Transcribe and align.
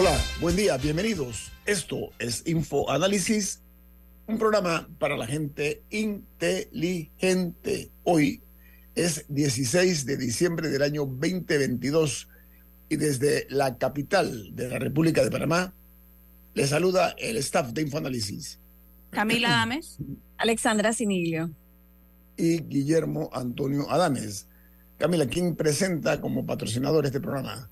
Hola, 0.00 0.16
buen 0.40 0.54
día, 0.54 0.76
bienvenidos. 0.76 1.50
Esto 1.66 2.10
es 2.20 2.46
Info 2.46 2.88
Análisis, 2.88 3.62
un 4.28 4.38
programa 4.38 4.88
para 5.00 5.16
la 5.16 5.26
gente 5.26 5.82
inteligente. 5.90 7.90
Hoy 8.04 8.40
es 8.94 9.24
16 9.28 10.06
de 10.06 10.16
diciembre 10.16 10.68
del 10.68 10.82
año 10.82 11.04
2022 11.04 12.28
y 12.88 12.94
desde 12.94 13.48
la 13.50 13.76
capital 13.76 14.54
de 14.54 14.68
la 14.68 14.78
República 14.78 15.24
de 15.24 15.32
Panamá 15.32 15.74
le 16.54 16.68
saluda 16.68 17.16
el 17.18 17.36
staff 17.38 17.72
de 17.72 17.82
Info 17.82 17.98
Análisis. 17.98 18.60
Camila 19.10 19.48
Adames. 19.62 19.98
Alexandra 20.36 20.92
Siniglio. 20.92 21.50
Y 22.36 22.60
Guillermo 22.60 23.30
Antonio 23.32 23.90
Adames. 23.90 24.46
Camila, 24.96 25.26
¿quién 25.26 25.56
presenta 25.56 26.20
como 26.20 26.46
patrocinador 26.46 27.04
este 27.04 27.18
programa? 27.18 27.68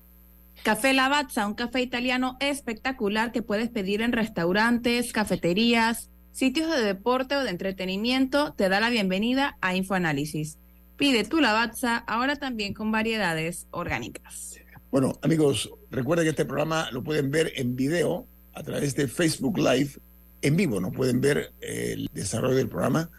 Café 0.63 0.93
Lavazza, 0.93 1.47
un 1.47 1.53
café 1.53 1.81
italiano 1.81 2.37
espectacular 2.39 3.31
que 3.31 3.41
puedes 3.41 3.69
pedir 3.69 4.01
en 4.01 4.11
restaurantes, 4.11 5.13
cafeterías, 5.13 6.09
sitios 6.31 6.69
de 6.69 6.83
deporte 6.83 7.35
o 7.35 7.43
de 7.43 7.49
entretenimiento, 7.49 8.53
te 8.53 8.69
da 8.69 8.79
la 8.79 8.89
bienvenida 8.89 9.57
a 9.61 9.75
InfoAnálisis. 9.75 10.57
Pide 10.97 11.23
tu 11.23 11.39
Lavazza 11.39 11.97
ahora 11.97 12.35
también 12.35 12.73
con 12.73 12.91
variedades 12.91 13.67
orgánicas. 13.71 14.55
Bueno, 14.91 15.13
amigos, 15.21 15.69
recuerden 15.91 16.25
que 16.25 16.31
este 16.31 16.45
programa 16.45 16.89
lo 16.91 17.03
pueden 17.03 17.31
ver 17.31 17.53
en 17.55 17.75
video 17.75 18.25
a 18.53 18.63
través 18.63 18.95
de 18.95 19.07
Facebook 19.07 19.57
Live 19.57 19.99
en 20.41 20.55
vivo, 20.55 20.79
no 20.79 20.91
pueden 20.91 21.21
ver 21.21 21.53
el 21.61 22.09
desarrollo 22.13 22.55
del 22.55 22.69
programa. 22.69 23.09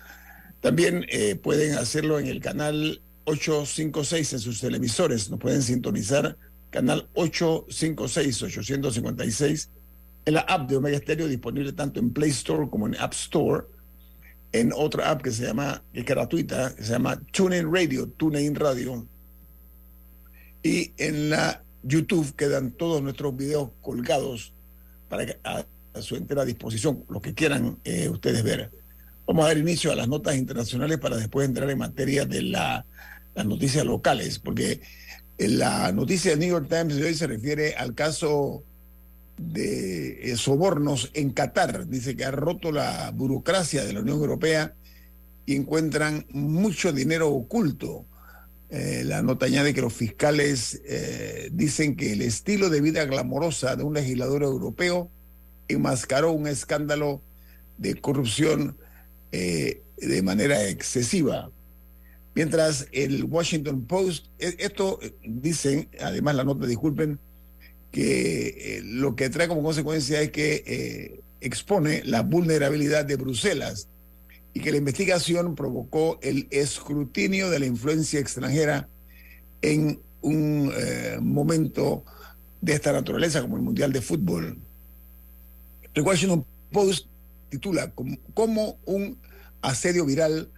También 0.60 1.04
eh, 1.08 1.36
pueden 1.36 1.74
hacerlo 1.74 2.18
en 2.18 2.26
el 2.26 2.40
canal 2.40 3.00
856 3.24 4.32
en 4.32 4.38
sus 4.38 4.60
televisores, 4.60 5.30
nos 5.30 5.38
pueden 5.38 5.62
sintonizar 5.62 6.36
canal 6.70 7.08
856-856, 7.14 9.68
en 10.26 10.34
la 10.34 10.40
app 10.40 10.68
de 10.68 10.76
Omega 10.76 10.98
Stereo, 10.98 11.26
disponible 11.26 11.72
tanto 11.72 12.00
en 12.00 12.12
Play 12.12 12.28
Store 12.30 12.68
como 12.68 12.86
en 12.86 12.94
App 12.96 13.14
Store, 13.14 13.64
en 14.52 14.72
otra 14.74 15.10
app 15.10 15.22
que 15.22 15.30
se 15.30 15.46
llama, 15.46 15.82
que 15.92 16.00
es 16.00 16.06
gratuita, 16.06 16.74
que 16.74 16.82
se 16.82 16.92
llama 16.92 17.20
TuneIn 17.32 17.72
Radio, 17.72 18.08
TuneIn 18.08 18.54
Radio, 18.54 19.06
y 20.62 20.92
en 20.98 21.30
la 21.30 21.62
YouTube 21.82 22.34
quedan 22.34 22.72
todos 22.72 23.02
nuestros 23.02 23.34
videos 23.36 23.70
colgados 23.80 24.52
para 25.08 25.24
que, 25.26 25.38
a, 25.44 25.64
su 26.00 26.16
entera 26.16 26.44
disposición, 26.44 27.04
lo 27.08 27.20
que 27.20 27.34
quieran 27.34 27.78
eh, 27.84 28.08
ustedes 28.08 28.44
ver. 28.44 28.70
Vamos 29.26 29.44
a 29.44 29.48
dar 29.48 29.58
inicio 29.58 29.90
a 29.90 29.96
las 29.96 30.06
notas 30.08 30.36
internacionales 30.36 30.98
para 30.98 31.16
después 31.16 31.48
entrar 31.48 31.68
en 31.70 31.78
materia 31.78 32.24
de 32.24 32.42
la, 32.42 32.86
las 33.34 33.46
noticias 33.46 33.84
locales, 33.84 34.38
porque 34.38 34.80
la 35.38 35.92
noticia 35.92 36.32
del 36.32 36.40
New 36.40 36.48
York 36.48 36.66
Times 36.68 36.96
de 36.96 37.04
hoy 37.04 37.14
se 37.14 37.26
refiere 37.28 37.74
al 37.74 37.94
caso 37.94 38.64
de 39.36 40.32
eh, 40.32 40.36
sobornos 40.36 41.10
en 41.14 41.30
Qatar. 41.30 41.86
Dice 41.86 42.16
que 42.16 42.24
ha 42.24 42.32
roto 42.32 42.72
la 42.72 43.12
burocracia 43.12 43.84
de 43.84 43.92
la 43.92 44.00
Unión 44.00 44.18
Europea 44.18 44.74
y 45.46 45.54
encuentran 45.54 46.26
mucho 46.30 46.92
dinero 46.92 47.30
oculto. 47.30 48.04
Eh, 48.70 49.02
la 49.06 49.22
nota 49.22 49.46
añade 49.46 49.72
que 49.72 49.80
los 49.80 49.94
fiscales 49.94 50.82
eh, 50.84 51.48
dicen 51.52 51.96
que 51.96 52.12
el 52.12 52.22
estilo 52.22 52.68
de 52.68 52.80
vida 52.80 53.04
glamorosa 53.04 53.76
de 53.76 53.84
un 53.84 53.94
legislador 53.94 54.42
europeo 54.42 55.08
enmascaró 55.68 56.32
un 56.32 56.48
escándalo 56.48 57.22
de 57.78 57.94
corrupción 58.00 58.76
de 59.30 60.22
manera 60.22 60.66
excesiva. 60.68 61.50
Mientras 62.38 62.86
el 62.92 63.24
Washington 63.24 63.84
Post, 63.84 64.26
e, 64.38 64.54
esto 64.60 65.00
eh, 65.02 65.12
dicen, 65.24 65.88
además 66.00 66.36
la 66.36 66.44
nota, 66.44 66.68
disculpen, 66.68 67.18
que 67.90 68.76
eh, 68.76 68.80
lo 68.84 69.16
que 69.16 69.28
trae 69.28 69.48
como 69.48 69.64
consecuencia 69.64 70.20
es 70.20 70.30
que 70.30 70.62
eh, 70.64 71.20
expone 71.40 72.04
la 72.04 72.22
vulnerabilidad 72.22 73.04
de 73.04 73.16
Bruselas 73.16 73.88
y 74.54 74.60
que 74.60 74.70
la 74.70 74.76
investigación 74.76 75.56
provocó 75.56 76.20
el 76.22 76.46
escrutinio 76.52 77.50
de 77.50 77.58
la 77.58 77.66
influencia 77.66 78.20
extranjera 78.20 78.88
en 79.60 80.00
un 80.20 80.72
momento 81.20 82.04
de 82.60 82.74
esta 82.74 82.92
naturaleza 82.92 83.42
como 83.42 83.56
el 83.56 83.62
Mundial 83.62 83.92
de 83.92 84.00
Fútbol. 84.00 84.58
El 85.92 86.02
Washington 86.02 86.46
Post 86.70 87.08
titula 87.48 87.92
como 88.32 88.78
un 88.84 89.18
asedio 89.60 90.06
viral 90.06 90.52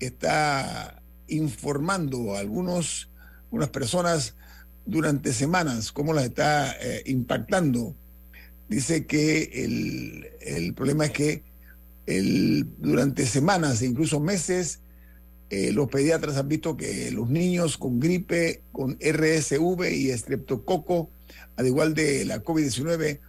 está 0.00 1.00
informando 1.34 2.34
a 2.34 2.40
algunos, 2.40 3.08
unas 3.50 3.68
personas 3.68 4.34
durante 4.86 5.32
semanas, 5.32 5.92
cómo 5.92 6.12
las 6.12 6.24
está 6.24 6.72
eh, 6.80 7.02
impactando. 7.06 7.94
Dice 8.68 9.06
que 9.06 9.64
el, 9.64 10.26
el, 10.40 10.74
problema 10.74 11.06
es 11.06 11.10
que 11.12 11.42
el, 12.06 12.66
durante 12.78 13.26
semanas 13.26 13.82
e 13.82 13.86
incluso 13.86 14.20
meses, 14.20 14.80
eh, 15.50 15.72
los 15.72 15.88
pediatras 15.88 16.36
han 16.36 16.48
visto 16.48 16.76
que 16.76 17.10
los 17.10 17.28
niños 17.28 17.78
con 17.78 18.00
gripe, 18.00 18.62
con 18.72 18.98
RSV 19.00 19.90
y 19.92 20.10
estreptococo, 20.10 21.10
al 21.56 21.66
igual 21.66 21.94
de 21.94 22.24
la 22.24 22.42
COVID-19, 22.42 23.20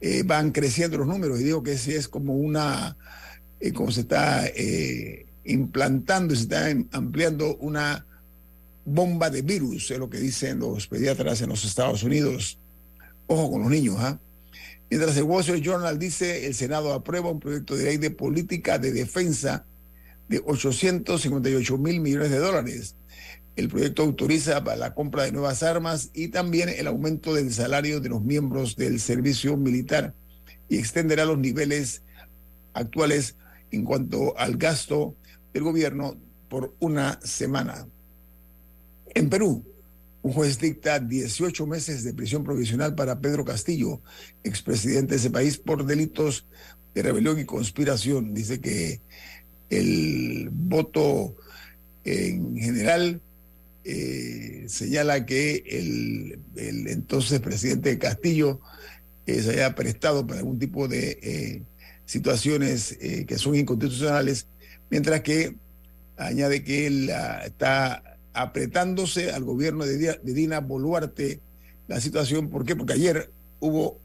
eh, 0.00 0.22
van 0.24 0.52
creciendo 0.52 0.98
los 0.98 1.06
números. 1.06 1.40
Y 1.40 1.44
digo 1.44 1.62
que 1.62 1.72
ese 1.72 1.96
es 1.96 2.08
como 2.08 2.34
una, 2.34 2.96
como 3.74 3.90
se 3.90 4.00
está 4.00 4.46
implantando 5.46 6.34
se 6.34 6.42
está 6.42 6.66
ampliando 6.92 7.56
una 7.56 8.06
bomba 8.84 9.30
de 9.30 9.42
virus, 9.42 9.90
es 9.90 9.98
lo 9.98 10.08
que 10.08 10.18
dicen 10.18 10.60
los 10.60 10.86
pediatras 10.86 11.40
en 11.42 11.48
los 11.48 11.64
Estados 11.64 12.02
Unidos. 12.02 12.58
Ojo 13.26 13.50
con 13.50 13.62
los 13.62 13.70
niños, 13.70 13.96
¿ah? 13.98 14.18
Mientras 14.88 15.16
el 15.16 15.24
Wall 15.24 15.40
Street 15.40 15.62
Journal 15.62 15.98
dice, 15.98 16.46
el 16.46 16.54
Senado 16.54 16.92
aprueba 16.92 17.30
un 17.30 17.40
proyecto 17.40 17.76
de 17.76 17.84
ley 17.84 17.96
de 17.96 18.10
política 18.10 18.78
de 18.78 18.92
defensa 18.92 19.64
de 20.28 20.40
858 20.44 21.78
mil 21.78 22.00
millones 22.00 22.30
de 22.30 22.38
dólares. 22.38 22.94
El 23.56 23.68
proyecto 23.68 24.02
autoriza 24.02 24.62
para 24.62 24.76
la 24.76 24.94
compra 24.94 25.24
de 25.24 25.32
nuevas 25.32 25.64
armas 25.64 26.10
y 26.14 26.28
también 26.28 26.68
el 26.68 26.86
aumento 26.86 27.34
del 27.34 27.52
salario 27.52 28.00
de 28.00 28.10
los 28.10 28.22
miembros 28.22 28.76
del 28.76 29.00
servicio 29.00 29.56
militar 29.56 30.14
y 30.68 30.78
extenderá 30.78 31.24
los 31.24 31.38
niveles 31.38 32.02
actuales 32.74 33.36
en 33.72 33.84
cuanto 33.84 34.38
al 34.38 34.56
gasto 34.56 35.16
el 35.56 35.62
gobierno 35.62 36.16
por 36.48 36.74
una 36.78 37.20
semana. 37.22 37.86
En 39.14 39.28
Perú, 39.28 39.64
un 40.22 40.32
juez 40.32 40.58
dicta 40.58 40.98
18 40.98 41.66
meses 41.66 42.04
de 42.04 42.12
prisión 42.12 42.44
provisional 42.44 42.94
para 42.94 43.20
Pedro 43.20 43.44
Castillo, 43.44 44.00
expresidente 44.44 45.14
de 45.14 45.20
ese 45.20 45.30
país, 45.30 45.56
por 45.58 45.86
delitos 45.86 46.46
de 46.94 47.02
rebelión 47.02 47.38
y 47.38 47.44
conspiración. 47.44 48.34
Dice 48.34 48.60
que 48.60 49.00
el 49.70 50.48
voto 50.52 51.36
en 52.04 52.56
general 52.56 53.20
eh, 53.84 54.64
señala 54.68 55.24
que 55.24 55.62
el, 55.66 56.40
entonces 56.56 57.40
presidente 57.40 57.98
Castillo 57.98 58.60
eh, 59.26 59.40
se 59.40 59.52
haya 59.52 59.74
prestado 59.74 60.26
para 60.26 60.40
algún 60.40 60.58
tipo 60.58 60.88
de 60.88 61.18
eh, 61.22 61.62
situaciones 62.04 62.96
que 63.26 63.38
son 63.38 63.56
inconstitucionales 63.56 64.46
mientras 64.90 65.20
que 65.22 65.56
añade 66.16 66.64
que 66.64 66.86
él 66.86 67.10
está 67.44 68.02
apretándose 68.32 69.32
al 69.32 69.44
gobierno 69.44 69.84
de, 69.84 70.20
Dina 70.22 70.60
Boluarte 70.60 71.40
la 71.88 72.00
situación. 72.00 72.50
¿Por 72.50 72.64
qué? 72.64 72.76
Porque 72.76 72.92
ayer 72.92 73.30
hubo 73.60 73.98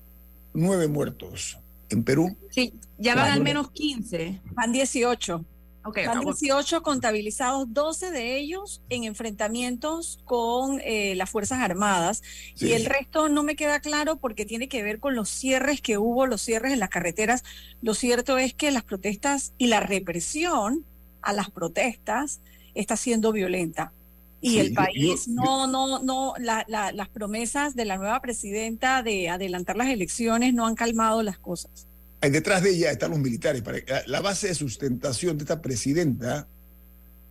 nueve 0.53 0.87
muertos 0.87 1.57
en 1.89 2.03
Perú. 2.03 2.37
Sí, 2.49 2.73
ya 2.97 3.15
van 3.15 3.31
al 3.31 3.41
menos 3.41 3.71
15. 3.71 4.41
Van 4.53 4.71
18. 4.71 5.45
Okay, 5.83 6.05
Van 6.05 6.19
18 6.19 6.83
contabilizados, 6.83 7.73
12 7.73 8.11
de 8.11 8.37
ellos 8.37 8.83
en 8.89 9.03
enfrentamientos 9.03 10.19
con 10.25 10.79
eh, 10.83 11.15
las 11.15 11.29
Fuerzas 11.29 11.59
Armadas 11.59 12.21
y 12.55 12.73
el 12.73 12.85
resto 12.85 13.29
no 13.29 13.41
me 13.41 13.55
queda 13.55 13.79
claro 13.79 14.17
porque 14.17 14.45
tiene 14.45 14.69
que 14.69 14.83
ver 14.83 14.99
con 14.99 15.15
los 15.15 15.29
cierres 15.29 15.81
que 15.81 15.97
hubo, 15.97 16.27
los 16.27 16.43
cierres 16.43 16.73
en 16.73 16.79
las 16.79 16.89
carreteras. 16.89 17.43
Lo 17.81 17.95
cierto 17.95 18.37
es 18.37 18.53
que 18.53 18.69
las 18.69 18.83
protestas 18.83 19.53
y 19.57 19.67
la 19.67 19.79
represión 19.79 20.85
a 21.23 21.33
las 21.33 21.49
protestas 21.49 22.41
está 22.75 22.95
siendo 22.95 23.31
violenta. 23.31 23.91
Y 24.39 24.59
el 24.59 24.73
país 24.73 25.27
no, 25.27 25.65
no, 25.65 25.99
no, 25.99 26.33
las 26.37 27.09
promesas 27.09 27.75
de 27.75 27.85
la 27.85 27.97
nueva 27.97 28.19
presidenta 28.21 29.01
de 29.01 29.29
adelantar 29.29 29.77
las 29.77 29.89
elecciones 29.89 30.53
no 30.53 30.67
han 30.67 30.75
calmado 30.75 31.23
las 31.23 31.39
cosas 31.39 31.87
detrás 32.29 32.61
de 32.61 32.71
ella 32.71 32.91
están 32.91 33.11
los 33.11 33.19
militares. 33.19 33.63
La 34.05 34.21
base 34.21 34.49
de 34.49 34.55
sustentación 34.55 35.37
de 35.37 35.43
esta 35.43 35.61
presidenta, 35.61 36.47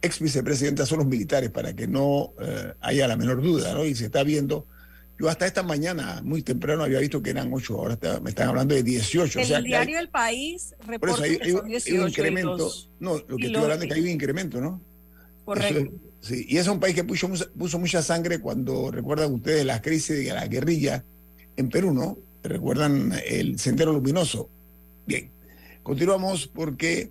ex 0.03 0.19
vicepresidenta, 0.19 0.85
son 0.85 0.99
los 0.99 1.07
militares, 1.07 1.51
para 1.51 1.75
que 1.75 1.87
no 1.87 2.33
eh, 2.41 2.73
haya 2.81 3.07
la 3.07 3.17
menor 3.17 3.41
duda, 3.41 3.73
¿no? 3.73 3.85
Y 3.85 3.95
se 3.95 4.07
está 4.07 4.25
viendo. 4.25 4.67
Yo 5.19 5.29
hasta 5.29 5.47
esta 5.47 5.63
mañana, 5.63 6.23
muy 6.25 6.43
temprano, 6.43 6.83
había 6.83 6.99
visto 6.99 7.23
que 7.23 7.31
eran 7.31 7.53
ocho, 7.53 7.79
ahora 7.79 7.99
me 8.21 8.31
están 8.31 8.49
hablando 8.49 8.75
de 8.75 8.83
18. 8.83 9.39
El 9.39 9.45
o 9.45 9.49
sea, 9.49 9.61
diario 9.61 9.99
El 9.99 10.09
País 10.09 10.75
reporta 10.87 11.23
hay, 11.23 11.39
que 11.39 11.53
son 11.53 11.69
18 11.69 12.03
un 12.03 12.09
incremento. 12.09 12.73
no, 12.99 13.19
lo 13.29 13.37
que 13.37 13.47
estoy 13.47 13.63
hablando 13.63 13.85
es 13.85 13.89
que 13.93 13.95
hay 13.95 14.03
un 14.03 14.09
incremento, 14.09 14.61
¿no? 14.61 14.81
Correcto. 15.45 15.93
sí, 16.21 16.47
y 16.49 16.57
es 16.57 16.67
un 16.69 16.81
país 16.81 16.95
que 16.95 17.05
puso, 17.05 17.29
puso 17.57 17.79
mucha 17.79 18.03
sangre 18.03 18.41
cuando 18.41 18.91
recuerdan 18.91 19.33
ustedes 19.33 19.65
las 19.65 19.83
crisis 19.83 20.17
de 20.17 20.33
la 20.33 20.47
guerrilla 20.47 21.05
en 21.57 21.69
Perú, 21.69 21.93
¿no? 21.93 22.19
Recuerdan 22.43 23.13
el 23.27 23.59
Sendero 23.59 23.93
Luminoso 23.93 24.49
Bien, 25.11 25.29
continuamos 25.83 26.47
porque, 26.47 27.11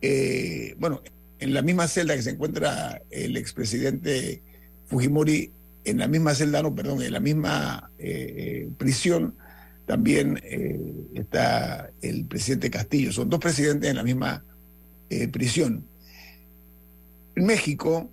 eh, 0.00 0.74
bueno, 0.78 1.02
en 1.38 1.52
la 1.52 1.60
misma 1.60 1.86
celda 1.86 2.16
que 2.16 2.22
se 2.22 2.30
encuentra 2.30 3.02
el 3.10 3.36
expresidente 3.36 4.40
Fujimori, 4.86 5.52
en 5.84 5.98
la 5.98 6.08
misma 6.08 6.34
celda, 6.34 6.62
no, 6.62 6.74
perdón, 6.74 7.02
en 7.02 7.12
la 7.12 7.20
misma 7.20 7.90
eh, 7.98 8.34
eh, 8.38 8.68
prisión, 8.78 9.34
también 9.84 10.40
está 11.14 11.90
el 12.00 12.24
presidente 12.24 12.70
Castillo. 12.70 13.12
Son 13.12 13.28
dos 13.28 13.40
presidentes 13.40 13.90
en 13.90 13.96
la 13.96 14.02
misma 14.02 14.42
prisión. 15.30 15.84
En 17.36 17.44
México 17.44 18.10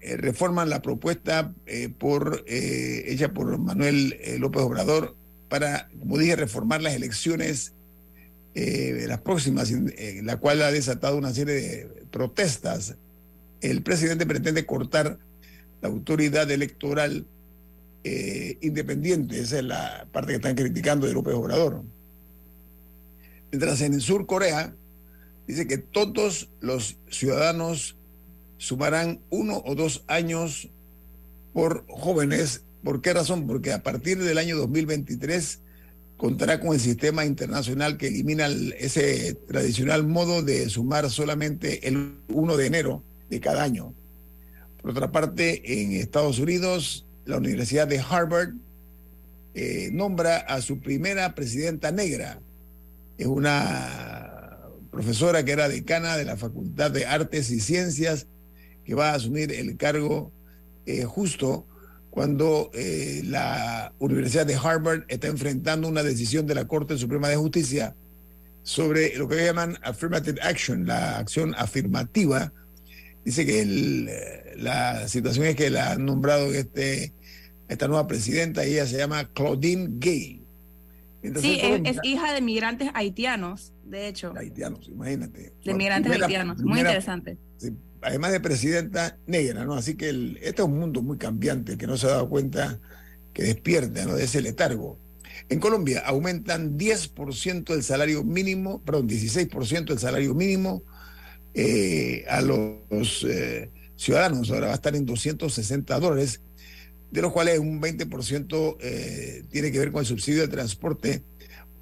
reforman 0.00 0.70
la 0.70 0.80
propuesta 0.80 1.54
por, 1.98 2.44
hecha 2.46 3.32
por 3.32 3.58
Manuel 3.58 4.18
López 4.38 4.62
Obrador 4.62 5.16
para, 5.52 5.90
como 5.98 6.16
dije, 6.16 6.34
reformar 6.34 6.80
las 6.80 6.94
elecciones, 6.94 7.74
eh, 8.54 9.04
las 9.06 9.20
próximas, 9.20 9.70
en 9.70 10.24
la 10.24 10.38
cual 10.38 10.62
ha 10.62 10.72
desatado 10.72 11.18
una 11.18 11.34
serie 11.34 11.54
de 11.54 12.04
protestas. 12.10 12.96
El 13.60 13.82
presidente 13.82 14.24
pretende 14.24 14.64
cortar 14.64 15.18
la 15.82 15.90
autoridad 15.90 16.50
electoral 16.50 17.26
eh, 18.02 18.56
independiente, 18.62 19.40
esa 19.40 19.58
es 19.58 19.64
la 19.64 20.08
parte 20.10 20.30
que 20.30 20.36
están 20.36 20.54
criticando 20.54 21.06
de 21.06 21.12
López 21.12 21.34
Obrador. 21.34 21.82
Mientras 23.50 23.82
en 23.82 23.92
el 23.92 24.00
sur 24.00 24.24
Corea 24.24 24.74
dice 25.46 25.66
que 25.66 25.76
todos 25.76 26.48
los 26.62 26.96
ciudadanos 27.10 27.98
sumarán 28.56 29.20
uno 29.28 29.62
o 29.66 29.74
dos 29.74 30.02
años 30.06 30.70
por 31.52 31.84
jóvenes 31.88 32.64
¿Por 32.82 33.00
qué 33.00 33.12
razón? 33.12 33.46
Porque 33.46 33.72
a 33.72 33.82
partir 33.82 34.18
del 34.18 34.38
año 34.38 34.56
2023 34.56 35.60
contará 36.16 36.60
con 36.60 36.74
el 36.74 36.80
sistema 36.80 37.24
internacional 37.24 37.96
que 37.96 38.08
elimina 38.08 38.46
ese 38.78 39.34
tradicional 39.34 40.06
modo 40.06 40.42
de 40.42 40.68
sumar 40.68 41.10
solamente 41.10 41.88
el 41.88 42.16
1 42.28 42.56
de 42.56 42.66
enero 42.66 43.04
de 43.28 43.40
cada 43.40 43.62
año. 43.62 43.94
Por 44.80 44.90
otra 44.90 45.12
parte, 45.12 45.82
en 45.82 45.92
Estados 45.92 46.38
Unidos, 46.38 47.06
la 47.24 47.38
Universidad 47.38 47.86
de 47.86 48.00
Harvard 48.00 48.54
eh, 49.54 49.90
nombra 49.92 50.38
a 50.38 50.60
su 50.60 50.80
primera 50.80 51.34
presidenta 51.34 51.92
negra. 51.92 52.40
Es 53.18 53.26
una 53.26 54.58
profesora 54.90 55.44
que 55.44 55.52
era 55.52 55.68
decana 55.68 56.16
de 56.16 56.24
la 56.24 56.36
Facultad 56.36 56.90
de 56.90 57.06
Artes 57.06 57.50
y 57.50 57.60
Ciencias, 57.60 58.26
que 58.84 58.94
va 58.94 59.10
a 59.10 59.14
asumir 59.14 59.52
el 59.52 59.76
cargo 59.76 60.32
eh, 60.86 61.04
justo 61.04 61.66
cuando 62.12 62.70
eh, 62.74 63.22
la 63.24 63.94
Universidad 63.98 64.44
de 64.44 64.54
Harvard 64.54 65.04
está 65.08 65.28
enfrentando 65.28 65.88
una 65.88 66.02
decisión 66.02 66.46
de 66.46 66.54
la 66.54 66.66
Corte 66.66 66.98
Suprema 66.98 67.30
de 67.30 67.36
Justicia 67.36 67.96
sobre 68.62 69.16
lo 69.16 69.26
que 69.26 69.42
llaman 69.42 69.78
affirmative 69.82 70.38
action, 70.42 70.86
la 70.86 71.16
acción 71.16 71.54
afirmativa. 71.56 72.52
Dice 73.24 73.46
que 73.46 73.62
eh, 73.62 74.56
la 74.58 75.08
situación 75.08 75.46
es 75.46 75.56
que 75.56 75.70
la 75.70 75.92
han 75.92 76.04
nombrado 76.04 76.52
este, 76.52 77.14
esta 77.66 77.88
nueva 77.88 78.06
presidenta, 78.06 78.62
ella 78.62 78.84
se 78.84 78.98
llama 78.98 79.24
Claudine 79.32 79.88
Gay. 79.92 80.44
sí, 81.36 81.60
es, 81.62 81.96
hija 82.02 82.34
de 82.34 82.42
migrantes 82.42 82.90
haitianos, 82.92 83.72
de 83.84 84.08
hecho. 84.08 84.34
Haitianos, 84.36 84.86
imagínate. 84.86 85.54
De 85.64 85.72
migrantes 85.72 86.12
haitianos, 86.12 86.62
muy 86.62 86.80
interesante. 86.80 87.38
Sí, 87.56 87.70
además 88.02 88.32
de 88.32 88.40
presidenta 88.40 89.18
negra, 89.26 89.64
¿no? 89.64 89.74
Así 89.74 89.94
que 89.94 90.10
este 90.42 90.62
es 90.62 90.68
un 90.68 90.78
mundo 90.78 91.02
muy 91.02 91.18
cambiante 91.18 91.78
que 91.78 91.86
no 91.86 91.96
se 91.96 92.06
ha 92.06 92.10
dado 92.10 92.28
cuenta 92.28 92.80
que 93.32 93.44
despierta, 93.44 94.04
¿no? 94.04 94.14
De 94.14 94.24
ese 94.24 94.42
letargo. 94.42 94.98
En 95.48 95.60
Colombia 95.60 96.02
aumentan 96.04 96.78
10% 96.78 97.74
el 97.74 97.82
salario 97.82 98.24
mínimo, 98.24 98.82
perdón, 98.82 99.08
16% 99.08 99.92
el 99.92 99.98
salario 99.98 100.34
mínimo 100.34 100.82
eh, 101.54 102.24
a 102.28 102.40
los 102.40 103.24
eh, 103.28 103.70
ciudadanos. 103.96 104.50
Ahora 104.50 104.66
va 104.68 104.72
a 104.72 104.76
estar 104.76 104.94
en 104.94 105.06
260 105.06 105.98
dólares, 105.98 106.40
de 107.10 107.22
los 107.22 107.32
cuales 107.32 107.58
un 107.58 107.80
20% 107.80 108.76
eh, 108.80 109.44
tiene 109.50 109.70
que 109.70 109.78
ver 109.78 109.92
con 109.92 110.00
el 110.00 110.06
subsidio 110.06 110.42
de 110.42 110.48
transporte 110.48 111.22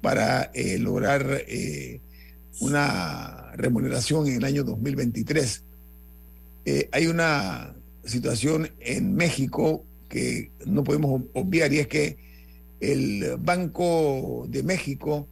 para 0.01 0.51
lograr 0.79 1.45
una 2.59 3.51
remuneración 3.55 4.27
en 4.27 4.37
el 4.37 4.45
año 4.45 4.63
2023. 4.63 5.63
Eh, 6.65 6.89
hay 6.91 7.07
una 7.07 7.73
situación 8.05 8.69
en 8.79 9.15
México 9.15 9.83
que 10.09 10.51
no 10.65 10.83
podemos 10.83 11.21
obviar 11.33 11.73
y 11.73 11.79
es 11.79 11.87
que 11.87 12.17
el 12.79 13.37
Banco 13.39 14.45
de 14.49 14.61
México 14.63 15.27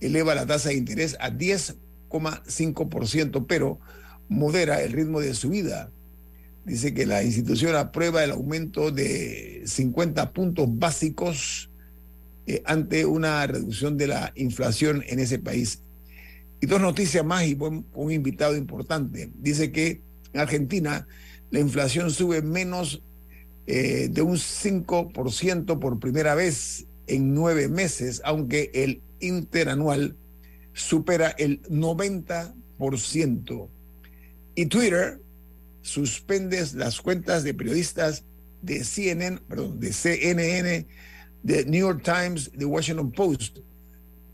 eleva 0.00 0.34
la 0.34 0.46
tasa 0.46 0.70
de 0.70 0.76
interés 0.76 1.16
a 1.20 1.30
10,5%, 1.30 3.46
pero 3.46 3.78
modera 4.28 4.82
el 4.82 4.92
ritmo 4.92 5.20
de 5.20 5.34
subida. 5.34 5.92
Dice 6.64 6.94
que 6.94 7.06
la 7.06 7.22
institución 7.22 7.76
aprueba 7.76 8.24
el 8.24 8.30
aumento 8.30 8.90
de 8.90 9.64
50 9.66 10.32
puntos 10.32 10.66
básicos 10.70 11.68
eh, 12.46 12.62
ante 12.64 13.04
una 13.04 13.46
reducción 13.46 13.98
de 13.98 14.06
la 14.06 14.32
inflación 14.34 15.04
en 15.06 15.18
ese 15.18 15.38
país. 15.38 15.82
Y 16.60 16.66
dos 16.66 16.80
noticias 16.80 17.24
más 17.24 17.46
y 17.46 17.54
un 17.54 18.10
invitado 18.10 18.56
importante. 18.56 19.30
Dice 19.34 19.72
que 19.72 20.00
en 20.34 20.40
Argentina, 20.40 21.06
la 21.50 21.60
inflación 21.60 22.10
sube 22.10 22.42
menos 22.42 23.00
eh, 23.66 24.08
de 24.10 24.20
un 24.20 24.36
5% 24.36 25.78
por 25.78 26.00
primera 26.00 26.34
vez 26.34 26.86
en 27.06 27.34
nueve 27.34 27.68
meses, 27.68 28.20
aunque 28.24 28.70
el 28.74 29.00
interanual 29.20 30.16
supera 30.72 31.30
el 31.38 31.62
90%. 31.62 33.68
Y 34.56 34.66
Twitter 34.66 35.20
suspende 35.82 36.64
las 36.74 37.00
cuentas 37.00 37.44
de 37.44 37.54
periodistas 37.54 38.24
de 38.62 38.82
CNN, 38.82 39.40
perdón, 39.48 39.78
de 39.78 39.92
CNN, 39.92 40.86
de 41.42 41.64
New 41.66 41.80
York 41.80 42.02
Times, 42.02 42.50
de 42.52 42.64
Washington 42.64 43.12
Post. 43.12 43.58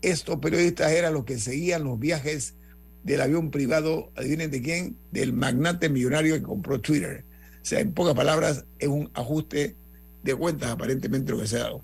Estos 0.01 0.39
periodistas 0.39 0.91
eran 0.91 1.13
los 1.13 1.25
que 1.25 1.37
seguían 1.37 1.83
los 1.83 1.99
viajes 1.99 2.55
del 3.03 3.21
avión 3.21 3.51
privado, 3.51 4.11
adivinen 4.15 4.51
de 4.51 4.61
quién, 4.61 4.97
del 5.11 5.33
magnate 5.33 5.89
millonario 5.89 6.35
que 6.35 6.43
compró 6.43 6.79
Twitter. 6.79 7.25
O 7.61 7.65
sea, 7.65 7.79
en 7.79 7.93
pocas 7.93 8.15
palabras, 8.15 8.65
es 8.79 8.87
un 8.87 9.09
ajuste 9.13 9.75
de 10.23 10.35
cuentas 10.35 10.69
aparentemente 10.69 11.31
lo 11.31 11.39
que 11.39 11.47
se 11.47 11.57
ha 11.57 11.63
dado. 11.63 11.83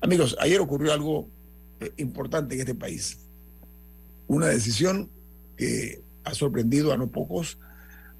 Amigos, 0.00 0.36
ayer 0.40 0.60
ocurrió 0.60 0.92
algo 0.92 1.28
eh, 1.80 1.92
importante 1.96 2.54
en 2.54 2.60
este 2.60 2.74
país. 2.74 3.18
Una 4.26 4.46
decisión 4.46 5.10
que 5.56 6.02
ha 6.24 6.34
sorprendido 6.34 6.92
a 6.92 6.96
no 6.96 7.10
pocos, 7.10 7.58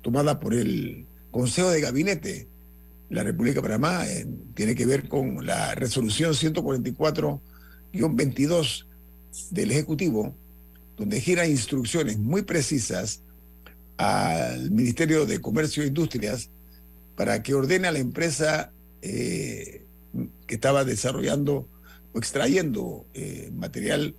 tomada 0.02 0.40
por 0.40 0.54
el 0.54 1.06
Consejo 1.30 1.70
de 1.70 1.80
Gabinete 1.80 2.48
de 3.08 3.14
la 3.14 3.22
República 3.22 3.56
de 3.56 3.62
Panamá, 3.62 4.04
tiene 4.54 4.74
que 4.74 4.86
ver 4.86 5.08
con 5.08 5.46
la 5.46 5.74
resolución 5.74 6.32
144-22 6.32 8.86
del 9.50 9.70
Ejecutivo, 9.70 10.34
donde 10.98 11.20
gira 11.20 11.46
instrucciones 11.46 12.18
muy 12.18 12.42
precisas 12.42 13.22
al 13.96 14.70
Ministerio 14.70 15.26
de 15.26 15.40
Comercio 15.40 15.82
e 15.82 15.86
Industrias 15.86 16.50
para 17.16 17.42
que 17.42 17.54
ordene 17.54 17.88
a 17.88 17.92
la 17.92 17.98
empresa 18.00 18.72
eh, 19.02 19.84
que 20.46 20.54
estaba 20.54 20.84
desarrollando 20.84 21.68
o 22.12 22.18
extrayendo 22.18 23.06
eh, 23.14 23.50
material 23.54 24.14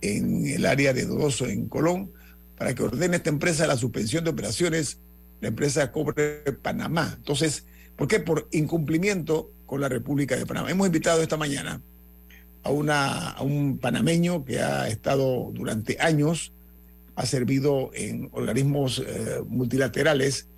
en 0.00 0.46
el 0.46 0.64
área 0.64 0.94
de 0.94 1.04
Dodoso, 1.04 1.46
en 1.46 1.68
Colón, 1.68 2.12
para 2.56 2.74
que 2.74 2.82
ordene 2.82 3.16
esta 3.16 3.30
empresa 3.30 3.66
la 3.66 3.76
suspensión 3.76 4.24
de 4.24 4.30
operaciones, 4.30 4.98
la 5.40 5.48
empresa 5.48 5.92
Cobre 5.92 6.42
Panamá. 6.62 7.14
Entonces, 7.16 7.66
¿por 7.96 8.08
qué? 8.08 8.20
Por 8.20 8.48
incumplimiento 8.52 9.50
con 9.66 9.80
la 9.80 9.88
República 9.88 10.36
de 10.36 10.46
Panamá. 10.46 10.70
Hemos 10.70 10.86
invitado 10.86 11.22
esta 11.22 11.36
mañana 11.36 11.82
a, 12.62 12.70
una, 12.70 13.30
a 13.30 13.42
un 13.42 13.78
panameño 13.78 14.44
que 14.44 14.60
ha 14.60 14.88
estado 14.88 15.50
durante 15.52 15.96
años, 16.00 16.52
ha 17.16 17.26
servido 17.26 17.90
en 17.94 18.28
organismos 18.32 19.02
eh, 19.06 19.42
multilaterales, 19.46 20.48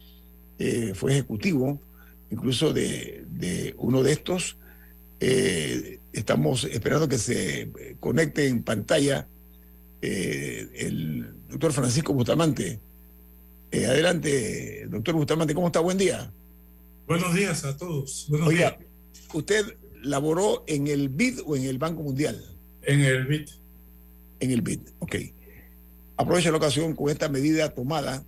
eh, 0.58 0.92
fue 0.94 1.12
ejecutivo 1.12 1.80
incluso 2.30 2.72
de, 2.72 3.24
de 3.28 3.74
uno 3.78 4.02
de 4.02 4.12
estos. 4.12 4.56
Eh, 5.20 5.98
estamos 6.12 6.64
esperando 6.64 7.08
que 7.08 7.18
se 7.18 7.70
conecte 8.00 8.46
en 8.46 8.62
pantalla 8.62 9.28
el 10.00 11.32
doctor 11.48 11.72
Francisco 11.72 12.12
Bustamante. 12.12 12.80
adelante, 13.72 14.86
doctor 14.88 15.14
Bustamante, 15.14 15.54
¿cómo 15.54 15.68
está? 15.68 15.78
Buen 15.80 15.98
día. 15.98 16.32
Buenos 17.06 17.34
días 17.34 17.64
a 17.64 17.76
todos. 17.76 18.28
Oiga, 18.30 18.78
usted 19.32 19.76
laboró 20.02 20.64
en 20.66 20.86
el 20.86 21.08
BID 21.08 21.40
o 21.46 21.56
en 21.56 21.64
el 21.64 21.78
Banco 21.78 22.02
Mundial? 22.02 22.42
En 22.82 23.00
el 23.00 23.26
BID. 23.26 23.48
En 24.40 24.50
el 24.50 24.62
BID, 24.62 24.80
ok. 24.98 25.16
Aprovecho 26.16 26.50
la 26.50 26.58
ocasión 26.58 26.94
con 26.94 27.10
esta 27.10 27.28
medida 27.28 27.70
tomada 27.70 28.24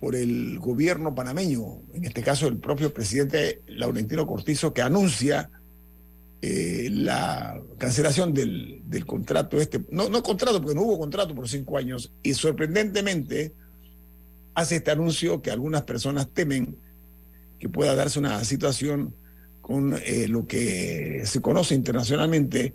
por 0.00 0.16
el 0.16 0.58
gobierno 0.58 1.14
panameño, 1.14 1.82
en 1.92 2.04
este 2.04 2.22
caso 2.22 2.48
el 2.48 2.56
propio 2.58 2.92
presidente 2.92 3.62
Laurentino 3.66 4.26
Cortizo, 4.26 4.72
que 4.72 4.80
anuncia 4.80 5.50
eh, 6.40 6.88
la 6.90 7.60
cancelación 7.76 8.32
del, 8.32 8.80
del, 8.86 9.04
contrato 9.04 9.60
este, 9.60 9.84
no, 9.90 10.08
no 10.08 10.22
contrato, 10.22 10.60
porque 10.62 10.74
no 10.74 10.82
hubo 10.82 10.98
contrato 10.98 11.34
por 11.34 11.48
cinco 11.48 11.76
años, 11.76 12.12
y 12.22 12.32
sorprendentemente 12.32 13.52
hace 14.54 14.76
este 14.76 14.90
anuncio 14.90 15.42
que 15.42 15.50
algunas 15.50 15.82
personas 15.82 16.28
temen 16.32 16.78
que 17.58 17.68
pueda 17.68 17.94
darse 17.94 18.18
una 18.18 18.42
situación 18.44 19.14
con 19.70 19.94
eh, 20.04 20.26
lo 20.26 20.48
que 20.48 21.22
se 21.26 21.40
conoce 21.40 21.76
internacionalmente 21.76 22.74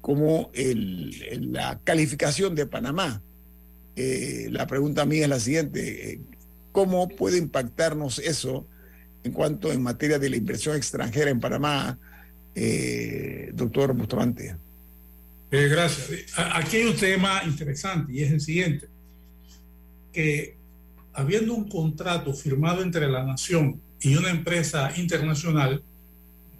como 0.00 0.50
el, 0.54 1.52
la 1.52 1.78
calificación 1.84 2.54
de 2.54 2.64
Panamá. 2.64 3.20
Eh, 3.94 4.48
la 4.50 4.66
pregunta 4.66 5.04
mía 5.04 5.24
es 5.24 5.28
la 5.28 5.38
siguiente, 5.38 6.12
eh, 6.12 6.20
¿cómo 6.72 7.08
puede 7.08 7.36
impactarnos 7.36 8.20
eso 8.20 8.66
en 9.22 9.32
cuanto 9.32 9.70
en 9.70 9.82
materia 9.82 10.18
de 10.18 10.30
la 10.30 10.36
inversión 10.36 10.76
extranjera 10.76 11.30
en 11.30 11.40
Panamá, 11.40 11.98
doctor 13.52 13.92
Bustamante? 13.92 14.56
gracias. 15.50 16.32
Aquí 16.54 16.78
hay 16.78 16.84
un 16.84 16.96
tema 16.96 17.42
interesante 17.44 18.14
y 18.14 18.22
es 18.22 18.32
el 18.32 18.40
siguiente, 18.40 18.88
que 20.10 20.56
habiendo 21.12 21.52
un 21.52 21.68
contrato 21.68 22.32
firmado 22.32 22.82
entre 22.82 23.10
la 23.10 23.26
nación 23.26 23.78
y 24.00 24.16
una 24.16 24.30
empresa 24.30 24.90
internacional, 24.96 25.82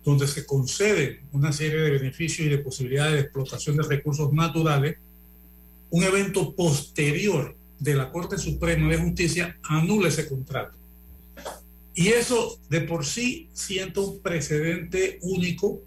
donde 0.04 0.26
se 0.26 0.46
concede 0.46 1.22
una 1.32 1.52
serie 1.52 1.80
de 1.80 1.90
beneficios 1.90 2.46
y 2.46 2.50
de 2.50 2.58
posibilidades 2.58 3.14
de 3.14 3.20
explotación 3.20 3.76
de 3.76 3.82
recursos 3.82 4.32
naturales, 4.32 4.96
un 5.90 6.02
evento 6.04 6.54
posterior 6.54 7.56
de 7.78 7.94
la 7.94 8.10
Corte 8.10 8.38
Suprema 8.38 8.90
de 8.90 8.98
Justicia 8.98 9.58
anula 9.62 10.08
ese 10.08 10.28
contrato. 10.28 10.76
Y 11.94 12.08
eso 12.08 12.58
de 12.68 12.82
por 12.82 13.04
sí 13.04 13.48
siento 13.52 14.06
un 14.06 14.20
precedente 14.20 15.18
único 15.22 15.82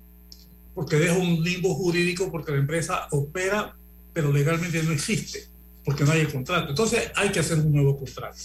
porque 0.76 0.98
deja 0.98 1.18
un 1.18 1.44
limbo 1.44 1.74
jurídico 1.76 2.32
porque 2.32 2.52
la 2.52 2.58
empresa 2.58 3.08
opera 3.12 3.76
pero 4.12 4.32
legalmente 4.32 4.82
no 4.84 4.92
existe 4.92 5.48
porque 5.84 6.04
no 6.04 6.12
hay 6.12 6.22
el 6.22 6.32
contrato. 6.32 6.70
Entonces 6.70 7.12
hay 7.16 7.30
que 7.30 7.40
hacer 7.40 7.60
un 7.60 7.72
nuevo 7.72 7.98
contrato. 7.98 8.38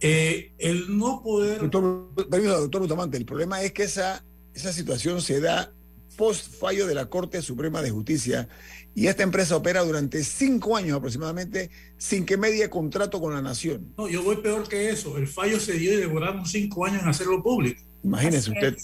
Eh, 0.00 0.52
el 0.58 0.96
no 0.96 1.22
poder... 1.22 1.60
Doctor, 1.60 2.08
doctor 2.14 2.80
Bustamante, 2.80 3.16
el 3.16 3.26
problema 3.26 3.62
es 3.62 3.72
que 3.72 3.82
esa, 3.84 4.24
esa 4.54 4.72
situación 4.72 5.20
se 5.20 5.40
da 5.40 5.72
post 6.16 6.54
fallo 6.54 6.86
de 6.86 6.94
la 6.94 7.06
Corte 7.06 7.40
Suprema 7.42 7.82
de 7.82 7.90
Justicia 7.90 8.48
y 8.94 9.06
esta 9.06 9.22
empresa 9.22 9.56
opera 9.56 9.82
durante 9.82 10.22
cinco 10.24 10.76
años 10.76 10.96
aproximadamente 10.96 11.70
sin 11.96 12.26
que 12.26 12.36
medie 12.36 12.68
contrato 12.68 13.20
con 13.20 13.32
la 13.32 13.40
nación. 13.40 13.94
No, 13.96 14.08
yo 14.08 14.22
voy 14.22 14.36
peor 14.36 14.68
que 14.68 14.90
eso. 14.90 15.16
El 15.16 15.28
fallo 15.28 15.60
se 15.60 15.74
dio 15.74 15.92
y 15.92 15.96
demoraron 15.96 16.44
cinco 16.44 16.84
años 16.84 17.02
en 17.02 17.08
hacerlo 17.08 17.42
público. 17.42 17.82
Imagínese 18.02 18.50
usted. 18.50 18.76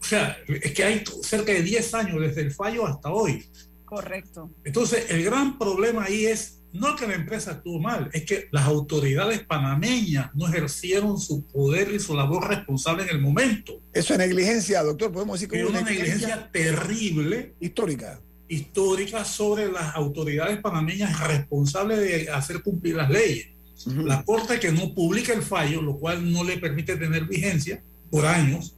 O 0.00 0.04
sea, 0.04 0.38
es 0.46 0.72
que 0.72 0.84
hay 0.84 1.04
cerca 1.22 1.52
de 1.52 1.62
10 1.62 1.94
años 1.94 2.20
desde 2.20 2.40
el 2.42 2.52
fallo 2.52 2.86
hasta 2.86 3.10
hoy. 3.10 3.44
Correcto. 3.84 4.50
Entonces, 4.64 5.10
el 5.10 5.24
gran 5.24 5.58
problema 5.58 6.04
ahí 6.04 6.26
es 6.26 6.59
no 6.72 6.94
que 6.96 7.06
la 7.06 7.14
empresa 7.14 7.52
actuó 7.52 7.80
mal, 7.80 8.10
es 8.12 8.24
que 8.24 8.48
las 8.52 8.64
autoridades 8.66 9.40
panameñas 9.40 10.30
no 10.34 10.46
ejercieron 10.46 11.18
su 11.18 11.44
poder 11.44 11.92
y 11.92 11.98
su 11.98 12.14
labor 12.14 12.48
responsable 12.48 13.02
en 13.04 13.10
el 13.10 13.20
momento. 13.20 13.80
Eso 13.92 14.12
es 14.14 14.18
negligencia, 14.18 14.82
doctor, 14.82 15.10
podemos 15.10 15.40
decir 15.40 15.50
que 15.50 15.60
es 15.60 15.68
una 15.68 15.82
negligencia, 15.82 16.48
terrible. 16.52 17.54
Histórica. 17.60 18.20
Histórica 18.48 19.24
sobre 19.24 19.70
las 19.70 19.94
autoridades 19.94 20.60
panameñas 20.60 21.18
responsables 21.26 21.98
de 21.98 22.30
hacer 22.30 22.62
cumplir 22.62 22.96
las 22.96 23.10
leyes. 23.10 23.48
La 23.86 24.22
Corte 24.24 24.60
que 24.60 24.72
no 24.72 24.94
publica 24.94 25.32
el 25.32 25.42
fallo, 25.42 25.80
lo 25.80 25.96
cual 25.96 26.30
no 26.30 26.44
le 26.44 26.58
permite 26.58 26.96
tener 26.96 27.24
vigencia 27.24 27.82
por 28.10 28.26
años. 28.26 28.76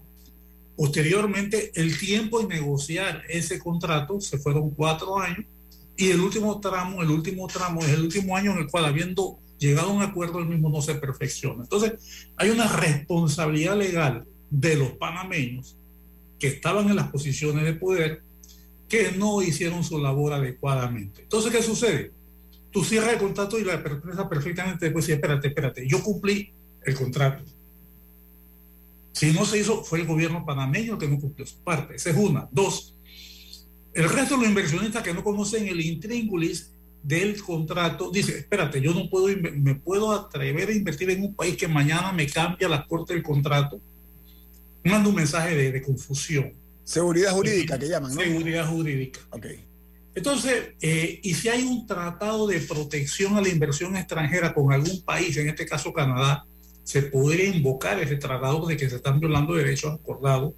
Posteriormente, 0.76 1.72
el 1.74 1.98
tiempo 1.98 2.40
de 2.40 2.54
negociar 2.54 3.22
ese 3.28 3.58
contrato, 3.58 4.20
se 4.20 4.38
fueron 4.38 4.70
cuatro 4.70 5.18
años, 5.18 5.44
y 5.96 6.10
el 6.10 6.20
último 6.20 6.60
tramo, 6.60 7.02
el 7.02 7.10
último 7.10 7.46
tramo 7.46 7.80
es 7.80 7.90
el 7.90 8.02
último 8.02 8.36
año 8.36 8.52
en 8.52 8.58
el 8.58 8.66
cual 8.68 8.86
habiendo 8.86 9.38
llegado 9.58 9.90
a 9.90 9.92
un 9.92 10.02
acuerdo 10.02 10.38
el 10.40 10.46
mismo 10.46 10.68
no 10.68 10.82
se 10.82 10.94
perfecciona. 10.94 11.62
Entonces, 11.62 12.28
hay 12.36 12.50
una 12.50 12.66
responsabilidad 12.66 13.76
legal 13.76 14.26
de 14.50 14.76
los 14.76 14.92
panameños 14.92 15.76
que 16.38 16.48
estaban 16.48 16.88
en 16.88 16.96
las 16.96 17.08
posiciones 17.08 17.64
de 17.64 17.74
poder 17.74 18.22
que 18.88 19.12
no 19.12 19.40
hicieron 19.40 19.84
su 19.84 19.98
labor 19.98 20.32
adecuadamente. 20.32 21.22
Entonces, 21.22 21.52
¿qué 21.52 21.62
sucede? 21.62 22.12
Tú 22.70 22.82
cierras 22.84 23.12
el 23.12 23.18
contrato 23.18 23.58
y 23.58 23.64
la 23.64 23.74
empresa 23.74 24.28
perfectamente 24.28 24.86
después 24.86 25.06
dice, 25.06 25.14
espérate, 25.14 25.48
espérate, 25.48 25.88
yo 25.88 26.02
cumplí 26.02 26.52
el 26.84 26.94
contrato. 26.94 27.44
Si 29.12 29.32
no 29.32 29.44
se 29.44 29.58
hizo, 29.58 29.84
fue 29.84 30.00
el 30.00 30.06
gobierno 30.06 30.44
panameño 30.44 30.98
que 30.98 31.06
no 31.06 31.20
cumplió 31.20 31.46
su 31.46 31.58
parte. 31.58 31.94
Esa 31.94 32.10
es 32.10 32.16
una. 32.16 32.48
Dos, 32.50 32.96
el 33.94 34.08
resto 34.08 34.34
de 34.34 34.42
los 34.42 34.48
inversionistas 34.48 35.02
que 35.02 35.12
no 35.12 35.22
conocen 35.22 35.66
el 35.68 35.80
intríngulis 35.80 36.72
del 37.02 37.42
contrato, 37.42 38.10
dice, 38.10 38.38
espérate, 38.38 38.80
yo 38.80 38.94
no 38.94 39.10
puedo, 39.10 39.36
me 39.36 39.74
puedo 39.74 40.12
atrever 40.12 40.68
a 40.68 40.72
invertir 40.72 41.10
en 41.10 41.22
un 41.22 41.34
país 41.34 41.56
que 41.56 41.68
mañana 41.68 42.12
me 42.12 42.26
cambia 42.26 42.68
la 42.68 42.86
corte 42.86 43.14
del 43.14 43.22
contrato. 43.22 43.80
Manda 44.84 45.08
un 45.08 45.14
mensaje 45.14 45.54
de, 45.54 45.82
confusión. 45.82 46.54
Seguridad 46.84 47.32
jurídica 47.32 47.78
que 47.78 47.88
llaman, 47.88 48.14
¿no? 48.14 48.20
Seguridad 48.20 48.68
jurídica. 48.68 49.20
Ok. 49.30 49.46
Entonces, 50.14 50.74
eh, 50.80 51.20
y 51.22 51.34
si 51.34 51.48
hay 51.48 51.62
un 51.62 51.86
tratado 51.86 52.46
de 52.46 52.60
protección 52.60 53.36
a 53.36 53.40
la 53.40 53.48
inversión 53.48 53.96
extranjera 53.96 54.52
con 54.52 54.72
algún 54.72 55.02
país, 55.02 55.36
en 55.36 55.48
este 55.48 55.66
caso 55.66 55.92
Canadá, 55.92 56.44
se 56.82 57.02
podría 57.02 57.46
invocar 57.46 57.98
ese 58.00 58.16
tratado 58.16 58.66
de 58.66 58.76
que 58.76 58.90
se 58.90 58.96
están 58.96 59.20
violando 59.20 59.54
derechos 59.54 59.94
acordados 59.94 60.54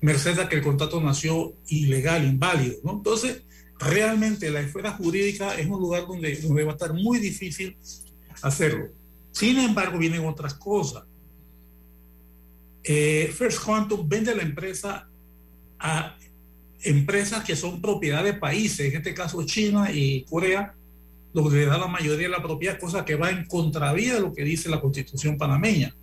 merced 0.00 0.38
a 0.38 0.48
que 0.48 0.56
el 0.56 0.62
contrato 0.62 1.00
nació 1.00 1.54
ilegal, 1.68 2.24
inválido. 2.24 2.76
¿no? 2.84 2.92
Entonces, 2.92 3.42
realmente 3.78 4.50
la 4.50 4.60
esfera 4.60 4.92
jurídica 4.92 5.54
es 5.54 5.66
un 5.66 5.80
lugar 5.80 6.06
donde, 6.06 6.36
donde 6.36 6.64
va 6.64 6.72
a 6.72 6.74
estar 6.74 6.92
muy 6.92 7.18
difícil 7.18 7.76
hacerlo. 8.42 8.88
Sin 9.32 9.58
embargo, 9.58 9.98
vienen 9.98 10.24
otras 10.24 10.54
cosas. 10.54 11.04
Eh, 12.82 13.32
First 13.36 13.64
Quantum 13.64 14.08
vende 14.08 14.34
la 14.34 14.42
empresa 14.42 15.08
a 15.78 16.16
empresas 16.82 17.44
que 17.44 17.56
son 17.56 17.82
propiedad 17.82 18.22
de 18.22 18.34
países, 18.34 18.92
en 18.92 18.98
este 18.98 19.12
caso 19.12 19.44
China 19.44 19.90
y 19.92 20.24
Corea, 20.24 20.74
donde 21.32 21.66
da 21.66 21.76
la 21.76 21.88
mayoría 21.88 22.28
de 22.28 22.32
la 22.32 22.42
propiedad, 22.42 22.78
cosa 22.78 23.04
que 23.04 23.16
va 23.16 23.30
en 23.30 23.44
contravía 23.44 24.14
de 24.14 24.20
lo 24.20 24.32
que 24.32 24.44
dice 24.44 24.70
la 24.70 24.80
constitución 24.80 25.36
panameña. 25.36 25.94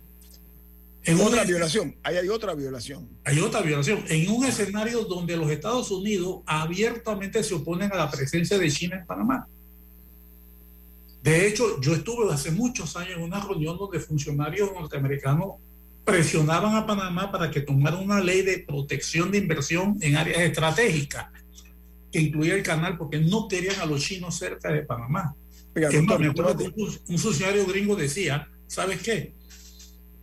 En 1.06 1.20
otra 1.20 1.44
violación, 1.44 1.96
ahí 2.02 2.16
hay 2.16 2.28
otra 2.28 2.54
violación. 2.54 3.08
Hay 3.24 3.38
otra 3.38 3.60
violación. 3.60 4.04
En 4.08 4.30
un 4.30 4.44
escenario 4.44 5.04
donde 5.04 5.36
los 5.36 5.50
Estados 5.50 5.90
Unidos 5.90 6.40
abiertamente 6.46 7.42
se 7.42 7.54
oponen 7.54 7.92
a 7.92 7.96
la 7.96 8.10
presencia 8.10 8.58
de 8.58 8.70
China 8.70 8.96
en 8.96 9.06
Panamá. 9.06 9.46
De 11.22 11.46
hecho, 11.46 11.80
yo 11.80 11.94
estuve 11.94 12.32
hace 12.32 12.50
muchos 12.50 12.96
años 12.96 13.16
en 13.16 13.22
una 13.22 13.40
reunión 13.40 13.76
donde 13.76 14.00
funcionarios 14.00 14.72
norteamericanos 14.72 15.54
presionaban 16.04 16.74
a 16.74 16.86
Panamá 16.86 17.30
para 17.30 17.50
que 17.50 17.60
tomara 17.60 17.96
una 17.96 18.20
ley 18.20 18.42
de 18.42 18.58
protección 18.58 19.30
de 19.30 19.38
inversión 19.38 19.96
en 20.00 20.16
áreas 20.16 20.40
estratégicas 20.40 21.26
que 22.12 22.20
incluía 22.20 22.54
el 22.54 22.62
canal 22.62 22.96
porque 22.96 23.18
no 23.18 23.48
querían 23.48 23.80
a 23.80 23.86
los 23.86 24.02
chinos 24.02 24.36
cerca 24.36 24.70
de 24.70 24.82
Panamá. 24.82 25.34
un 27.08 27.18
funcionario 27.18 27.66
gringo 27.66 27.96
decía, 27.96 28.48
¿sabes 28.66 29.02
qué? 29.02 29.34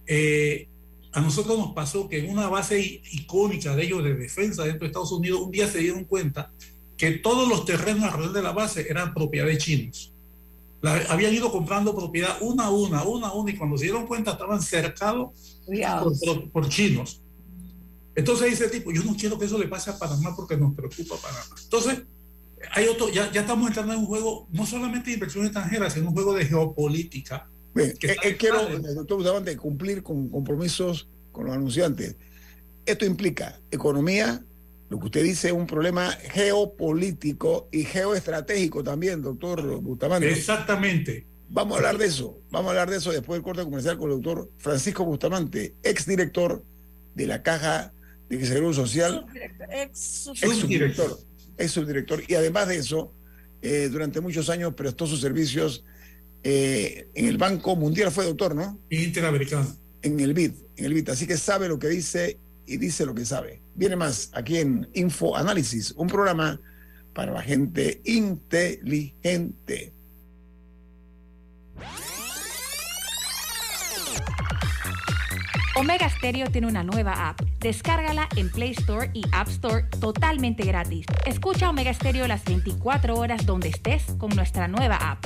Eh, 0.05 0.67
a 1.13 1.21
nosotros 1.21 1.57
nos 1.57 1.73
pasó 1.73 2.07
que 2.07 2.19
en 2.19 2.29
una 2.29 2.47
base 2.47 3.01
icónica 3.11 3.75
de 3.75 3.83
ellos 3.83 4.03
de 4.03 4.15
defensa 4.15 4.63
dentro 4.63 4.81
de 4.81 4.87
Estados 4.87 5.11
Unidos, 5.11 5.41
un 5.41 5.51
día 5.51 5.67
se 5.67 5.79
dieron 5.79 6.05
cuenta 6.05 6.51
que 6.97 7.11
todos 7.11 7.49
los 7.49 7.65
terrenos 7.65 8.03
alrededor 8.03 8.33
de 8.33 8.41
la 8.43 8.51
base 8.51 8.85
eran 8.89 9.13
propiedad 9.13 9.47
de 9.47 9.57
chinos. 9.57 10.13
habían 11.09 11.33
ido 11.33 11.51
comprando 11.51 11.95
propiedad 11.95 12.37
una 12.41 12.65
a 12.65 12.69
una, 12.69 13.03
una 13.03 13.27
a 13.27 13.33
una, 13.33 13.51
y 13.51 13.57
cuando 13.57 13.77
se 13.77 13.85
dieron 13.85 14.07
cuenta 14.07 14.31
estaban 14.31 14.61
cercados 14.61 15.59
por, 16.53 16.69
chinos. 16.69 17.21
Entonces 18.15 18.51
dice 18.51 18.65
el 18.65 18.71
tipo, 18.71 18.91
yo 18.91 19.03
no 19.03 19.15
quiero 19.15 19.37
que 19.37 19.45
eso 19.45 19.57
le 19.57 19.67
pase 19.67 19.89
a 19.89 19.97
Panamá 19.97 20.33
porque 20.35 20.55
nos 20.55 20.73
preocupa 20.73 21.15
Panamá. 21.17 21.55
Entonces, 21.61 22.03
hay 22.71 22.87
otro, 22.87 23.09
ya, 23.09 23.31
ya 23.31 23.41
estamos 23.41 23.67
entrando 23.67 23.93
en 23.93 23.99
un 23.99 24.05
juego 24.05 24.47
no 24.51 24.65
solamente 24.65 25.09
de 25.09 25.15
inversión 25.15 25.45
extranjera, 25.45 25.89
sino 25.89 26.07
un 26.07 26.13
juego 26.13 26.33
de 26.33 26.45
geopolítica. 26.45 27.49
Bien, 27.73 27.93
eh, 28.01 28.15
eh, 28.23 28.37
quiero, 28.37 28.67
doctor 28.79 29.17
Bustamante, 29.17 29.55
cumplir 29.57 30.03
con 30.03 30.29
compromisos 30.29 31.07
con 31.31 31.45
los 31.45 31.55
anunciantes. 31.55 32.15
Esto 32.85 33.05
implica 33.05 33.59
economía, 33.69 34.43
lo 34.89 34.99
que 34.99 35.05
usted 35.05 35.23
dice 35.23 35.47
es 35.47 35.53
un 35.53 35.67
problema 35.67 36.11
geopolítico 36.11 37.69
y 37.71 37.83
geoestratégico 37.85 38.83
también, 38.83 39.21
doctor 39.21 39.79
Bustamante. 39.79 40.29
Exactamente. 40.29 41.25
Vamos 41.49 41.75
a 41.75 41.77
hablar 41.77 41.97
de 41.97 42.05
eso, 42.05 42.41
vamos 42.49 42.67
a 42.67 42.71
hablar 42.71 42.89
de 42.89 42.97
eso 42.97 43.11
después 43.11 43.37
del 43.37 43.43
corte 43.43 43.63
comercial 43.63 43.97
con 43.97 44.09
el 44.09 44.21
doctor 44.21 44.49
Francisco 44.57 45.03
Bustamante, 45.05 45.75
exdirector 45.83 46.63
de 47.13 47.27
la 47.27 47.43
Caja 47.43 47.93
de 48.29 48.45
Seguro 48.45 48.73
Social. 48.73 49.25
Ex 49.69 50.31
subdirector. 50.33 51.19
Ex 51.57 51.71
subdirector. 51.71 52.23
Y 52.27 52.35
además 52.35 52.69
de 52.69 52.77
eso, 52.77 53.13
eh, 53.61 53.89
durante 53.91 54.21
muchos 54.21 54.49
años 54.49 54.73
prestó 54.73 55.05
sus 55.05 55.21
servicios 55.21 55.83
eh, 56.43 57.07
en 57.13 57.25
el 57.25 57.37
Banco 57.37 57.75
Mundial, 57.75 58.11
fue 58.11 58.25
doctor, 58.25 58.55
¿no? 58.55 58.79
Interamericano. 58.89 59.75
En 60.01 60.19
el 60.19 60.33
BID, 60.33 60.53
en 60.77 60.85
el 60.85 60.93
BID. 60.93 61.09
Así 61.09 61.27
que 61.27 61.37
sabe 61.37 61.67
lo 61.67 61.77
que 61.77 61.87
dice 61.87 62.39
y 62.65 62.77
dice 62.77 63.05
lo 63.05 63.13
que 63.13 63.25
sabe. 63.25 63.61
Viene 63.75 63.95
más 63.95 64.31
aquí 64.33 64.57
en 64.57 64.87
Info 64.93 65.35
Análisis, 65.37 65.91
un 65.91 66.07
programa 66.07 66.59
para 67.13 67.31
la 67.31 67.41
gente 67.41 68.01
inteligente. 68.05 69.93
Omega 75.75 76.09
Stereo 76.09 76.47
tiene 76.51 76.67
una 76.67 76.83
nueva 76.83 77.29
app. 77.29 77.41
Descárgala 77.59 78.27
en 78.35 78.49
Play 78.49 78.71
Store 78.71 79.09
y 79.13 79.23
App 79.31 79.47
Store 79.47 79.85
totalmente 79.99 80.63
gratis. 80.63 81.05
Escucha 81.25 81.69
Omega 81.69 81.93
Stereo 81.93 82.27
las 82.27 82.43
24 82.43 83.15
horas 83.15 83.45
donde 83.45 83.69
estés 83.69 84.03
con 84.17 84.29
nuestra 84.31 84.67
nueva 84.67 84.97
app. 84.97 85.25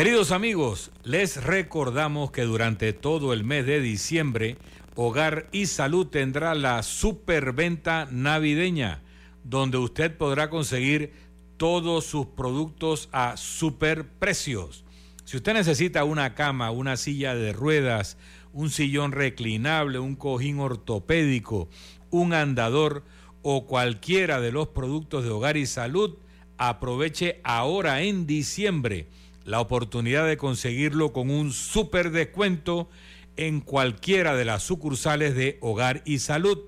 Queridos 0.00 0.32
amigos, 0.32 0.92
les 1.04 1.44
recordamos 1.44 2.30
que 2.30 2.44
durante 2.44 2.94
todo 2.94 3.34
el 3.34 3.44
mes 3.44 3.66
de 3.66 3.82
diciembre, 3.82 4.56
Hogar 4.94 5.50
y 5.52 5.66
Salud 5.66 6.06
tendrá 6.06 6.54
la 6.54 6.82
superventa 6.82 8.08
navideña, 8.10 9.02
donde 9.44 9.76
usted 9.76 10.16
podrá 10.16 10.48
conseguir 10.48 11.12
todos 11.58 12.06
sus 12.06 12.28
productos 12.28 13.10
a 13.12 13.36
superprecios. 13.36 14.86
Si 15.26 15.36
usted 15.36 15.52
necesita 15.52 16.04
una 16.04 16.34
cama, 16.34 16.70
una 16.70 16.96
silla 16.96 17.34
de 17.34 17.52
ruedas, 17.52 18.16
un 18.54 18.70
sillón 18.70 19.12
reclinable, 19.12 19.98
un 19.98 20.16
cojín 20.16 20.60
ortopédico, 20.60 21.68
un 22.08 22.32
andador 22.32 23.04
o 23.42 23.66
cualquiera 23.66 24.40
de 24.40 24.50
los 24.50 24.68
productos 24.68 25.24
de 25.24 25.30
hogar 25.30 25.58
y 25.58 25.66
salud, 25.66 26.16
aproveche 26.56 27.42
ahora 27.44 28.00
en 28.00 28.26
diciembre 28.26 29.08
la 29.44 29.60
oportunidad 29.60 30.26
de 30.26 30.36
conseguirlo 30.36 31.12
con 31.12 31.30
un 31.30 31.52
super 31.52 32.10
descuento 32.10 32.88
en 33.36 33.60
cualquiera 33.60 34.36
de 34.36 34.44
las 34.44 34.62
sucursales 34.62 35.34
de 35.34 35.58
Hogar 35.60 36.02
y 36.04 36.18
Salud. 36.18 36.58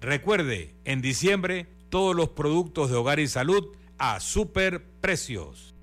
Recuerde, 0.00 0.74
en 0.84 1.02
diciembre 1.02 1.68
todos 1.88 2.16
los 2.16 2.30
productos 2.30 2.90
de 2.90 2.96
Hogar 2.96 3.20
y 3.20 3.28
Salud 3.28 3.68
a 3.98 4.18
super 4.20 4.82
precios. 5.00 5.74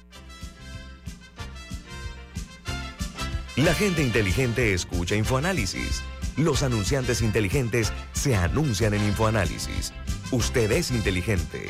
La 3.56 3.74
gente 3.74 4.02
inteligente 4.02 4.74
escucha 4.74 5.16
InfoAnálisis. 5.16 6.02
Los 6.38 6.64
anunciantes 6.64 7.22
inteligentes 7.22 7.92
se 8.14 8.36
anuncian 8.36 8.94
en 8.94 9.04
InfoAnálisis. 9.04 9.94
Usted 10.32 10.72
es 10.72 10.92
inteligente. 10.92 11.68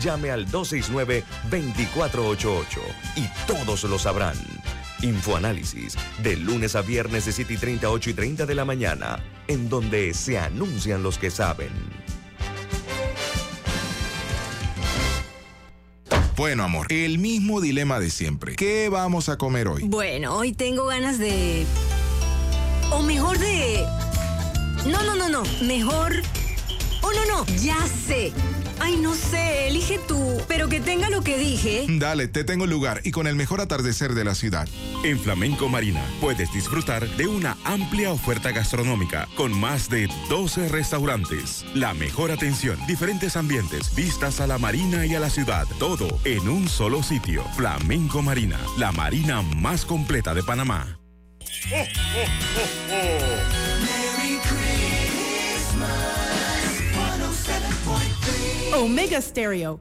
Llame 0.00 0.32
al 0.32 0.48
269-2488 0.48 2.66
y 3.16 3.28
todos 3.46 3.84
lo 3.84 4.00
sabrán. 4.00 4.34
Infoanálisis, 5.02 5.96
de 6.22 6.36
lunes 6.36 6.74
a 6.74 6.82
viernes 6.82 7.26
de 7.26 7.32
7 7.32 7.54
y 7.54 7.56
30, 7.56 7.88
8 7.88 8.10
y 8.10 8.14
30 8.14 8.46
de 8.46 8.54
la 8.54 8.64
mañana, 8.64 9.22
en 9.46 9.68
donde 9.68 10.12
se 10.12 10.38
anuncian 10.38 11.02
los 11.02 11.18
que 11.18 11.30
saben. 11.30 11.70
Bueno, 16.36 16.64
amor, 16.64 16.86
el 16.90 17.18
mismo 17.18 17.60
dilema 17.60 18.00
de 18.00 18.10
siempre. 18.10 18.56
¿Qué 18.56 18.88
vamos 18.88 19.28
a 19.28 19.36
comer 19.36 19.68
hoy? 19.68 19.82
Bueno, 19.84 20.34
hoy 20.34 20.52
tengo 20.52 20.86
ganas 20.86 21.18
de... 21.18 21.66
O 22.90 23.02
mejor 23.02 23.38
de... 23.38 23.84
No, 24.86 25.02
no, 25.04 25.16
no, 25.16 25.28
no. 25.28 25.42
Mejor 25.62 26.22
Oh, 27.02 27.10
no, 27.12 27.24
no, 27.26 27.46
ya 27.56 27.86
sé. 27.86 28.32
Ay, 28.78 28.96
no 28.96 29.14
sé, 29.14 29.68
elige 29.68 29.98
tú, 30.08 30.40
pero 30.48 30.68
que 30.68 30.80
tenga 30.80 31.10
lo 31.10 31.22
que 31.22 31.36
dije. 31.36 31.86
Dale, 31.88 32.28
te 32.28 32.44
tengo 32.44 32.64
el 32.64 32.70
lugar 32.70 33.02
y 33.04 33.10
con 33.10 33.26
el 33.26 33.36
mejor 33.36 33.60
atardecer 33.60 34.14
de 34.14 34.24
la 34.24 34.34
ciudad. 34.34 34.66
En 35.04 35.18
Flamenco 35.18 35.68
Marina 35.68 36.02
puedes 36.20 36.50
disfrutar 36.52 37.06
de 37.16 37.26
una 37.26 37.58
amplia 37.64 38.10
oferta 38.10 38.52
gastronómica 38.52 39.28
con 39.36 39.52
más 39.58 39.90
de 39.90 40.08
12 40.30 40.68
restaurantes. 40.68 41.64
La 41.74 41.92
mejor 41.92 42.30
atención, 42.30 42.78
diferentes 42.86 43.36
ambientes, 43.36 43.94
vistas 43.94 44.40
a 44.40 44.46
la 44.46 44.58
marina 44.58 45.04
y 45.04 45.14
a 45.14 45.20
la 45.20 45.28
ciudad. 45.28 45.66
Todo 45.78 46.08
en 46.24 46.48
un 46.48 46.68
solo 46.68 47.02
sitio. 47.02 47.44
Flamenco 47.56 48.22
Marina, 48.22 48.58
la 48.78 48.92
marina 48.92 49.42
más 49.42 49.84
completa 49.84 50.32
de 50.32 50.42
Panamá. 50.42 50.98
Omega 58.72 59.20
Stereo. 59.20 59.80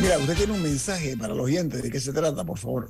Mira, 0.00 0.16
usted 0.18 0.34
tiene 0.34 0.52
un 0.54 0.62
mensaje 0.62 1.14
para 1.16 1.34
los 1.34 1.44
oyentes. 1.44 1.82
¿De 1.82 1.90
qué 1.90 2.00
se 2.00 2.12
trata, 2.12 2.42
por 2.42 2.58
favor? 2.58 2.88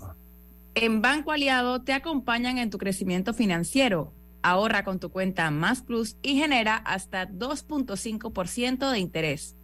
En 0.75 1.03
Banco 1.03 1.33
Aliado 1.33 1.83
te 1.83 1.93
acompañan 1.93 2.59
en 2.59 2.71
tu 2.71 2.79
crecimiento 2.79 3.35
financiero 3.35 4.13
Ahorra 4.43 4.85
con 4.85 4.99
tu 4.99 5.11
cuenta 5.11 5.51
Más 5.51 5.83
Plus 5.83 6.17
y 6.23 6.37
genera 6.37 6.77
hasta 6.77 7.29
2.5% 7.29 8.91
de 8.91 8.99
interés. 8.99 9.57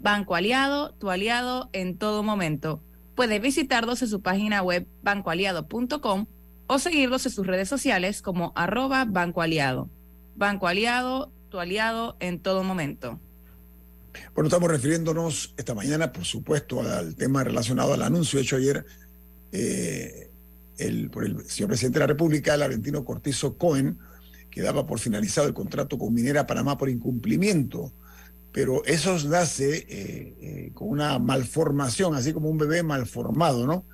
Banco 0.00 0.34
Aliado, 0.34 0.94
tu 0.94 1.10
aliado 1.10 1.70
en 1.72 1.96
todo 1.96 2.22
momento. 2.22 2.82
Puedes 3.14 3.40
visitarlos 3.40 4.02
en 4.02 4.08
su 4.08 4.20
página 4.20 4.62
web 4.62 4.86
bancoaliado.com 5.02 6.26
o 6.66 6.78
seguirlos 6.78 7.26
en 7.26 7.32
sus 7.32 7.46
redes 7.46 7.68
sociales 7.68 8.22
como 8.22 8.52
arroba 8.56 9.04
Banco 9.04 9.42
Aliado. 9.42 9.88
Banco 10.36 10.66
Aliado, 10.66 11.32
tu 11.48 11.60
aliado 11.60 12.16
en 12.20 12.40
todo 12.40 12.64
momento. 12.64 13.20
Bueno, 14.34 14.48
estamos 14.48 14.70
refiriéndonos 14.70 15.54
esta 15.56 15.74
mañana, 15.74 16.12
por 16.12 16.24
supuesto, 16.24 16.80
al 16.80 17.16
tema 17.16 17.44
relacionado 17.44 17.94
al 17.94 18.02
anuncio 18.02 18.40
hecho 18.40 18.56
ayer 18.56 18.84
eh, 19.52 20.30
el, 20.78 21.10
por 21.10 21.24
el 21.24 21.44
señor 21.46 21.68
presidente 21.68 21.98
de 21.98 22.04
la 22.04 22.08
República, 22.08 22.56
Laurentino 22.56 23.04
Cortizo 23.04 23.56
Cohen, 23.56 23.98
que 24.54 24.62
daba 24.62 24.86
por 24.86 25.00
finalizado 25.00 25.48
el 25.48 25.52
contrato 25.52 25.98
con 25.98 26.14
Minera 26.14 26.46
Panamá 26.46 26.78
por 26.78 26.88
incumplimiento. 26.88 27.92
Pero 28.52 28.84
eso 28.84 29.18
nace 29.26 29.78
eh, 29.78 30.34
eh, 30.40 30.70
con 30.74 30.90
una 30.90 31.18
malformación, 31.18 32.14
así 32.14 32.32
como 32.32 32.48
un 32.48 32.56
bebé 32.56 32.84
malformado, 32.84 33.66
¿no? 33.66 33.84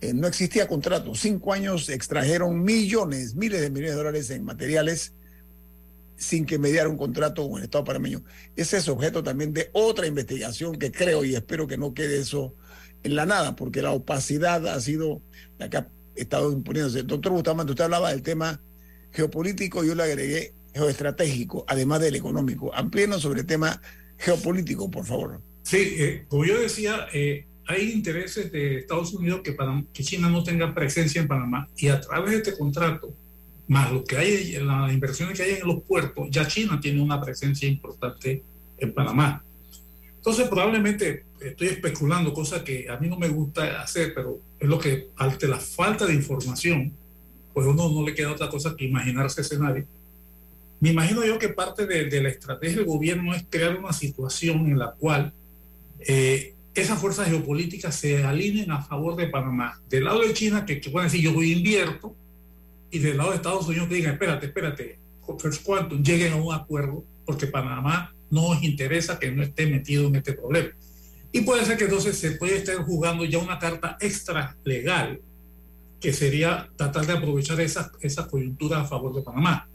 Eh, 0.00 0.14
no 0.14 0.28
existía 0.28 0.68
contrato. 0.68 1.16
Cinco 1.16 1.52
años 1.52 1.88
extrajeron 1.88 2.62
millones, 2.62 3.34
miles 3.34 3.60
de 3.60 3.70
millones 3.70 3.90
de 3.90 3.96
dólares 3.96 4.30
en 4.30 4.44
materiales 4.44 5.14
sin 6.16 6.46
que 6.46 6.60
mediara 6.60 6.88
un 6.88 6.96
contrato 6.96 7.48
con 7.48 7.58
el 7.58 7.64
Estado 7.64 7.82
panameño. 7.82 8.22
Ese 8.54 8.76
es 8.76 8.88
objeto 8.88 9.24
también 9.24 9.52
de 9.52 9.70
otra 9.72 10.06
investigación 10.06 10.78
que 10.78 10.92
creo 10.92 11.24
y 11.24 11.34
espero 11.34 11.66
que 11.66 11.76
no 11.76 11.92
quede 11.92 12.20
eso 12.20 12.54
en 13.02 13.16
la 13.16 13.26
nada, 13.26 13.56
porque 13.56 13.82
la 13.82 13.90
opacidad 13.90 14.64
ha 14.68 14.80
sido 14.80 15.22
la 15.58 15.68
que 15.68 15.78
ha 15.78 15.88
estado 16.14 16.52
imponiéndose. 16.52 17.02
Doctor 17.02 17.32
Bustamante, 17.32 17.72
usted 17.72 17.84
hablaba 17.84 18.12
del 18.12 18.22
tema 18.22 18.60
geopolítico, 19.14 19.84
yo 19.84 19.94
le 19.94 20.02
agregué 20.02 20.52
geoestratégico, 20.74 21.64
además 21.68 22.00
del 22.00 22.16
económico. 22.16 22.74
Amplíenos 22.74 23.22
sobre 23.22 23.40
el 23.40 23.46
tema 23.46 23.80
geopolítico, 24.18 24.90
por 24.90 25.06
favor. 25.06 25.40
Sí, 25.62 25.94
eh, 25.98 26.24
como 26.28 26.44
yo 26.44 26.60
decía, 26.60 27.06
eh, 27.12 27.46
hay 27.66 27.92
intereses 27.92 28.50
de 28.52 28.78
Estados 28.78 29.14
Unidos 29.14 29.40
que, 29.42 29.52
para, 29.52 29.82
que 29.92 30.02
China 30.02 30.28
no 30.28 30.42
tenga 30.42 30.74
presencia 30.74 31.22
en 31.22 31.28
Panamá 31.28 31.68
y 31.76 31.88
a 31.88 32.00
través 32.00 32.32
de 32.32 32.36
este 32.38 32.58
contrato, 32.58 33.14
más 33.68 33.90
lo 33.90 34.04
que 34.04 34.18
hay, 34.18 34.52
las 34.58 34.92
inversiones 34.92 35.38
que 35.38 35.44
hay 35.44 35.52
en 35.52 35.66
los 35.66 35.82
puertos, 35.84 36.28
ya 36.30 36.46
China 36.46 36.78
tiene 36.80 37.00
una 37.00 37.20
presencia 37.20 37.66
importante 37.68 38.42
en 38.76 38.92
Panamá. 38.92 39.42
Entonces, 40.16 40.48
probablemente 40.48 41.24
estoy 41.40 41.68
especulando, 41.68 42.32
cosa 42.34 42.64
que 42.64 42.88
a 42.88 42.98
mí 42.98 43.08
no 43.08 43.16
me 43.16 43.28
gusta 43.28 43.80
hacer, 43.80 44.12
pero 44.14 44.40
es 44.58 44.68
lo 44.68 44.78
que, 44.78 45.08
ante 45.16 45.46
la 45.46 45.58
falta 45.58 46.04
de 46.04 46.14
información, 46.14 46.92
pues 47.54 47.66
uno 47.66 47.88
no 47.88 48.04
le 48.04 48.14
queda 48.14 48.32
otra 48.32 48.50
cosa 48.50 48.74
que 48.76 48.84
imaginarse 48.84 49.40
escenario. 49.40 49.86
Me 50.80 50.90
imagino 50.90 51.24
yo 51.24 51.38
que 51.38 51.48
parte 51.48 51.86
de, 51.86 52.20
la 52.20 52.28
estrategia 52.28 52.78
del 52.78 52.84
gobierno 52.84 53.32
es 53.34 53.46
crear 53.48 53.78
una 53.78 53.92
situación 53.92 54.66
en 54.66 54.78
la 54.78 54.90
cual 54.90 55.32
eh, 56.00 56.54
esas 56.74 57.00
fuerzas 57.00 57.28
geopolíticas 57.28 57.94
se 57.94 58.24
alineen 58.24 58.72
a 58.72 58.82
favor 58.82 59.16
de 59.16 59.28
Panamá. 59.28 59.80
Del 59.88 60.04
lado 60.04 60.20
de 60.20 60.34
China, 60.34 60.66
que, 60.66 60.80
que 60.80 60.90
decir 60.90 61.22
yo 61.22 61.32
voy 61.32 61.52
invierto, 61.52 62.14
y 62.90 62.98
del 62.98 63.16
lado 63.16 63.30
de 63.30 63.36
Estados 63.36 63.66
Unidos 63.66 63.88
que 63.88 63.94
digan, 63.94 64.12
espérate, 64.12 64.46
espérate, 64.46 64.98
First 65.38 65.62
Quantum, 65.64 66.02
lleguen 66.02 66.32
a 66.32 66.36
un 66.36 66.52
acuerdo, 66.52 67.04
porque 67.24 67.46
Panamá 67.46 68.14
no 68.30 68.54
nos 68.54 68.62
interesa 68.62 69.18
que 69.18 69.30
no 69.30 69.42
esté 69.42 69.66
metido 69.66 70.08
en 70.08 70.16
este 70.16 70.32
problema. 70.32 70.70
Y 71.32 71.40
puede 71.40 71.64
ser 71.64 71.76
que 71.76 71.84
entonces 71.84 72.18
se 72.18 72.32
puede 72.32 72.56
estar 72.56 72.76
jugando 72.76 73.24
ya 73.24 73.38
una 73.38 73.58
carta 73.58 73.96
extra 74.00 74.56
legal, 74.64 75.20
que 76.04 76.12
sería 76.12 76.68
tratar 76.76 77.06
de 77.06 77.14
aprovechar 77.14 77.58
esa, 77.62 77.90
esa 77.98 78.28
coyuntura 78.28 78.82
a 78.82 78.84
favor 78.84 79.14
de 79.14 79.22
Panamá. 79.22 79.66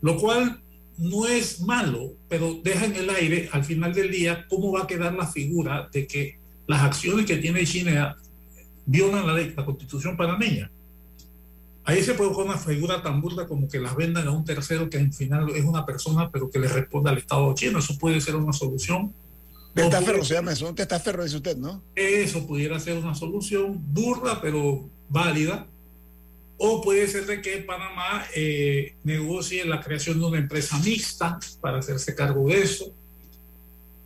Lo 0.00 0.16
cual 0.18 0.60
no 0.98 1.26
es 1.26 1.60
malo, 1.62 2.12
pero 2.28 2.60
deja 2.62 2.84
en 2.84 2.94
el 2.94 3.10
aire 3.10 3.48
al 3.50 3.64
final 3.64 3.92
del 3.92 4.12
día 4.12 4.46
cómo 4.48 4.70
va 4.70 4.84
a 4.84 4.86
quedar 4.86 5.14
la 5.14 5.26
figura 5.26 5.88
de 5.92 6.06
que 6.06 6.38
las 6.68 6.80
acciones 6.82 7.26
que 7.26 7.38
tiene 7.38 7.66
China 7.66 8.16
violan 8.86 9.26
la 9.26 9.32
ley, 9.32 9.52
la 9.56 9.64
constitución 9.64 10.16
panameña. 10.16 10.70
Ahí 11.82 12.04
se 12.04 12.14
puede 12.14 12.30
poner 12.30 12.50
una 12.50 12.58
figura 12.58 13.02
tan 13.02 13.20
burda 13.20 13.48
como 13.48 13.68
que 13.68 13.80
las 13.80 13.96
vendan 13.96 14.28
a 14.28 14.30
un 14.30 14.44
tercero 14.44 14.88
que 14.88 14.98
al 14.98 15.12
final 15.12 15.50
es 15.56 15.64
una 15.64 15.84
persona, 15.84 16.30
pero 16.30 16.48
que 16.48 16.60
le 16.60 16.68
responda 16.68 17.10
al 17.10 17.18
Estado 17.18 17.52
chino. 17.56 17.80
Eso 17.80 17.98
puede 17.98 18.20
ser 18.20 18.36
una 18.36 18.52
solución. 18.52 19.12
Testaferro 19.74 20.24
se 20.24 20.34
llama 20.34 20.52
eso, 20.52 20.68
un 20.68 20.76
testaferro 20.76 21.24
dice 21.24 21.36
usted, 21.36 21.56
¿no? 21.56 21.82
Eso 21.96 22.46
pudiera 22.46 22.78
ser 22.78 22.96
una 22.96 23.16
solución 23.16 23.76
burda, 23.92 24.40
pero 24.40 24.88
válida. 25.08 25.66
O 26.58 26.80
puede 26.80 27.06
ser 27.06 27.26
de 27.26 27.42
que 27.42 27.58
Panamá 27.58 28.24
eh, 28.34 28.94
negocie 29.04 29.64
la 29.66 29.80
creación 29.80 30.18
de 30.18 30.26
una 30.26 30.38
empresa 30.38 30.78
mixta 30.78 31.38
para 31.60 31.78
hacerse 31.78 32.14
cargo 32.14 32.48
de 32.48 32.62
eso. 32.62 32.94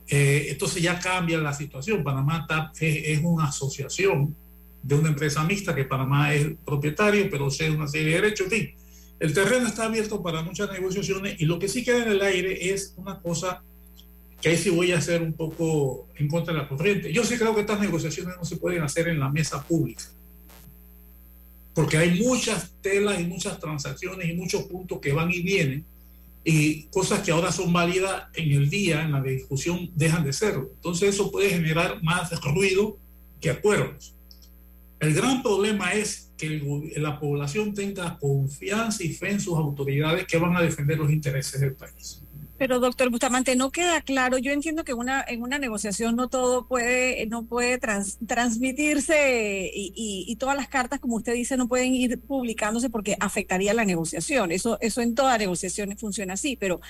Eh, 0.08 0.48
entonces 0.50 0.82
ya 0.82 0.98
cambia 0.98 1.38
la 1.38 1.52
situación. 1.52 2.02
Panamá 2.02 2.46
es 2.80 3.20
una 3.22 3.44
asociación 3.44 4.34
de 4.82 4.94
una 4.94 5.10
empresa 5.10 5.44
mixta 5.44 5.74
que 5.74 5.84
Panamá 5.84 6.34
es 6.34 6.48
propietario, 6.64 7.28
pero 7.30 7.50
sea 7.50 7.70
una 7.70 7.86
serie 7.86 8.08
de 8.08 8.20
derechos. 8.20 8.46
En 8.46 8.50
fin, 8.50 8.74
el 9.20 9.34
terreno 9.34 9.66
está 9.66 9.84
abierto 9.84 10.22
para 10.22 10.42
muchas 10.42 10.72
negociaciones 10.72 11.40
y 11.40 11.44
lo 11.44 11.58
que 11.58 11.68
sí 11.68 11.84
queda 11.84 12.02
en 12.02 12.12
el 12.12 12.22
aire 12.22 12.72
es 12.72 12.94
una 12.96 13.20
cosa 13.20 13.62
que 14.40 14.48
ahí 14.48 14.56
sí 14.56 14.70
voy 14.70 14.92
a 14.92 14.98
hacer 14.98 15.22
un 15.22 15.34
poco 15.34 16.08
en 16.16 16.26
contra 16.26 16.54
de 16.54 16.60
la 16.60 16.68
corriente. 16.68 17.12
Yo 17.12 17.22
sí 17.24 17.36
creo 17.36 17.54
que 17.54 17.60
estas 17.60 17.80
negociaciones 17.80 18.36
no 18.36 18.44
se 18.44 18.56
pueden 18.56 18.82
hacer 18.82 19.08
en 19.08 19.20
la 19.20 19.28
mesa 19.28 19.62
pública, 19.62 20.04
porque 21.80 21.96
hay 21.96 22.20
muchas 22.20 22.74
telas 22.82 23.18
y 23.18 23.24
muchas 23.24 23.58
transacciones 23.58 24.28
y 24.28 24.34
muchos 24.34 24.64
puntos 24.64 25.00
que 25.00 25.14
van 25.14 25.30
y 25.32 25.40
vienen 25.40 25.86
y 26.44 26.82
cosas 26.88 27.20
que 27.20 27.30
ahora 27.30 27.50
son 27.50 27.72
válidas 27.72 28.24
en 28.34 28.52
el 28.52 28.68
día, 28.68 29.02
en 29.02 29.12
la 29.12 29.22
discusión, 29.22 29.90
dejan 29.94 30.22
de 30.22 30.34
serlo. 30.34 30.68
Entonces 30.74 31.14
eso 31.14 31.32
puede 31.32 31.48
generar 31.48 32.02
más 32.02 32.38
ruido 32.42 32.98
que 33.40 33.48
acuerdos. 33.48 34.14
El 34.98 35.14
gran 35.14 35.42
problema 35.42 35.94
es 35.94 36.30
que 36.36 36.62
la 36.98 37.18
población 37.18 37.72
tenga 37.72 38.18
confianza 38.18 39.02
y 39.02 39.14
fe 39.14 39.30
en 39.30 39.40
sus 39.40 39.56
autoridades 39.56 40.26
que 40.26 40.36
van 40.36 40.54
a 40.58 40.60
defender 40.60 40.98
los 40.98 41.10
intereses 41.10 41.62
del 41.62 41.72
país. 41.76 42.22
Pero 42.60 42.78
doctor 42.78 43.08
Bustamante, 43.08 43.56
no 43.56 43.70
queda 43.70 44.02
claro. 44.02 44.36
Yo 44.36 44.52
entiendo 44.52 44.84
que 44.84 44.92
una, 44.92 45.24
en 45.26 45.40
una 45.40 45.58
negociación 45.58 46.14
no 46.14 46.28
todo 46.28 46.66
puede, 46.68 47.24
no 47.24 47.46
puede 47.46 47.78
transmitirse 47.78 49.70
y, 49.72 50.36
todas 50.36 50.58
las 50.58 50.68
cartas, 50.68 51.00
como 51.00 51.16
usted 51.16 51.32
dice, 51.32 51.56
no 51.56 51.68
pueden 51.68 51.94
ir 51.94 52.20
publicándose 52.20 52.90
porque 52.90 53.16
afectaría 53.18 53.72
la 53.72 53.86
negociación. 53.86 54.52
Eso, 54.52 54.76
eso 54.82 55.00
en 55.00 55.14
todas 55.14 55.38
negociaciones 55.38 55.98
funciona 55.98 56.34
así, 56.34 56.54
pero 56.54 56.82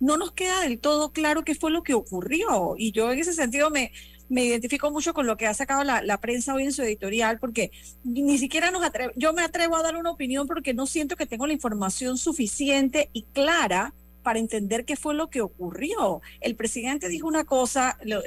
no 0.00 0.16
nos 0.16 0.32
queda 0.32 0.62
del 0.62 0.78
todo 0.78 1.12
claro 1.12 1.44
qué 1.44 1.54
fue 1.54 1.70
lo 1.72 1.82
que 1.82 1.92
ocurrió. 1.92 2.76
Y 2.78 2.92
yo 2.92 3.12
en 3.12 3.18
ese 3.18 3.34
sentido 3.34 3.68
me, 3.68 3.92
me 4.30 4.46
identifico 4.46 4.90
mucho 4.90 5.12
con 5.12 5.26
lo 5.26 5.36
que 5.36 5.46
ha 5.46 5.52
sacado 5.52 5.84
la, 5.84 6.20
prensa 6.22 6.54
hoy 6.54 6.62
en 6.62 6.72
su 6.72 6.80
editorial, 6.80 7.38
porque 7.38 7.70
ni 8.02 8.38
siquiera 8.38 8.70
nos 8.70 8.82
atrevo, 8.82 9.12
yo 9.14 9.34
me 9.34 9.42
atrevo 9.42 9.76
a 9.76 9.82
dar 9.82 9.96
una 9.96 10.10
opinión 10.10 10.46
porque 10.46 10.72
no 10.72 10.86
siento 10.86 11.16
que 11.16 11.26
tengo 11.26 11.46
la 11.46 11.52
información 11.52 12.16
suficiente 12.16 13.10
y 13.12 13.24
clara 13.24 13.92
para 14.28 14.40
entender 14.40 14.84
qué 14.84 14.94
fue 14.94 15.14
lo 15.14 15.30
que 15.30 15.40
ocurrió. 15.40 16.20
El 16.42 16.54
presidente 16.54 17.08
dijo 17.08 17.26
una 17.26 17.44
cosa, 17.44 17.98
lo, 18.04 18.20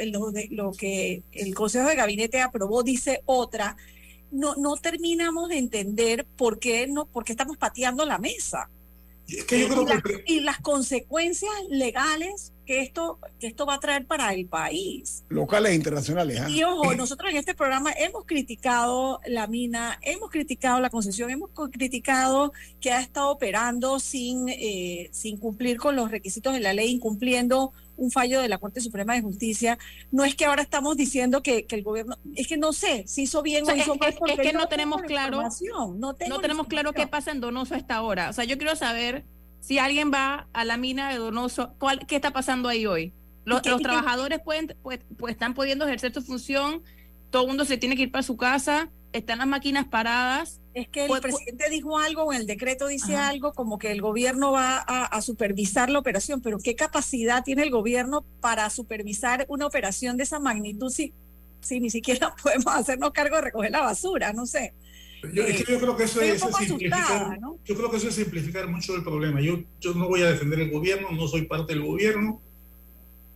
lo, 0.49 0.71
que 0.71 1.21
el 1.31 1.53
Consejo 1.53 1.87
de 1.87 1.95
Gabinete 1.95 2.41
aprobó 2.41 2.81
dice 2.81 3.21
otra. 3.25 3.77
No, 4.31 4.55
no 4.55 4.77
terminamos 4.77 5.49
de 5.49 5.59
entender 5.59 6.25
por 6.25 6.57
qué, 6.57 6.87
no, 6.87 7.05
por 7.05 7.23
qué 7.23 7.33
estamos 7.33 7.57
pateando 7.57 8.03
la 8.03 8.17
mesa. 8.17 8.71
y 10.25 10.39
las 10.39 10.59
consecuencias 10.61 11.53
legales 11.69 12.51
que 12.71 12.79
esto, 12.79 13.19
que 13.37 13.47
esto 13.47 13.65
va 13.65 13.73
a 13.73 13.79
traer 13.81 14.05
para 14.05 14.33
el 14.33 14.45
país. 14.45 15.25
Locales 15.27 15.73
e 15.73 15.75
internacionales. 15.75 16.39
¿ah? 16.39 16.49
Y 16.49 16.63
ojo, 16.63 16.95
nosotros 16.95 17.29
en 17.29 17.35
este 17.35 17.53
programa 17.53 17.91
hemos 17.91 18.23
criticado 18.23 19.19
la 19.25 19.45
mina, 19.47 19.99
hemos 20.01 20.29
criticado 20.29 20.79
la 20.79 20.89
concesión, 20.89 21.29
hemos 21.31 21.49
criticado 21.69 22.53
que 22.79 22.93
ha 22.93 23.01
estado 23.01 23.29
operando 23.29 23.99
sin, 23.99 24.47
eh, 24.47 25.09
sin 25.11 25.35
cumplir 25.35 25.79
con 25.79 25.97
los 25.97 26.11
requisitos 26.11 26.53
de 26.53 26.61
la 26.61 26.71
ley, 26.71 26.91
incumpliendo 26.91 27.73
un 27.97 28.09
fallo 28.09 28.39
de 28.39 28.47
la 28.47 28.57
Corte 28.57 28.79
Suprema 28.79 29.15
de 29.15 29.21
Justicia. 29.21 29.77
No 30.09 30.23
es 30.23 30.33
que 30.35 30.45
ahora 30.45 30.61
estamos 30.61 30.95
diciendo 30.95 31.43
que, 31.43 31.67
el 31.69 31.83
gobierno, 31.83 32.15
es 32.37 32.47
que 32.47 32.55
no 32.55 32.71
sé 32.71 33.03
si 33.05 33.23
hizo 33.23 33.41
bien 33.41 33.69
o, 33.69 33.75
hizo 33.75 33.95
mal. 33.95 34.15
Es, 34.29 34.39
que 34.39 34.53
no, 34.53 34.69
tenemos 34.69 35.01
claro, 35.01 35.43
no, 35.97 36.13
tenemos 36.13 36.67
claro 36.67 36.93
qué 36.93 37.05
pasa 37.05 37.31
en 37.31 37.41
Donoso 37.41 37.75
hasta 37.75 37.95
ahora. 37.95 38.29
O 38.29 38.33
sea, 38.33 38.45
yo 38.45 38.57
quiero 38.57 38.77
saber 38.77 39.25
si 39.61 39.79
alguien 39.79 40.11
va 40.11 40.47
a 40.51 40.65
la 40.65 40.75
mina 40.75 41.09
de 41.11 41.17
Donoso, 41.17 41.75
¿cuál, 41.77 42.05
¿qué 42.07 42.17
está 42.17 42.31
pasando 42.31 42.67
ahí 42.67 42.85
hoy? 42.85 43.13
Los, 43.45 43.61
trabajadores 43.61 44.39
pueden, 44.43 44.75
pues, 44.83 44.99
pues, 45.17 45.33
están 45.33 45.53
pudiendo 45.53 45.85
ejercer 45.85 46.13
su 46.13 46.21
función, 46.21 46.83
todo 47.29 47.43
el 47.43 47.47
mundo 47.47 47.63
se 47.63 47.77
tiene 47.77 47.95
que 47.95 48.03
ir 48.03 48.11
para 48.11 48.23
su 48.23 48.37
casa, 48.37 48.89
están 49.13 49.39
las 49.39 49.47
máquinas 49.47 49.87
paradas. 49.87 50.59
Es 50.73 50.87
que 50.87 51.03
el 51.03 51.07
pues, 51.07 51.21
pues 51.21 51.35
presidente 51.35 51.69
dijo 51.69 51.97
algo, 51.97 52.23
o 52.23 52.33
el 52.33 52.45
decreto 52.45 52.87
dice 52.87 53.15
algo, 53.15 53.53
como 53.53 53.77
que 53.77 53.91
el 53.91 54.01
gobierno 54.01 54.51
va 54.51 54.77
a, 54.77 55.21
supervisar 55.21 55.89
la 55.89 55.99
operación, 55.99 56.41
pero 56.41 56.59
¿qué 56.59 56.75
capacidad 56.75 57.43
tiene 57.43 57.63
el 57.63 57.71
gobierno 57.71 58.25
para 58.39 58.69
supervisar 58.69 59.45
una 59.47 59.65
operación 59.65 60.17
de 60.17 60.23
esa 60.23 60.39
magnitud 60.39 60.89
si, 60.89 61.13
si 61.61 61.79
ni 61.79 61.89
siquiera 61.89 62.35
podemos 62.43 62.73
hacernos 62.73 63.11
cargo 63.11 63.35
de 63.35 63.41
recoger 63.43 63.71
la 63.71 63.81
basura? 63.81 64.33
No 64.33 64.45
sé. 64.45 64.73
Yo, 65.23 65.79
creo 65.79 65.95
que 65.95 66.03
eso 66.03 66.21
es, 66.21 66.41
simplificar, 66.41 67.39
yo 67.65 67.75
creo 67.75 67.91
que 67.91 67.97
eso 67.97 68.07
es 68.07 68.15
simplificar 68.15 68.67
mucho 68.67 68.95
el 68.95 69.03
problema. 69.03 69.39
Yo, 69.39 69.59
yo 69.79 69.93
no 69.93 70.07
voy 70.07 70.23
a 70.23 70.31
defender 70.31 70.59
el 70.59 70.71
gobierno, 70.71 71.11
no 71.11 71.27
soy 71.27 71.43
parte 71.43 71.73
del 71.73 71.83
gobierno. 71.85 72.41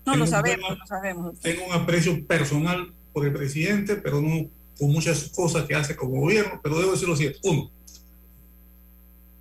No 0.06 0.16
lo 0.16 0.26
sabemos, 0.26 0.78
lo 0.78 0.86
sabemos. 0.88 1.40
Tengo 1.40 1.66
un 1.66 1.74
aprecio 1.74 2.26
personal 2.26 2.92
por 3.14 3.26
el 3.26 3.34
presidente, 3.34 3.96
pero 3.96 4.20
no 4.20 4.50
con 4.80 4.92
muchas 4.92 5.30
cosas 5.36 5.66
que 5.66 5.76
hace 5.76 5.96
como 5.96 6.22
gobierno, 6.22 6.60
pero 6.62 6.80
debo 6.80 6.92
decir 6.92 7.08
lo 7.08 7.16
siguiente. 7.16 7.40
Uno, 7.44 7.72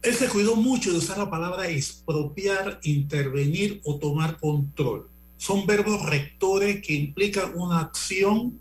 él 0.02 0.14
se 0.14 0.28
cuidó 0.28 0.54
mucho 0.54 0.92
de 0.92 0.98
usar 0.98 1.16
la 1.16 1.30
palabra 1.30 1.68
expropiar, 1.68 2.78
intervenir 2.82 3.80
o 3.84 3.98
tomar 3.98 4.38
control. 4.38 5.08
Son 5.38 5.66
verbos 5.66 6.04
rectores 6.04 6.82
que 6.82 6.92
implican 6.92 7.52
una 7.54 7.80
acción 7.80 8.60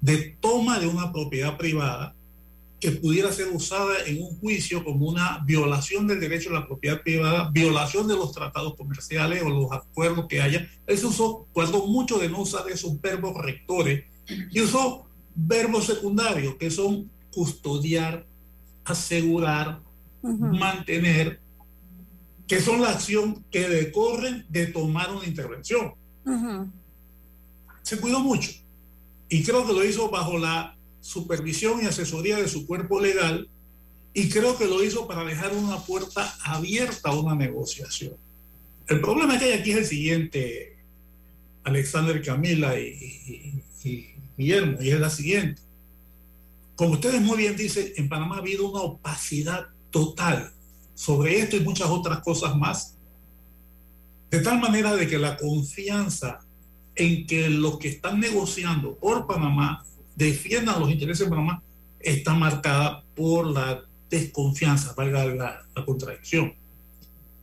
de 0.00 0.36
toma 0.40 0.78
de 0.78 0.86
una 0.86 1.12
propiedad 1.12 1.58
privada 1.58 2.14
que 2.80 2.92
pudiera 2.92 3.32
ser 3.32 3.48
usada 3.48 3.94
en 4.06 4.22
un 4.22 4.38
juicio 4.38 4.84
como 4.84 5.06
una 5.06 5.42
violación 5.44 6.06
del 6.06 6.20
derecho 6.20 6.50
a 6.50 6.60
la 6.60 6.66
propiedad 6.66 7.02
privada, 7.02 7.50
violación 7.50 8.06
de 8.06 8.14
los 8.14 8.32
tratados 8.32 8.76
comerciales 8.76 9.42
o 9.42 9.48
los 9.48 9.72
acuerdos 9.72 10.26
que 10.28 10.40
haya. 10.40 10.68
Él 10.86 10.98
se 10.98 11.06
usó, 11.06 11.48
cuando 11.52 11.86
mucho 11.86 12.18
de 12.18 12.28
no 12.28 12.42
usar 12.42 12.68
esos 12.70 13.00
verbos 13.00 13.34
rectores 13.36 14.04
y 14.50 14.60
usó 14.60 15.08
verbos 15.34 15.86
secundarios 15.86 16.54
que 16.54 16.70
son 16.70 17.10
custodiar, 17.32 18.26
asegurar, 18.84 19.80
mantener, 20.22 21.40
que 22.46 22.60
son 22.60 22.80
la 22.80 22.90
acción 22.90 23.44
que 23.50 23.68
decorren 23.68 24.46
de 24.48 24.66
tomar 24.68 25.10
una 25.12 25.26
intervención. 25.26 25.94
Se 27.82 27.98
cuidó 27.98 28.20
mucho 28.20 28.52
y 29.28 29.42
creo 29.42 29.66
que 29.66 29.72
lo 29.72 29.84
hizo 29.84 30.10
bajo 30.10 30.38
la 30.38 30.77
supervisión 31.00 31.82
y 31.82 31.86
asesoría 31.86 32.36
de 32.36 32.48
su 32.48 32.66
cuerpo 32.66 33.00
legal 33.00 33.48
y 34.14 34.28
creo 34.28 34.56
que 34.56 34.66
lo 34.66 34.82
hizo 34.82 35.06
para 35.06 35.24
dejar 35.24 35.54
una 35.54 35.78
puerta 35.78 36.34
abierta 36.44 37.10
a 37.10 37.14
una 37.14 37.34
negociación. 37.34 38.14
El 38.86 39.00
problema 39.00 39.38
que 39.38 39.46
hay 39.46 39.52
aquí 39.52 39.70
es 39.72 39.76
el 39.78 39.86
siguiente, 39.86 40.76
Alexander 41.62 42.20
Camila 42.22 42.78
y, 42.78 43.62
Guillermo, 44.36 44.78
y 44.80 44.90
es 44.90 45.00
la 45.00 45.10
siguiente. 45.10 45.62
Como 46.74 46.92
ustedes 46.92 47.20
muy 47.20 47.38
bien 47.38 47.56
dicen, 47.56 47.92
en 47.96 48.08
Panamá 48.08 48.36
ha 48.36 48.38
habido 48.38 48.70
una 48.70 48.80
opacidad 48.80 49.66
total 49.90 50.52
sobre 50.94 51.38
esto 51.38 51.56
y 51.56 51.60
muchas 51.60 51.88
otras 51.88 52.20
cosas 52.20 52.56
más, 52.56 52.96
de 54.30 54.40
tal 54.40 54.60
manera 54.60 54.96
de 54.96 55.06
que 55.06 55.18
la 55.18 55.36
confianza 55.36 56.40
en 56.94 57.26
que 57.26 57.48
los 57.48 57.78
que 57.78 57.88
están 57.88 58.18
negociando 58.18 58.96
por 58.96 59.26
Panamá 59.26 59.84
defiendan 60.18 60.80
los 60.80 60.90
intereses 60.90 61.24
de 61.24 61.30
Panamá 61.30 61.62
está 62.00 62.34
marcada 62.34 63.04
por 63.14 63.46
la 63.46 63.84
desconfianza, 64.10 64.92
valga 64.96 65.24
la, 65.26 65.62
la 65.74 65.84
contradicción. 65.84 66.54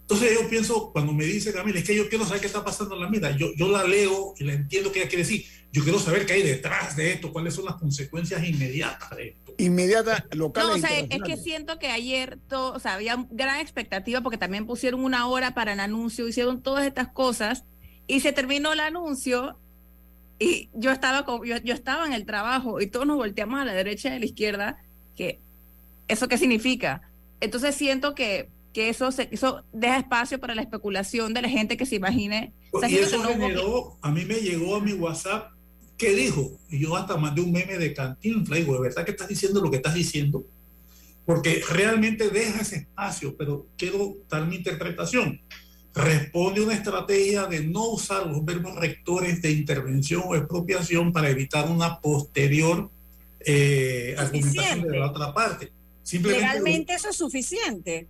Entonces 0.02 0.38
yo 0.40 0.48
pienso, 0.50 0.92
cuando 0.92 1.14
me 1.14 1.24
dice 1.24 1.54
Camila, 1.54 1.80
es 1.80 1.86
que 1.86 1.96
yo 1.96 2.10
quiero 2.10 2.26
saber 2.26 2.42
qué 2.42 2.48
está 2.48 2.64
pasando 2.64 2.96
en 2.96 3.02
la 3.02 3.10
vida, 3.10 3.36
yo, 3.36 3.48
yo 3.56 3.70
la 3.70 3.86
leo 3.86 4.36
y 4.38 4.44
la 4.44 4.54
entiendo 4.54 4.92
qué 4.92 5.00
ella 5.00 5.10
quiere 5.10 5.24
decir. 5.24 5.46
Yo 5.72 5.84
quiero 5.84 6.00
saber 6.00 6.26
qué 6.26 6.34
hay 6.34 6.44
detrás 6.44 6.96
de 6.96 7.14
esto, 7.14 7.34
cuáles 7.34 7.54
son 7.54 7.66
las 7.66 7.76
consecuencias 7.76 8.42
inmediatas 8.44 9.10
de 9.10 9.30
esto. 9.30 9.54
Inmediata, 9.58 10.26
local. 10.32 10.68
No, 10.68 10.76
e 10.76 10.78
o 10.78 10.82
sea, 10.82 11.00
es 11.00 11.22
que 11.22 11.38
siento 11.38 11.80
que 11.80 11.88
ayer 11.88 12.38
todo, 12.48 12.74
o 12.74 12.80
sea, 12.80 12.94
había 12.94 13.26
gran 13.32 13.60
expectativa 13.60 14.22
porque 14.22 14.38
también 14.38 14.68
pusieron 14.68 15.04
una 15.04 15.28
hora 15.28 15.54
para 15.54 15.74
el 15.74 15.80
anuncio, 15.80 16.28
hicieron 16.28 16.62
todas 16.62 16.86
estas 16.86 17.10
cosas 17.10 17.64
y 18.08 18.20
se 18.20 18.32
terminó 18.32 18.74
el 18.74 18.80
anuncio 18.80 19.58
y 20.40 20.70
yo 20.74 20.92
estaba 20.92 21.26
con, 21.26 21.46
yo, 21.46 21.58
yo 21.58 21.74
estaba 21.74 22.06
en 22.06 22.14
el 22.14 22.26
trabajo 22.26 22.82
y 22.82 22.88
todos 22.88 23.08
nos 23.08 23.18
volteamos 23.18 23.60
a 23.60 23.66
la 23.66 23.74
derecha 23.74 24.10
y 24.10 24.14
a 24.14 24.20
la 24.20 24.26
izquierda, 24.26 24.84
que 25.16 25.40
eso 26.08 26.28
qué 26.28 26.38
significa. 26.38 27.10
Entonces 27.40 27.76
siento 27.76 28.16
que, 28.16 28.50
que 28.74 28.90
eso 28.90 29.12
se, 29.12 29.30
eso 29.32 29.64
deja 29.72 29.98
espacio 29.98 30.40
para 30.40 30.56
la 30.56 30.62
especulación 30.62 31.34
de 31.34 31.42
la 31.42 31.50
gente 31.50 31.78
que 31.78 31.86
se 31.86 31.96
imagine. 31.96 32.54
o 32.72 32.80
sea, 32.80 32.90
y 32.90 32.96
eso 32.98 33.18
no 33.24 33.30
generó, 33.30 33.98
a 34.02 34.12
mí 34.12 34.26
me 34.26 34.36
llegó 34.36 34.76
a 34.76 34.82
mi 34.82 34.94
WhatsApp, 34.94 35.52
¿qué 35.98 36.14
dijo? 36.14 36.52
Y 36.70 36.80
yo 36.80 36.96
hasta 36.96 37.16
mandé 37.16 37.42
un 37.42 37.54
meme 37.54 37.78
de 37.78 37.94
Cantinflas, 37.94 38.60
digo, 38.60 38.74
¿de 38.74 38.82
verdad 38.82 39.06
que 39.06 39.12
estás 39.12 39.30
diciendo 39.30 39.62
lo 39.62 39.72
que 39.72 39.78
estás 39.78 39.94
diciendo? 39.94 40.46
Porque 41.26 41.64
realmente 41.72 42.30
deja 42.30 42.62
ese 42.62 42.76
espacio, 42.76 43.36
pero 43.38 43.68
quiero 43.78 44.18
dar 44.30 44.46
mi 44.46 44.58
interpretación. 44.58 45.42
Responde 45.96 46.60
una 46.60 46.74
estrategia 46.74 47.46
de 47.46 47.64
no 47.64 47.86
usar 47.86 48.28
los 48.28 48.44
verbos 48.44 48.76
rectores 48.76 49.42
de 49.42 49.52
intervención 49.52 50.24
o 50.26 50.36
expropiación 50.36 51.14
para 51.14 51.30
evitar 51.30 51.70
una 51.70 52.02
posterior 52.02 52.90
eh, 53.40 54.14
argumentación 54.18 54.82
de 54.82 55.00
la 55.00 55.10
otra 55.10 55.34
parte. 55.34 55.72
Simplemente 56.04 56.48
Legalmente 56.48 56.94
eso 56.94 57.10
es 57.10 57.16
suficiente. 57.16 58.08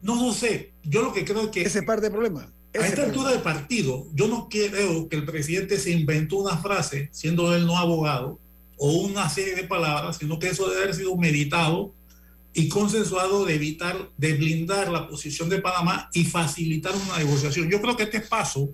no, 0.00 0.16
no 0.16 0.32
sé. 0.32 0.72
Yo 0.82 1.02
lo 1.02 1.12
que 1.12 1.26
creo 1.26 1.42
es 1.42 1.48
que 1.48 1.62
Ese 1.62 1.80
es 1.80 1.84
parte 1.84 2.02
del 2.02 2.12
problema. 2.12 2.40
a 2.42 2.50
esta 2.72 2.86
es 2.86 2.92
el 2.94 3.04
altura 3.04 3.32
de 3.32 3.38
partido, 3.38 4.06
yo 4.14 4.26
no 4.26 4.48
creo 4.48 5.08
que 5.08 5.16
el 5.16 5.26
presidente 5.26 5.78
se 5.78 5.90
inventó 5.90 6.38
una 6.38 6.56
frase, 6.56 7.10
siendo 7.12 7.54
él 7.54 7.66
no 7.66 7.76
abogado, 7.76 8.38
o 8.78 8.92
una 8.92 9.28
serie 9.28 9.54
de 9.54 9.64
palabras, 9.64 10.16
sino 10.16 10.38
que 10.38 10.48
eso 10.48 10.68
debe 10.68 10.82
haber 10.84 10.94
sido 10.94 11.14
meditado 11.16 11.92
y 12.56 12.68
consensuado 12.68 13.44
de 13.44 13.56
evitar, 13.56 14.10
de 14.16 14.34
blindar 14.34 14.90
la 14.90 15.08
posición 15.08 15.48
de 15.48 15.60
Panamá 15.60 16.08
y 16.14 16.24
facilitar 16.24 16.94
una 16.94 17.18
negociación. 17.18 17.68
Yo 17.68 17.80
creo 17.82 17.96
que 17.96 18.04
este 18.04 18.20
paso 18.20 18.72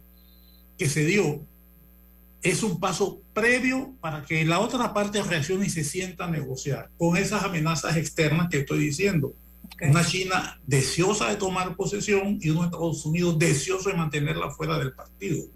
que 0.76 0.88
se 0.88 1.06
dio 1.06 1.46
es 2.42 2.62
un 2.62 2.78
paso 2.78 3.22
previo 3.32 3.94
para 4.00 4.22
que 4.22 4.44
la 4.44 4.60
otra 4.60 4.92
parte 4.92 5.22
reaccione 5.22 5.66
y 5.66 5.70
se 5.70 5.82
sienta 5.82 6.26
a 6.26 6.30
negociar 6.30 6.90
con 6.98 7.16
esas 7.16 7.42
amenazas 7.42 7.96
externas 7.96 8.48
que 8.50 8.58
estoy 8.58 8.80
diciendo. 8.80 9.34
Una 9.80 10.04
China 10.04 10.60
deseosa 10.66 11.30
de 11.30 11.36
tomar 11.36 11.74
posesión 11.74 12.38
y 12.40 12.50
unos 12.50 12.66
Estados 12.66 13.06
Unidos 13.06 13.38
deseosos 13.38 13.86
de 13.86 13.98
mantenerla 13.98 14.50
fuera 14.50 14.78
del 14.78 14.92
partido. 14.92 15.46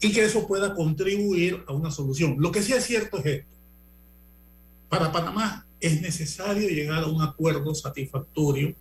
Y 0.00 0.12
que 0.12 0.24
eso 0.24 0.46
pueda 0.46 0.74
contribuir 0.74 1.62
a 1.68 1.74
una 1.74 1.90
solución. 1.90 2.36
Lo 2.38 2.50
que 2.52 2.62
sí 2.62 2.72
es 2.72 2.84
cierto 2.84 3.18
es 3.18 3.26
esto. 3.26 3.56
Para 4.88 5.12
Panamá 5.12 5.66
es 5.80 6.00
necesario 6.02 6.68
llegar 6.68 7.02
a 7.02 7.06
un 7.06 7.22
acuerdo 7.22 7.74
satisfactorio 7.74 8.74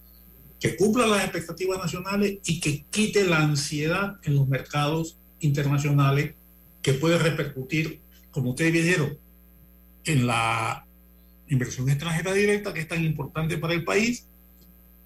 que 0.60 0.76
cumpla 0.76 1.08
las 1.08 1.24
expectativas 1.24 1.78
nacionales 1.80 2.40
y 2.46 2.60
que 2.60 2.84
quite 2.90 3.24
la 3.26 3.38
ansiedad 3.40 4.18
en 4.24 4.36
los 4.36 4.48
mercados 4.48 5.18
internacionales 5.40 6.34
que 6.82 6.94
puede 6.94 7.18
repercutir, 7.18 8.02
como 8.32 8.50
ustedes 8.52 8.74
dijeron, 8.74 9.18
en 10.04 10.28
la 10.28 10.86
inversión 11.48 11.90
extranjera 11.90 12.34
directa, 12.34 12.74
que 12.74 12.82
es 12.82 12.88
tan 12.88 13.04
importante 13.04 13.58
para 13.58 13.74
el 13.74 13.84
país, 13.86 14.26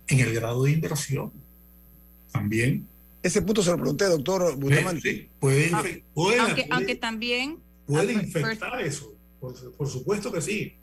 en 0.08 0.20
el 0.20 0.34
grado 0.34 0.64
de 0.64 0.72
inversión 0.72 1.32
también. 2.32 2.88
Ese 3.22 3.42
punto 3.42 3.62
se 3.64 3.70
lo 3.72 3.78
pregunté, 3.78 4.06
doctor 4.06 4.56
Bustamante. 4.58 5.02
Sí, 5.02 5.30
puede, 5.40 5.70
Ah, 5.72 5.82
puede- 6.14 6.40
aunque, 6.40 6.64
puede- 6.64 6.68
aunque 6.72 6.96
también 6.96 7.60
puede 7.86 8.16
Ah, 8.16 8.20
first- 8.22 8.26
infectar 8.26 8.82
eso, 8.82 9.14
por, 9.40 9.54
por 9.78 9.88
supuesto 9.88 10.32
que 10.32 10.42
sí. 10.42 10.74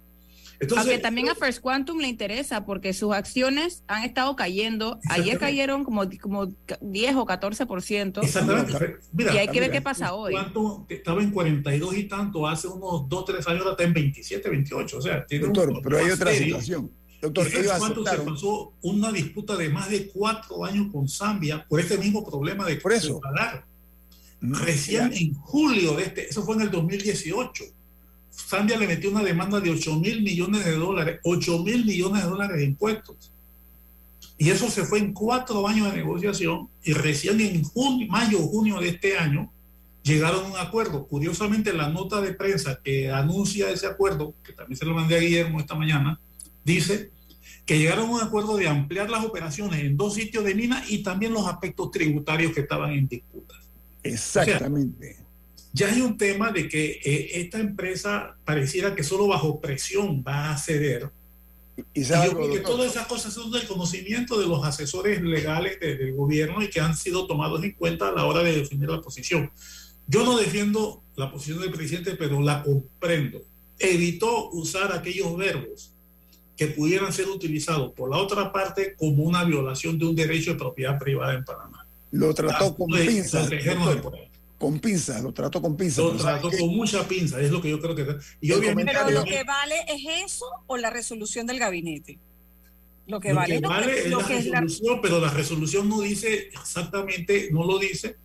Aunque 0.61 0.75
Entonces, 0.75 1.03
también 1.03 1.29
a 1.31 1.35
First 1.35 1.61
Quantum 1.63 1.99
le 2.01 2.09
interesa 2.09 2.67
porque 2.67 2.93
sus 2.93 3.15
acciones 3.15 3.83
han 3.87 4.05
estado 4.05 4.37
cayendo. 4.37 4.99
Ayer 5.09 5.39
cayeron 5.39 5.85
como, 5.85 6.03
como 6.21 6.49
10 6.83 7.15
o 7.17 7.25
14%. 7.27 8.23
Exactamente. 8.23 8.97
Mira, 9.13 9.35
y 9.35 9.39
hay 9.39 9.47
que 9.47 9.59
ver 9.61 9.71
mira, 9.71 9.73
qué 9.73 9.81
pasa 9.81 10.13
hoy. 10.13 10.33
¿Cuánto 10.33 10.85
estaba 10.91 11.23
en 11.23 11.31
42 11.31 11.97
y 11.97 12.05
tanto? 12.05 12.47
Hace 12.47 12.69
unos 12.69 13.09
2, 13.09 13.25
3 13.25 13.47
años 13.49 13.61
ahora 13.63 13.71
está 13.71 13.85
en 13.85 13.95
27, 13.95 14.51
28. 14.51 14.99
O 14.99 15.01
sea, 15.01 15.25
tiene 15.25 15.47
un 15.47 15.53
Doctor, 15.55 15.81
problema 15.81 15.89
pero 15.89 16.05
hay 16.05 16.11
otra 16.13 16.31
serio. 16.31 16.47
situación. 16.61 16.91
Doctor, 17.23 17.47
¿Y 17.47 17.51
sabes 17.51 17.67
ellos 17.67 17.79
cuánto 17.79 18.03
se 18.03 18.09
aceptaron. 18.11 18.35
pasó 18.35 18.73
una 18.83 19.13
disputa 19.13 19.57
de 19.57 19.69
más 19.71 19.89
de 19.91 20.09
cuatro 20.09 20.65
años 20.65 20.89
con 20.93 21.09
Zambia 21.09 21.67
por 21.69 21.81
este 21.81 21.97
mismo 21.97 22.23
problema 22.29 22.67
de 22.67 22.77
Por 22.77 22.93
eso. 22.93 23.19
de? 23.35 24.47
Mm, 24.47 24.55
Recién 24.57 25.11
ya. 25.11 25.17
en 25.19 25.35
julio 25.35 25.97
de 25.97 26.03
este, 26.05 26.29
eso 26.29 26.43
fue 26.45 26.55
en 26.57 26.63
el 26.63 26.71
2018. 26.71 27.65
Zambia 28.49 28.79
le 28.79 28.87
metió 28.87 29.11
una 29.11 29.23
demanda 29.23 29.61
de 29.61 29.71
8 29.71 29.97
mil 29.97 30.23
millones 30.23 30.65
de 30.65 30.73
dólares, 30.73 31.21
8 31.25 31.63
mil 31.63 31.85
millones 31.85 32.23
de 32.23 32.29
dólares 32.29 32.57
de 32.57 32.65
impuestos. 32.65 33.33
Y 34.39 34.51
eso 34.51 34.71
se 34.71 34.85
fue 34.85 34.99
en 34.99 35.13
cuatro 35.13 35.69
años 35.69 35.91
de 35.91 35.99
negociación 35.99 36.69
y 36.83 36.95
recién 36.95 37.41
en 37.41 37.63
junio, 37.63 38.07
mayo 38.09 38.39
junio 38.39 38.81
de 38.81 38.89
este 38.89 39.19
año 39.19 39.53
llegaron 40.03 40.47
a 40.47 40.49
un 40.49 40.57
acuerdo. 40.57 41.07
Curiosamente, 41.07 41.73
la 41.73 41.91
nota 41.91 42.21
de 42.21 42.33
prensa 42.33 42.81
que 42.83 43.11
anuncia 43.11 43.71
ese 43.71 43.87
acuerdo, 43.87 44.35
que 44.43 44.53
también 44.53 44.79
se 44.79 44.87
lo 44.87 44.95
mandé 44.95 45.17
a 45.17 45.21
Guillermo 45.21 45.61
esta 45.61 45.75
mañana, 45.75 46.19
dice 46.65 47.11
que 47.67 47.79
llegaron 47.79 48.07
a 48.07 48.13
un 48.13 48.21
acuerdo 48.23 48.57
de 48.57 48.67
ampliar 48.67 49.11
las 49.11 49.25
operaciones 49.25 49.81
en 49.81 49.97
dos 49.97 50.15
sitios 50.15 50.43
de 50.45 50.55
mina 50.55 50.83
y 50.89 51.03
también 51.03 51.33
los 51.33 51.47
aspectos 51.47 51.91
tributarios 51.91 52.53
que 52.53 52.61
estaban 52.61 52.93
en 52.93 53.07
disputa. 53.07 53.55
Exactamente. 54.03 55.19
Ya 55.73 55.89
hay 55.89 56.01
un 56.01 56.17
tema 56.19 56.51
de 56.51 56.69
que 56.69 57.01
eh, 57.05 57.31
esta 57.41 57.59
empresa 57.61 58.37
pareciera 58.45 58.95
que 58.95 59.05
solo 59.05 59.29
bajo 59.29 59.61
presión 59.61 60.25
va 60.27 60.53
a 60.53 60.59
ceder. 60.59 61.11
y 61.95 62.01
Y 62.01 62.05
yo 62.05 62.37
creo 62.37 62.51
que 62.51 62.59
todas 62.61 62.91
esas 62.93 63.07
cosas 63.07 63.33
son 63.33 63.51
del 63.53 63.67
conocimiento 63.67 64.39
de 64.39 64.47
los 64.47 64.65
asesores 64.65 65.23
legales 65.23 65.79
de- 65.81 65.97
del 65.97 66.15
gobierno 66.15 66.63
y 66.63 66.69
que 66.71 66.81
han 66.81 66.97
sido 66.97 67.27
tomados 67.27 67.63
en 67.65 67.73
cuenta 67.73 68.09
a 68.09 68.13
la 68.13 68.25
hora 68.27 68.43
de 68.43 68.53
definir 68.57 68.89
la 68.91 69.01
posición. 69.01 69.51
Yo 70.09 70.25
no 70.25 70.37
defiendo 70.37 71.03
la 71.17 71.31
posición 71.31 71.61
del 71.61 71.71
presidente, 71.71 72.17
pero 72.17 72.41
la 72.41 72.63
comprendo. 72.65 73.41
Evitó 73.79 74.51
usar 74.51 74.93
aquellos 74.93 75.37
verbos 75.37 75.93
que 76.57 76.67
pudieran 76.67 77.13
ser 77.13 77.29
utilizados 77.29 77.93
por 77.93 78.11
la 78.11 78.19
otra 78.19 78.53
parte 78.53 78.95
como 78.99 79.23
una 79.23 79.45
violación 79.45 79.99
de 79.99 80.05
un 80.07 80.15
derecho 80.17 80.53
de 80.53 80.59
propiedad 80.59 80.99
privada 80.99 81.33
en 81.35 81.45
Panamá. 81.45 81.87
Lo 82.11 82.35
trató 82.35 82.75
con 82.77 82.91
De 82.91 83.07
pinzas. 83.07 83.49
Con 84.61 84.79
pinzas, 84.79 85.23
lo 85.23 85.33
trató 85.33 85.63
con 85.63 85.75
pinzas. 85.75 86.05
Lo 86.05 86.11
pero 86.11 86.23
¿sabe 86.23 86.35
trató 86.41 86.51
qué? 86.51 86.59
con 86.59 86.77
mucha 86.77 87.09
pinza, 87.09 87.41
es 87.41 87.51
lo 87.51 87.63
que 87.63 87.71
yo 87.71 87.81
creo 87.81 87.95
que... 87.97 88.19
Y 88.43 88.53
obviamente... 88.53 88.93
Pero 88.93 89.11
lo 89.11 89.25
que 89.25 89.43
vale 89.43 89.75
es 89.89 90.03
eso 90.27 90.45
o 90.67 90.77
la 90.77 90.91
resolución 90.91 91.47
del 91.47 91.59
gabinete. 91.59 92.19
Lo 93.07 93.19
que 93.21 93.31
lo 93.31 93.37
vale, 93.37 93.55
que 93.55 93.57
es 93.57 93.63
lo 93.63 93.69
que- 93.69 93.75
vale 93.75 93.99
es 94.01 94.11
lo 94.11 94.21
la 94.21 94.27
que 94.27 94.37
es 94.37 94.47
la- 94.49 94.61
resolución, 94.61 95.01
pero 95.01 95.19
la 95.19 95.31
resolución 95.31 95.89
no 95.89 96.03
dice 96.03 96.51
exactamente, 96.53 97.49
no 97.51 97.65
lo 97.65 97.79
dice, 97.79 98.17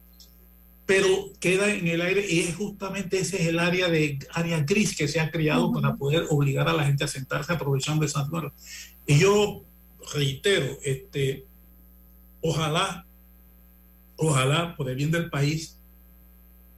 pero 0.85 1.07
queda 1.39 1.73
en 1.73 1.87
el 1.87 2.01
aire 2.01 2.25
y 2.29 2.41
es 2.41 2.55
justamente 2.57 3.17
ese 3.19 3.41
es 3.41 3.47
el 3.47 3.57
área 3.57 3.87
de 3.89 4.19
área 4.33 4.59
gris 4.59 4.93
que 4.95 5.07
se 5.07 5.21
ha 5.21 5.31
creado 5.31 5.71
para 5.71 5.95
poder 5.95 6.25
obligar 6.29 6.67
a 6.67 6.73
la 6.73 6.83
gente 6.83 7.05
a 7.05 7.07
sentarse 7.07 7.53
aprovechando 7.53 8.05
esas 8.05 8.29
normas. 8.29 8.51
Y 9.07 9.17
yo 9.19 9.63
reitero, 10.13 10.77
este, 10.83 11.45
ojalá, 12.41 13.07
ojalá 14.17 14.75
por 14.75 14.89
el 14.89 14.97
bien 14.97 15.11
del 15.11 15.29
país, 15.29 15.74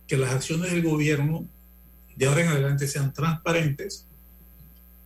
que 0.08 0.17
las 0.17 0.32
acciones 0.32 0.72
del 0.72 0.84
gobierno 0.84 1.48
de 2.15 2.26
ahora 2.26 2.41
en 2.41 2.48
adelante 2.48 2.88
sean 2.88 3.13
transparentes, 3.13 4.08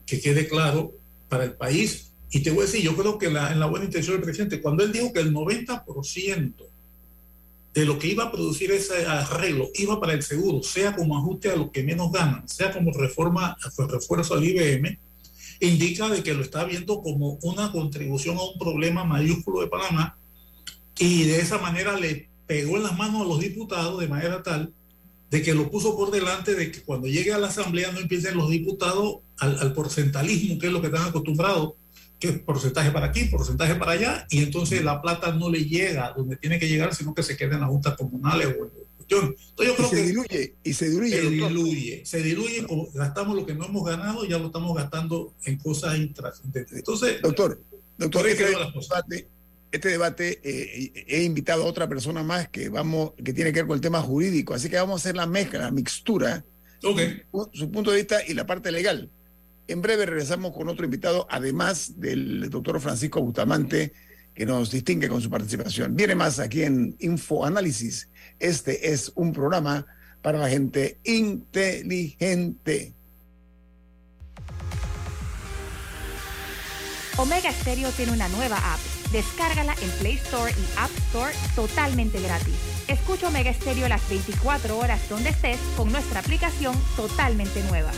que 0.06 0.22
quede 0.22 0.48
claro 0.48 0.94
para 1.28 1.44
el 1.44 1.54
país. 1.54 2.14
Y 2.30 2.42
te 2.42 2.52
voy 2.52 2.62
a 2.64 2.66
decir, 2.66 2.82
yo 2.82 2.96
creo 2.96 3.18
que 3.18 3.30
la, 3.30 3.52
en 3.52 3.60
la 3.60 3.66
buena 3.66 3.86
intención 3.86 4.16
del 4.16 4.24
presidente, 4.24 4.62
cuando 4.62 4.84
él 4.84 4.92
dijo 4.92 5.12
que 5.12 5.20
el 5.20 5.34
90% 5.34 6.54
de 7.74 7.86
lo 7.86 7.98
que 7.98 8.08
iba 8.08 8.26
a 8.26 8.32
producir 8.32 8.72
ese 8.72 9.06
arreglo 9.06 9.70
iba 9.76 10.00
para 10.00 10.14
el 10.14 10.24
seguro, 10.24 10.64
sea 10.64 10.96
como 10.96 11.18
ajuste 11.18 11.50
a 11.50 11.56
los 11.56 11.72
que 11.72 11.84
menos 11.84 12.12
ganan, 12.12 12.48
sea 12.48 12.72
como 12.72 12.92
reforma, 12.92 13.58
refuerzo 13.90 14.34
al 14.34 14.44
IBM, 14.44 14.98
indica 15.62 16.10
de 16.10 16.24
que 16.24 16.34
lo 16.34 16.42
está 16.42 16.64
viendo 16.64 17.02
como 17.02 17.38
una 17.44 17.72
contribución 17.72 18.38
a 18.38 18.44
un 18.44 18.58
problema 18.58 19.04
mayúsculo 19.04 19.62
de 19.62 19.68
Panamá 19.68 20.18
y 20.98 21.24
de 21.24 21.40
esa 21.40 21.60
manera 21.60 21.98
le 21.98 22.30
pegó 22.46 22.78
en 22.78 22.84
las 22.84 22.98
manos 22.98 23.22
a 23.22 23.26
los 23.26 23.40
diputados 23.40 24.00
de 24.00 24.08
manera 24.08 24.44
tal 24.44 24.74
de 25.32 25.42
que 25.42 25.56
lo 25.56 25.72
puso 25.72 25.96
por 25.96 26.12
delante 26.12 26.54
de 26.54 26.72
que 26.72 26.82
cuando 26.82 27.08
llegue 27.08 27.34
a 27.34 27.40
la 27.40 27.48
asamblea 27.48 27.92
no 27.92 28.00
empiecen 28.00 28.38
los 28.38 28.50
diputados 28.50 29.20
al, 29.40 29.58
al 29.60 29.74
porcentalismo, 29.74 30.60
que 30.60 30.68
es 30.68 30.74
lo 30.74 30.82
que 30.82 30.88
están 30.88 31.08
acostumbrados, 31.08 31.74
que 32.20 32.28
es 32.28 32.40
porcentaje 32.40 32.92
para 32.92 33.08
aquí, 33.08 33.26
porcentaje 33.26 33.76
para 33.76 33.94
allá, 33.94 34.28
y 34.30 34.44
entonces 34.44 34.84
la 34.84 35.02
plata 35.02 35.32
no 35.32 35.50
le 35.50 35.66
llega 35.66 36.14
donde 36.16 36.36
tiene 36.36 36.60
que 36.60 36.68
llegar, 36.68 36.94
sino 36.94 37.16
que 37.16 37.24
se 37.24 37.36
queda 37.36 37.56
en 37.56 37.62
las 37.62 37.70
juntas 37.70 37.96
comunales 37.98 38.48
o 38.48 38.66
en. 38.66 38.72
Entonces 39.00 39.38
yo 39.58 39.76
creo 39.76 39.90
se 39.90 39.96
que 39.96 40.02
diluye, 40.04 40.56
y 40.64 40.74
se 40.74 40.90
diluye. 40.90 41.22
se 41.22 41.30
diluye, 41.30 42.06
se 42.06 42.22
diluye, 42.22 42.68
gastamos 42.94 43.36
lo 43.36 43.46
que 43.46 43.56
no 43.56 43.66
hemos 43.66 43.84
ganado, 43.84 44.26
ya 44.26 44.38
lo 44.38 44.48
estamos 44.48 44.76
gastando 44.76 45.34
en 45.46 45.58
cosas 45.58 45.98
intrascendentes. 45.98 46.78
Entonces, 46.78 47.22
Doctor, 47.22 47.62
doctor, 47.98 48.26
debate, 48.26 49.28
este 49.72 49.90
debate 49.90 50.40
eh, 50.44 51.06
he 51.08 51.24
invitado 51.24 51.64
a 51.64 51.66
otra 51.66 51.88
persona 51.88 52.24
más 52.24 52.50
que 52.50 52.70
vamos, 52.70 53.14
que 53.24 53.34
tiene 53.34 53.54
que 53.54 53.60
ver 53.60 53.68
con 53.68 53.76
el 53.76 53.82
tema 53.82 54.02
jurídico, 54.02 54.54
así 54.54 54.70
que 54.70 54.76
vamos 54.76 55.02
a 55.02 55.04
hacer 55.04 55.16
la 55.16 55.26
mezcla, 55.26 55.60
la 55.60 55.72
mixtura, 55.72 56.44
ok, 56.84 57.00
su, 57.32 57.50
su 57.54 57.72
punto 57.72 57.92
de 57.92 57.98
vista 57.98 58.26
y 58.26 58.34
la 58.34 58.46
parte 58.46 58.72
legal. 58.72 59.10
En 59.68 59.82
breve 59.82 60.06
regresamos 60.06 60.54
con 60.54 60.68
otro 60.68 60.84
invitado, 60.84 61.28
además 61.30 62.00
del 62.00 62.50
doctor 62.50 62.82
Francisco 62.82 63.22
Bustamante, 63.22 63.94
que 64.34 64.46
nos 64.46 64.72
distingue 64.72 65.08
con 65.08 65.22
su 65.22 65.30
participación. 65.30 65.96
Viene 65.96 66.16
más 66.16 66.40
aquí 66.40 66.64
en 66.64 66.96
Infoanálisis. 67.00 68.10
Este 68.40 68.92
es 68.92 69.12
un 69.16 69.32
programa 69.32 69.86
para 70.22 70.40
la 70.40 70.50
gente 70.50 70.98
inteligente. 71.04 72.94
Omega 77.18 77.52
Stereo 77.52 77.92
tiene 77.92 78.14
una 78.14 78.28
nueva 78.30 78.58
app. 78.74 79.01
Descárgala 79.12 79.76
en 79.82 79.90
Play 80.00 80.14
Store 80.16 80.52
y 80.52 80.80
App 80.80 80.92
Store 81.08 81.34
totalmente 81.56 82.22
gratis. 82.22 82.56
Escucha 82.88 83.28
Omega 83.28 83.54
Stereo 83.54 83.90
las 83.90 84.08
24 84.10 84.78
horas 84.78 85.02
donde 85.10 85.30
estés 85.30 85.60
con 85.76 85.92
nuestra 85.92 86.22
aplicación 86.22 86.76
totalmente 86.96 87.62
nueva. 87.64 87.92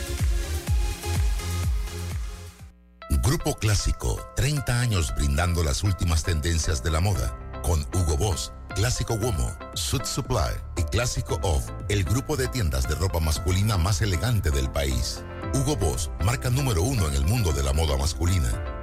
Grupo 3.24 3.54
Clásico, 3.56 4.20
30 4.36 4.80
años 4.80 5.14
brindando 5.16 5.64
las 5.64 5.84
últimas 5.84 6.24
tendencias 6.24 6.84
de 6.84 6.92
la 6.92 7.00
moda. 7.00 7.38
Con 7.62 7.86
Hugo 7.94 8.18
Boss, 8.18 8.52
Clásico 8.76 9.14
Womo, 9.14 9.56
Suit 9.76 10.04
Supply 10.04 10.54
y 10.78 10.84
Clásico 10.84 11.40
Off, 11.44 11.70
el 11.90 12.04
grupo 12.04 12.36
de 12.36 12.48
tiendas 12.48 12.88
de 12.88 12.96
ropa 12.96 13.20
masculina 13.20 13.78
más 13.78 14.02
elegante 14.02 14.50
del 14.50 14.70
país. 14.70 15.24
Hugo 15.54 15.76
Boss, 15.76 16.12
marca 16.26 16.50
número 16.50 16.82
uno 16.82 17.08
en 17.08 17.14
el 17.14 17.26
mundo 17.26 17.54
de 17.54 17.64
la 17.64 17.72
moda 17.72 17.98
masculina. 17.98 18.83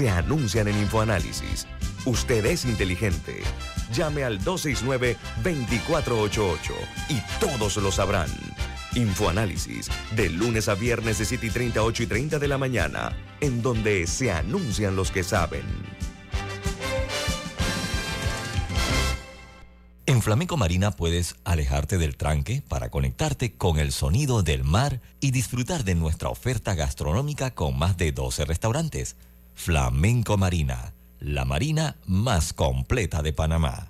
se 0.00 0.08
anuncian 0.08 0.66
en 0.66 0.78
InfoAnálisis. 0.78 1.66
Usted 2.06 2.46
es 2.46 2.64
inteligente. 2.64 3.42
Llame 3.92 4.24
al 4.24 4.40
269-2488 4.40 6.72
y 7.10 7.20
todos 7.38 7.76
lo 7.76 7.92
sabrán. 7.92 8.30
Infoanálisis, 8.94 9.90
de 10.16 10.30
lunes 10.30 10.70
a 10.70 10.74
viernes 10.74 11.18
de 11.18 11.26
7 11.26 11.48
y 11.48 11.50
30, 11.50 11.82
8 11.82 12.04
y 12.04 12.06
30 12.06 12.38
de 12.38 12.48
la 12.48 12.56
mañana, 12.56 13.14
en 13.42 13.60
donde 13.60 14.06
se 14.06 14.32
anuncian 14.32 14.96
los 14.96 15.10
que 15.10 15.22
saben. 15.22 15.64
En 20.06 20.22
Flamenco 20.22 20.56
Marina 20.56 20.92
puedes 20.92 21.36
alejarte 21.44 21.98
del 21.98 22.16
tranque 22.16 22.62
para 22.66 22.88
conectarte 22.88 23.52
con 23.52 23.78
el 23.78 23.92
sonido 23.92 24.42
del 24.42 24.64
mar 24.64 25.02
y 25.20 25.30
disfrutar 25.30 25.84
de 25.84 25.94
nuestra 25.94 26.30
oferta 26.30 26.74
gastronómica 26.74 27.50
con 27.50 27.78
más 27.78 27.98
de 27.98 28.12
12 28.12 28.46
restaurantes. 28.46 29.16
Flamenco 29.62 30.38
Marina, 30.38 30.94
la 31.18 31.44
marina 31.44 31.98
más 32.06 32.54
completa 32.54 33.20
de 33.20 33.34
Panamá. 33.34 33.89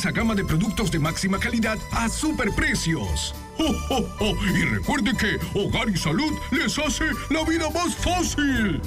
gama 0.09 0.33
de 0.33 0.43
productos 0.43 0.89
de 0.89 0.97
máxima 0.97 1.37
calidad 1.39 1.77
a 1.91 2.09
superprecios. 2.09 3.35
¡Oh, 3.59 3.75
oh, 3.91 4.05
oh! 4.21 4.35
Y 4.47 4.63
recuerde 4.63 5.11
que 5.15 5.37
Hogar 5.53 5.89
y 5.89 5.97
Salud 5.97 6.33
les 6.49 6.79
hace 6.79 7.05
la 7.29 7.43
vida 7.43 7.69
más 7.69 7.93
fácil. 7.95 8.81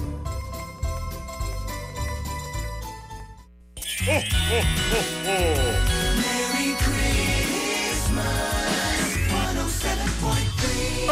¡Oh, 4.08 4.22
oh, 4.50 4.62
oh, 4.92 5.04
oh! 5.28 5.94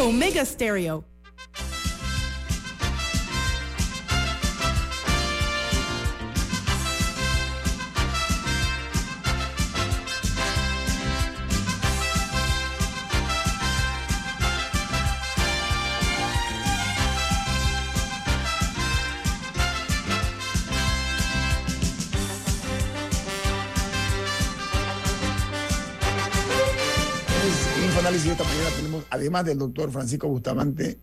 Omega 0.01 0.45
Stereo. 0.45 1.12
En 28.03 28.07
Infoanálisis 28.09 28.33
esta 28.33 28.45
mañana 28.45 28.77
tenemos, 28.77 29.05
además 29.11 29.45
del 29.45 29.59
doctor 29.59 29.93
Francisco 29.93 30.27
Bustamante, 30.27 30.99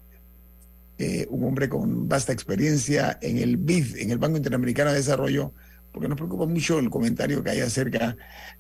eh, 0.98 1.28
un 1.30 1.46
hombre 1.46 1.70
con 1.70 2.10
vasta 2.10 2.34
experiencia 2.34 3.18
en 3.22 3.38
el 3.38 3.56
BID, 3.56 4.00
en 4.00 4.12
el 4.12 4.18
Banco 4.18 4.36
Interamericano 4.36 4.90
de 4.90 4.98
Desarrollo, 4.98 5.54
porque 5.94 6.10
nos 6.10 6.18
preocupa 6.18 6.46
mucho 6.46 6.78
el 6.78 6.90
comentario 6.90 7.42
que 7.42 7.52
hay 7.52 7.62
acerca 7.62 8.18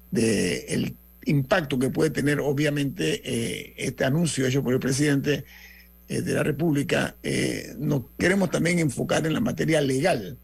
del 0.10 0.96
impacto 1.26 1.78
que 1.78 1.90
puede 1.90 2.12
tener, 2.12 2.40
obviamente, 2.40 3.22
eh, 3.26 3.74
este 3.76 4.06
anuncio 4.06 4.48
hecho 4.48 4.64
por 4.64 4.74
el 4.74 4.80
presidente 4.80 5.44
eh, 6.08 6.22
de 6.22 6.34
la 6.34 6.42
República. 6.42 7.18
Eh, 7.22 7.76
nos 7.78 8.04
queremos 8.18 8.50
también 8.52 8.80
enfocar 8.80 9.28
en 9.28 9.34
la 9.34 9.42
materia 9.42 9.82
legal. 9.82 10.38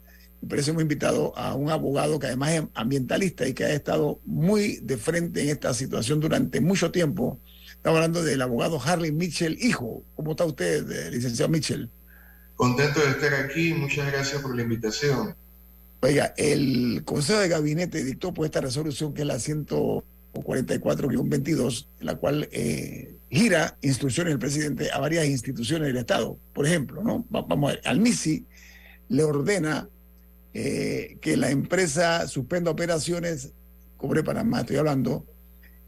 Por 0.45 0.59
eso 0.59 0.71
hemos 0.71 0.83
invitado 0.83 1.31
a 1.37 1.55
un 1.55 1.69
abogado 1.69 2.19
que 2.19 2.27
además 2.27 2.51
es 2.51 2.63
ambientalista 2.73 3.47
y 3.47 3.53
que 3.53 3.63
ha 3.63 3.71
estado 3.71 4.19
muy 4.25 4.79
de 4.83 4.97
frente 4.97 5.43
en 5.43 5.47
esta 5.47 5.73
situación 5.73 6.19
durante 6.19 6.59
mucho 6.59 6.91
tiempo. 6.91 7.39
Estamos 7.85 7.97
hablando 7.99 8.23
del 8.23 8.41
abogado 8.41 8.81
Harley 8.83 9.11
Mitchell, 9.11 9.59
hijo. 9.61 10.01
¿Cómo 10.15 10.31
está 10.31 10.43
usted, 10.43 10.89
eh, 10.91 11.11
licenciado 11.11 11.51
Mitchell? 11.51 11.87
Contento 12.55 12.99
de 12.99 13.11
estar 13.11 13.35
aquí, 13.35 13.75
muchas 13.75 14.11
gracias 14.11 14.41
por 14.41 14.55
la 14.55 14.63
invitación. 14.63 15.35
Oiga, 16.01 16.33
el 16.35 17.03
Consejo 17.05 17.41
de 17.41 17.47
Gabinete 17.47 18.03
dictó 18.03 18.33
por 18.33 18.45
esta 18.47 18.59
resolución 18.59 19.13
que 19.13 19.21
es 19.21 19.27
la 19.27 19.35
144-22, 19.35 21.85
en 21.99 22.05
la 22.07 22.15
cual 22.15 22.49
eh, 22.51 23.13
gira 23.29 23.77
instrucciones 23.83 24.31
del 24.31 24.39
presidente 24.39 24.89
a 24.91 24.97
varias 24.99 25.27
instituciones 25.27 25.85
del 25.89 25.97
Estado. 25.97 26.39
Por 26.55 26.65
ejemplo, 26.65 27.03
¿no? 27.03 27.23
Va- 27.31 27.43
vamos 27.43 27.69
a 27.69 27.73
ver, 27.75 27.81
al 27.85 27.99
MISI 27.99 28.47
le 29.09 29.23
ordena 29.23 29.87
eh, 30.55 31.19
que 31.21 31.37
la 31.37 31.51
empresa 31.51 32.27
suspenda 32.27 32.71
operaciones, 32.71 33.51
Cobre 33.95 34.23
Panamá, 34.23 34.61
estoy 34.61 34.77
hablando, 34.77 35.23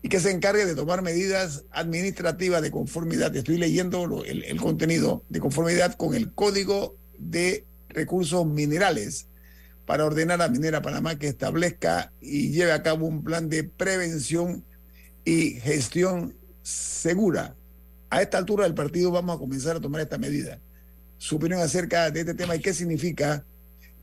y 0.02 0.10
que 0.10 0.20
se 0.20 0.32
encargue 0.32 0.66
de 0.66 0.76
tomar 0.76 1.02
medidas 1.02 1.64
administrativas 1.72 2.62
de 2.62 2.72
conformidad. 2.72 3.36
Estoy 3.36 3.58
leyendo 3.58 4.24
el, 4.24 4.44
el 4.44 4.62
contenido 4.62 5.24
de 5.30 5.40
conformidad 5.40 5.96
con 5.96 6.14
el 6.14 6.34
Código 6.34 6.96
de 7.18 7.66
Recursos 7.90 8.46
Minerales 8.46 9.28
para 9.86 10.06
ordenar 10.06 10.42
a 10.42 10.50
Minera 10.50 10.82
Panamá 10.82 11.18
que 11.18 11.28
establezca 11.28 12.12
y 12.20 12.52
lleve 12.52 12.74
a 12.74 12.84
cabo 12.84 13.08
un 13.08 13.24
plan 13.24 13.50
de 13.50 13.64
prevención 13.64 14.64
y 15.24 15.52
gestión 15.62 16.36
segura. 16.62 17.56
A 18.10 18.22
esta 18.22 18.38
altura 18.38 18.66
del 18.66 18.74
partido 18.74 19.12
vamos 19.12 19.36
a 19.36 19.40
comenzar 19.40 19.78
a 19.78 19.80
tomar 19.80 20.02
esta 20.02 20.18
medida. 20.18 20.60
Su 21.18 21.38
opinión 21.38 21.62
acerca 21.62 22.12
de 22.12 22.20
este 22.20 22.34
tema 22.34 22.56
y 22.56 22.60
qué 22.60 22.74
significa 22.74 23.46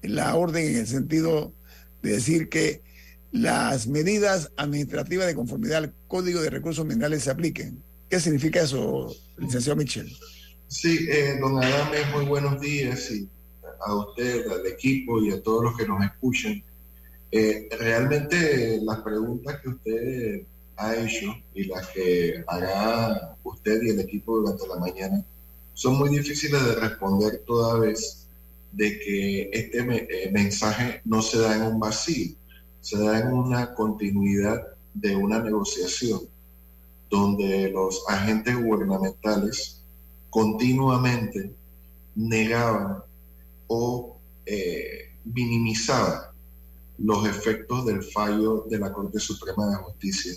la 0.03 0.34
orden 0.34 0.66
en 0.66 0.76
el 0.76 0.86
sentido 0.86 1.53
de 2.03 2.12
decir 2.12 2.49
que 2.49 2.82
las 3.35 3.89
medidas 3.89 4.53
administrativas 4.57 5.26
de 5.26 5.35
conformidad 5.35 5.78
al 5.78 5.93
Código 6.07 6.41
de 6.41 6.51
Recursos 6.51 6.87
Minerales 6.87 7.24
se 7.24 7.32
apliquen. 7.32 7.82
¿Qué 8.09 8.20
significa 8.20 8.62
eso, 8.62 9.12
licenciado 9.37 9.76
Michel? 9.76 10.09
Sí, 10.68 11.09
eh, 11.11 11.37
don 11.41 11.61
Adame, 11.61 11.99
muy 12.14 12.26
buenos 12.26 12.61
días 12.61 13.11
a 13.85 13.95
usted, 13.97 14.47
al 14.47 14.64
equipo 14.68 15.20
y 15.20 15.32
a 15.32 15.43
todos 15.43 15.64
los 15.64 15.76
que 15.76 15.85
nos 15.85 16.05
escuchan. 16.05 16.62
Eh, 17.32 17.68
realmente 17.76 18.78
las 18.85 19.01
preguntas 19.01 19.61
que 19.61 19.68
usted 19.68 20.43
ha 20.76 20.95
hecho 20.95 21.35
y 21.55 21.64
las 21.64 21.89
que 21.89 22.45
hará 22.47 23.37
usted 23.43 23.82
y 23.82 23.91
el 23.91 24.01
equipo 24.01 24.39
durante 24.39 24.68
la 24.68 24.76
mañana 24.76 25.24
son 25.72 25.99
muy 25.99 26.09
difíciles 26.11 26.64
de 26.64 26.76
responder 26.76 27.43
toda 27.45 27.80
vez 27.80 28.28
de 28.70 28.97
que 29.01 29.51
este 29.53 29.78
eh, 29.80 30.30
mensaje 30.30 31.01
no 31.05 31.20
se 31.20 31.39
da 31.39 31.57
en 31.57 31.62
un 31.62 31.80
vacío, 31.80 32.37
se 32.85 32.99
da 32.99 33.18
en 33.18 33.32
una 33.32 33.74
continuidad 33.74 34.62
de 34.93 35.16
una 35.16 35.39
negociación 35.39 36.20
donde 37.09 37.70
los 37.70 38.05
agentes 38.09 38.62
gubernamentales 38.62 39.82
continuamente 40.28 41.55
negaban 42.14 42.99
o 43.68 44.18
eh, 44.45 45.14
minimizaban 45.24 46.24
los 46.99 47.26
efectos 47.26 47.87
del 47.87 48.03
fallo 48.03 48.66
de 48.68 48.78
la 48.78 48.93
Corte 48.93 49.18
Suprema 49.18 49.66
de 49.70 49.76
Justicia 49.76 50.35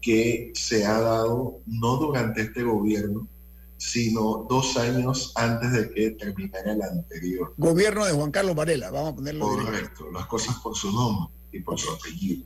que 0.00 0.52
se 0.54 0.86
ha 0.86 1.00
dado 1.00 1.58
no 1.66 1.96
durante 1.96 2.42
este 2.42 2.62
gobierno, 2.62 3.26
sino 3.78 4.46
dos 4.48 4.76
años 4.76 5.32
antes 5.34 5.72
de 5.72 5.90
que 5.90 6.10
terminara 6.12 6.72
el 6.72 6.82
anterior. 6.82 7.52
Gobierno 7.56 8.04
de 8.04 8.12
Juan 8.12 8.30
Carlos 8.30 8.54
Varela, 8.54 8.92
vamos 8.92 9.12
a 9.12 9.16
ponerlo. 9.16 9.46
Correcto, 9.46 10.08
las 10.12 10.26
cosas 10.26 10.56
por 10.60 10.76
su 10.76 10.92
nombre 10.92 11.34
y 11.54 11.60
por 11.60 11.78
su 11.78 11.90
apellido. 11.90 12.44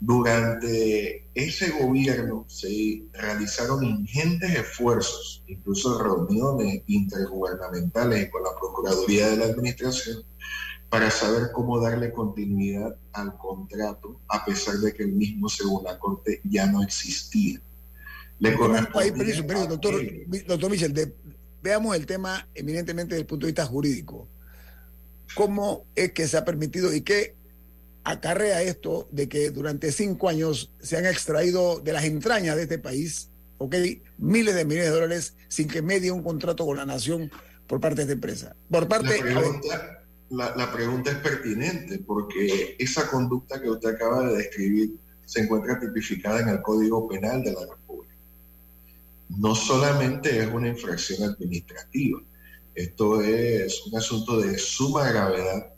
Durante 0.00 1.28
ese 1.34 1.70
gobierno 1.70 2.44
se 2.48 3.02
realizaron 3.12 3.84
ingentes 3.84 4.54
esfuerzos, 4.54 5.42
incluso 5.48 6.00
reuniones 6.00 6.82
intergubernamentales 6.86 8.30
con 8.30 8.44
la 8.44 8.50
Procuraduría 8.58 9.30
de 9.30 9.36
la 9.38 9.46
Administración, 9.46 10.22
para 10.88 11.10
saber 11.10 11.50
cómo 11.52 11.80
darle 11.80 12.12
continuidad 12.12 12.96
al 13.12 13.36
contrato, 13.36 14.20
a 14.28 14.44
pesar 14.44 14.76
de 14.76 14.94
que 14.94 15.02
el 15.02 15.12
mismo, 15.12 15.48
según 15.48 15.84
la 15.84 15.98
Corte, 15.98 16.40
ya 16.44 16.66
no 16.66 16.82
existía. 16.82 17.60
Le 18.38 18.52
doctor, 18.52 20.00
doctor 20.46 20.70
Michel, 20.70 21.14
veamos 21.60 21.96
el 21.96 22.06
tema 22.06 22.48
eminentemente 22.54 23.14
desde 23.14 23.22
el 23.22 23.26
punto 23.26 23.46
de 23.46 23.52
vista 23.52 23.66
jurídico. 23.66 24.28
¿Cómo 25.34 25.84
es 25.94 26.12
que 26.12 26.26
se 26.26 26.36
ha 26.36 26.44
permitido 26.44 26.94
y 26.94 27.02
qué 27.02 27.34
acarrea 28.10 28.62
esto 28.62 29.06
de 29.12 29.28
que 29.28 29.50
durante 29.50 29.92
cinco 29.92 30.28
años 30.28 30.72
se 30.80 30.96
han 30.96 31.04
extraído 31.04 31.80
de 31.80 31.92
las 31.92 32.04
entrañas 32.04 32.56
de 32.56 32.62
este 32.62 32.78
país, 32.78 33.28
ok, 33.58 33.74
miles 34.16 34.54
de 34.54 34.64
millones 34.64 34.88
de 34.88 34.94
dólares 34.94 35.34
sin 35.48 35.68
que 35.68 35.82
medie 35.82 36.10
un 36.10 36.22
contrato 36.22 36.64
con 36.64 36.78
la 36.78 36.86
nación 36.86 37.30
por 37.66 37.80
parte 37.80 37.96
de 37.96 38.02
esta 38.02 38.12
empresa? 38.14 38.56
Por 38.70 38.88
parte 38.88 39.22
la 40.30 40.72
pregunta, 40.72 41.10
es 41.10 41.16
pertinente 41.18 41.98
porque 41.98 42.76
esa 42.78 43.10
conducta 43.10 43.60
que 43.60 43.70
usted 43.70 43.90
acaba 43.90 44.28
de 44.28 44.38
describir 44.38 44.96
se 45.24 45.40
encuentra 45.40 45.78
tipificada 45.78 46.40
en 46.40 46.48
el 46.48 46.62
Código 46.62 47.08
Penal 47.08 47.42
de 47.42 47.52
la 47.52 47.60
República. 47.60 48.14
No 49.28 49.54
solamente 49.54 50.42
es 50.42 50.48
una 50.48 50.68
infracción 50.68 51.30
administrativa, 51.30 52.20
esto 52.74 53.20
es 53.20 53.86
un 53.86 53.98
asunto 53.98 54.40
de 54.40 54.58
suma 54.58 55.10
gravedad 55.10 55.72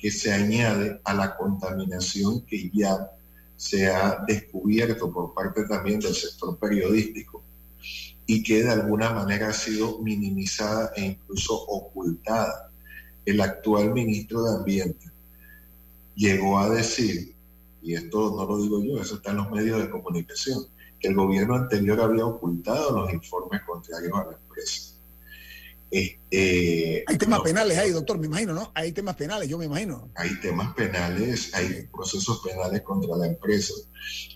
que 0.00 0.10
se 0.10 0.32
añade 0.32 1.00
a 1.04 1.14
la 1.14 1.36
contaminación 1.36 2.40
que 2.46 2.70
ya 2.72 3.10
se 3.56 3.88
ha 3.88 4.24
descubierto 4.26 5.12
por 5.12 5.34
parte 5.34 5.64
también 5.64 6.00
del 6.00 6.14
sector 6.14 6.58
periodístico 6.58 7.42
y 8.26 8.42
que 8.42 8.62
de 8.62 8.70
alguna 8.70 9.10
manera 9.10 9.48
ha 9.48 9.52
sido 9.52 9.98
minimizada 9.98 10.92
e 10.96 11.04
incluso 11.04 11.54
ocultada. 11.54 12.70
El 13.26 13.40
actual 13.40 13.92
ministro 13.92 14.44
de 14.44 14.56
Ambiente 14.56 15.06
llegó 16.14 16.58
a 16.58 16.70
decir, 16.70 17.34
y 17.82 17.94
esto 17.94 18.34
no 18.36 18.46
lo 18.46 18.62
digo 18.62 18.82
yo, 18.82 19.02
eso 19.02 19.16
está 19.16 19.32
en 19.32 19.38
los 19.38 19.50
medios 19.50 19.80
de 19.82 19.90
comunicación, 19.90 20.64
que 20.98 21.08
el 21.08 21.14
gobierno 21.14 21.56
anterior 21.56 22.00
había 22.00 22.24
ocultado 22.24 22.92
los 22.92 23.12
informes 23.12 23.62
contrarios 23.66 24.12
a 24.14 24.24
la 24.24 24.32
empresa. 24.32 24.89
Este, 25.90 27.02
hay 27.04 27.18
temas 27.18 27.40
penales 27.40 27.76
ahí, 27.76 27.90
doctor, 27.90 28.16
me 28.16 28.26
imagino, 28.26 28.52
¿no? 28.52 28.70
Hay 28.74 28.92
temas 28.92 29.16
penales, 29.16 29.48
yo 29.48 29.58
me 29.58 29.64
imagino. 29.64 30.08
Hay 30.14 30.38
temas 30.40 30.72
penales, 30.74 31.52
hay 31.52 31.88
procesos 31.92 32.40
penales 32.46 32.82
contra 32.82 33.16
la 33.16 33.26
empresa, 33.26 33.74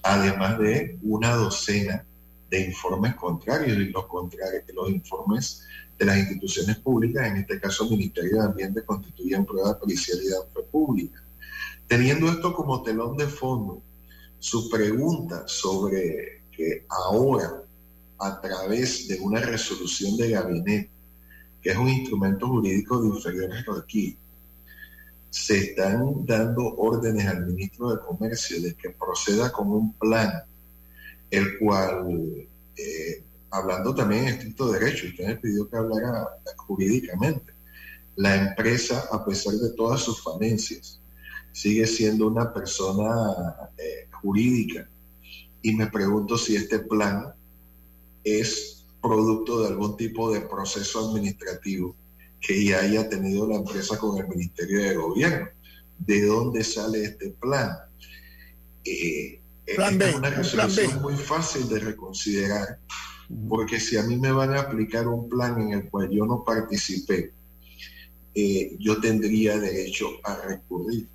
además 0.02 0.58
de 0.58 0.98
una 1.02 1.34
docena 1.36 2.04
de 2.50 2.60
informes 2.60 3.14
contrarios 3.14 3.78
y 3.78 3.90
los, 3.90 4.06
contrarios, 4.06 4.64
los 4.74 4.90
informes 4.90 5.62
de 5.96 6.04
las 6.04 6.18
instituciones 6.18 6.76
públicas, 6.78 7.28
en 7.28 7.36
este 7.38 7.60
caso 7.60 7.84
el 7.84 7.90
Ministerio 7.90 8.38
de 8.38 8.46
Ambiente, 8.46 8.84
constituyen 8.84 9.46
prueba 9.46 9.78
de 9.78 10.62
pública. 10.70 11.22
Teniendo 11.86 12.28
esto 12.28 12.52
como 12.52 12.82
telón 12.82 13.16
de 13.16 13.28
fondo, 13.28 13.80
su 14.40 14.68
pregunta 14.68 15.46
sobre 15.46 16.42
que 16.50 16.84
ahora, 16.88 17.62
a 18.18 18.40
través 18.40 19.06
de 19.08 19.18
una 19.20 19.40
resolución 19.40 20.16
de 20.16 20.30
gabinete, 20.30 20.93
que 21.64 21.70
es 21.70 21.78
un 21.78 21.88
instrumento 21.88 22.46
jurídico 22.46 23.00
de 23.00 23.08
inferior 23.08 23.50
jerarquía, 23.50 24.14
se 25.30 25.58
están 25.58 26.26
dando 26.26 26.62
órdenes 26.76 27.26
al 27.26 27.46
ministro 27.46 27.90
de 27.90 28.00
Comercio 28.00 28.60
de 28.60 28.74
que 28.74 28.90
proceda 28.90 29.50
con 29.50 29.68
un 29.68 29.94
plan, 29.94 30.30
el 31.30 31.58
cual, 31.58 32.46
eh, 32.76 33.24
hablando 33.50 33.94
también 33.94 34.24
en 34.24 34.34
estricto 34.34 34.70
derecho, 34.70 35.06
usted 35.06 35.26
me 35.26 35.36
pidió 35.36 35.68
que 35.68 35.76
hablara 35.76 36.28
jurídicamente, 36.58 37.54
la 38.16 38.36
empresa, 38.36 39.08
a 39.10 39.24
pesar 39.24 39.54
de 39.54 39.70
todas 39.70 40.02
sus 40.02 40.22
falencias, 40.22 41.00
sigue 41.50 41.86
siendo 41.86 42.28
una 42.28 42.52
persona 42.52 43.70
eh, 43.78 44.06
jurídica. 44.12 44.86
Y 45.62 45.74
me 45.74 45.86
pregunto 45.86 46.36
si 46.36 46.56
este 46.56 46.80
plan 46.80 47.32
es 48.22 48.73
producto 49.04 49.60
de 49.60 49.68
algún 49.68 49.96
tipo 49.98 50.32
de 50.32 50.40
proceso 50.40 51.10
administrativo 51.10 51.94
que 52.40 52.64
ya 52.64 52.80
haya 52.80 53.08
tenido 53.08 53.46
la 53.46 53.56
empresa 53.56 53.98
con 53.98 54.18
el 54.18 54.26
Ministerio 54.28 54.82
de 54.82 54.94
Gobierno. 54.94 55.48
¿De 55.98 56.24
dónde 56.24 56.64
sale 56.64 57.04
este 57.04 57.30
plan? 57.30 57.70
Eh, 58.84 59.40
es 59.66 60.14
una 60.16 60.30
resolución 60.30 61.02
muy 61.02 61.16
fácil 61.16 61.68
de 61.68 61.80
reconsiderar, 61.80 62.78
porque 63.48 63.78
si 63.78 63.96
a 63.96 64.02
mí 64.02 64.16
me 64.16 64.32
van 64.32 64.54
a 64.54 64.60
aplicar 64.60 65.06
un 65.06 65.28
plan 65.28 65.60
en 65.60 65.72
el 65.72 65.90
cual 65.90 66.10
yo 66.10 66.26
no 66.26 66.42
participé, 66.44 67.32
eh, 68.34 68.76
yo 68.78 69.00
tendría 69.00 69.58
derecho 69.58 70.08
a 70.24 70.36
recurrir. 70.36 71.08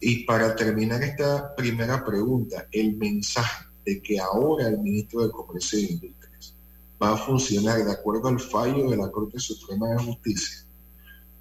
Y 0.00 0.24
para 0.24 0.54
terminar 0.54 1.02
esta 1.02 1.54
primera 1.54 2.04
pregunta, 2.04 2.68
el 2.70 2.96
mensaje 2.96 3.66
de 3.84 4.00
que 4.02 4.18
ahora 4.18 4.68
el 4.68 4.78
ministro 4.78 5.26
de 5.26 5.30
Comercio 5.30 5.78
y 5.78 5.92
Industria 5.92 6.23
va 7.04 7.14
a 7.14 7.16
funcionar 7.18 7.84
de 7.84 7.92
acuerdo 7.92 8.28
al 8.28 8.40
fallo 8.40 8.88
de 8.88 8.96
la 8.96 9.10
Corte 9.10 9.38
Suprema 9.38 9.90
de 9.90 10.04
Justicia, 10.04 10.66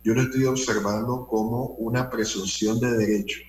yo 0.03 0.13
lo 0.13 0.23
estoy 0.23 0.45
observando 0.45 1.25
como 1.25 1.67
una 1.77 2.09
presunción 2.09 2.79
de 2.79 2.91
derecho. 2.97 3.39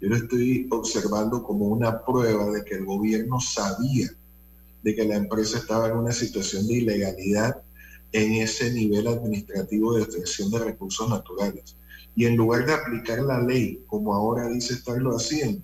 Yo 0.00 0.10
lo 0.10 0.16
estoy 0.16 0.68
observando 0.70 1.42
como 1.42 1.68
una 1.68 2.04
prueba 2.04 2.50
de 2.50 2.62
que 2.64 2.74
el 2.74 2.84
gobierno 2.84 3.40
sabía 3.40 4.10
de 4.82 4.94
que 4.94 5.04
la 5.04 5.16
empresa 5.16 5.56
estaba 5.56 5.88
en 5.88 5.96
una 5.96 6.12
situación 6.12 6.66
de 6.66 6.74
ilegalidad 6.74 7.62
en 8.12 8.34
ese 8.34 8.70
nivel 8.70 9.06
administrativo 9.06 9.94
de 9.94 10.02
extracción 10.02 10.50
de 10.50 10.58
recursos 10.58 11.08
naturales. 11.08 11.76
Y 12.14 12.26
en 12.26 12.36
lugar 12.36 12.66
de 12.66 12.74
aplicar 12.74 13.20
la 13.20 13.40
ley 13.40 13.82
como 13.86 14.14
ahora 14.14 14.48
dice 14.48 14.74
estarlo 14.74 15.16
haciendo, 15.16 15.62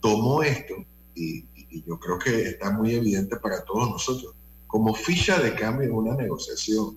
tomó 0.00 0.42
esto, 0.42 0.74
y, 1.14 1.44
y 1.54 1.84
yo 1.86 2.00
creo 2.00 2.18
que 2.18 2.48
está 2.48 2.72
muy 2.72 2.96
evidente 2.96 3.36
para 3.36 3.64
todos 3.64 3.88
nosotros, 3.88 4.34
como 4.72 4.94
ficha 4.94 5.38
de 5.38 5.54
cambio 5.54 5.86
en 5.86 5.92
una 5.92 6.14
negociación, 6.14 6.96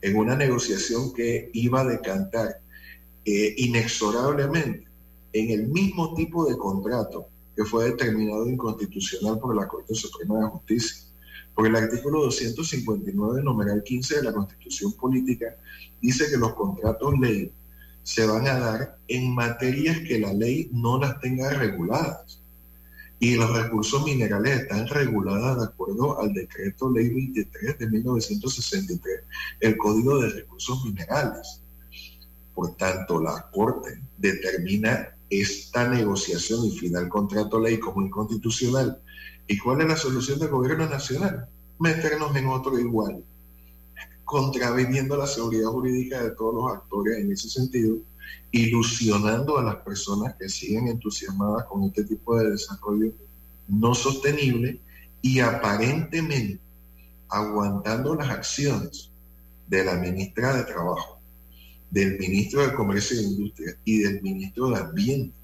en 0.00 0.16
una 0.16 0.34
negociación 0.34 1.12
que 1.12 1.48
iba 1.52 1.82
a 1.82 1.84
decantar 1.84 2.60
eh, 3.24 3.54
inexorablemente 3.56 4.88
en 5.32 5.50
el 5.50 5.68
mismo 5.68 6.12
tipo 6.14 6.44
de 6.46 6.58
contrato 6.58 7.28
que 7.54 7.64
fue 7.64 7.90
determinado 7.90 8.48
inconstitucional 8.48 9.38
por 9.38 9.54
la 9.54 9.68
Corte 9.68 9.94
Suprema 9.94 10.40
de 10.40 10.48
Justicia. 10.48 11.04
Porque 11.54 11.70
el 11.70 11.76
artículo 11.76 12.24
259, 12.24 13.44
numeral 13.44 13.84
15 13.84 14.16
de 14.16 14.22
la 14.24 14.32
Constitución 14.32 14.92
Política, 14.94 15.56
dice 16.02 16.28
que 16.28 16.36
los 16.36 16.52
contratos 16.54 17.16
ley 17.20 17.52
se 18.02 18.26
van 18.26 18.48
a 18.48 18.58
dar 18.58 18.98
en 19.06 19.32
materias 19.36 20.00
que 20.00 20.18
la 20.18 20.32
ley 20.32 20.68
no 20.72 20.98
las 20.98 21.20
tenga 21.20 21.48
reguladas 21.50 22.37
y 23.20 23.34
los 23.34 23.52
recursos 23.52 24.04
minerales 24.04 24.60
están 24.60 24.86
regulados 24.86 25.58
de 25.58 25.64
acuerdo 25.64 26.20
al 26.20 26.32
decreto 26.32 26.90
ley 26.90 27.08
23 27.08 27.78
de 27.78 27.88
1963, 27.88 29.20
el 29.60 29.76
Código 29.76 30.18
de 30.20 30.30
Recursos 30.30 30.84
Minerales. 30.84 31.62
Por 32.54 32.76
tanto, 32.76 33.20
la 33.20 33.50
Corte 33.52 34.00
determina 34.16 35.16
esta 35.30 35.88
negociación 35.88 36.64
y 36.64 36.78
final 36.78 37.08
contrato 37.08 37.60
ley 37.60 37.78
como 37.78 38.02
inconstitucional. 38.02 39.00
¿Y 39.46 39.58
cuál 39.58 39.80
es 39.80 39.88
la 39.88 39.96
solución 39.96 40.38
del 40.38 40.48
gobierno 40.48 40.88
nacional? 40.88 41.48
Meternos 41.78 42.34
en 42.36 42.46
otro 42.48 42.78
igual, 42.78 43.24
contraviniendo 44.24 45.16
la 45.16 45.26
seguridad 45.26 45.70
jurídica 45.70 46.22
de 46.22 46.30
todos 46.32 46.54
los 46.54 46.72
actores 46.72 47.18
en 47.18 47.32
ese 47.32 47.48
sentido, 47.48 47.96
ilusionando 48.50 49.58
a 49.58 49.62
las 49.62 49.76
personas 49.76 50.34
que 50.38 50.48
siguen 50.48 50.88
entusiasmadas 50.88 51.66
con 51.66 51.84
este 51.84 52.04
tipo 52.04 52.38
de 52.38 52.50
desarrollo 52.50 53.12
no 53.68 53.94
sostenible 53.94 54.80
y 55.20 55.40
aparentemente 55.40 56.60
aguantando 57.28 58.14
las 58.14 58.30
acciones 58.30 59.10
de 59.66 59.84
la 59.84 59.96
ministra 59.96 60.56
de 60.56 60.64
Trabajo, 60.64 61.20
del 61.90 62.18
ministro 62.18 62.66
de 62.66 62.74
Comercio 62.74 63.18
e 63.18 63.24
Industria 63.24 63.76
y 63.84 63.98
del 63.98 64.22
ministro 64.22 64.70
de 64.70 64.76
Ambiente. 64.78 65.34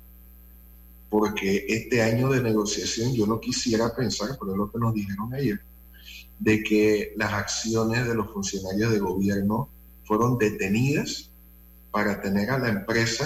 Porque 1.11 1.67
este 1.69 2.03
año 2.03 2.31
de 2.31 2.43
negociación 2.43 3.15
yo 3.15 3.27
no 3.27 3.39
quisiera 3.39 3.95
pensar, 3.95 4.31
pero 4.41 4.53
es 4.53 4.59
lo 4.59 4.73
que 4.73 4.79
nos 4.79 4.95
dijeron 4.95 5.33
ayer, 5.35 5.61
de 6.39 6.63
que 6.63 7.13
las 7.17 7.33
acciones 7.33 8.07
de 8.09 8.15
los 8.15 8.31
funcionarios 8.33 8.93
de 8.93 8.99
gobierno 8.99 9.69
fueron 10.05 10.39
detenidas 10.39 11.31
para 11.95 12.21
tener 12.21 12.51
a 12.51 12.59
la 12.59 12.71
empresa 12.71 13.25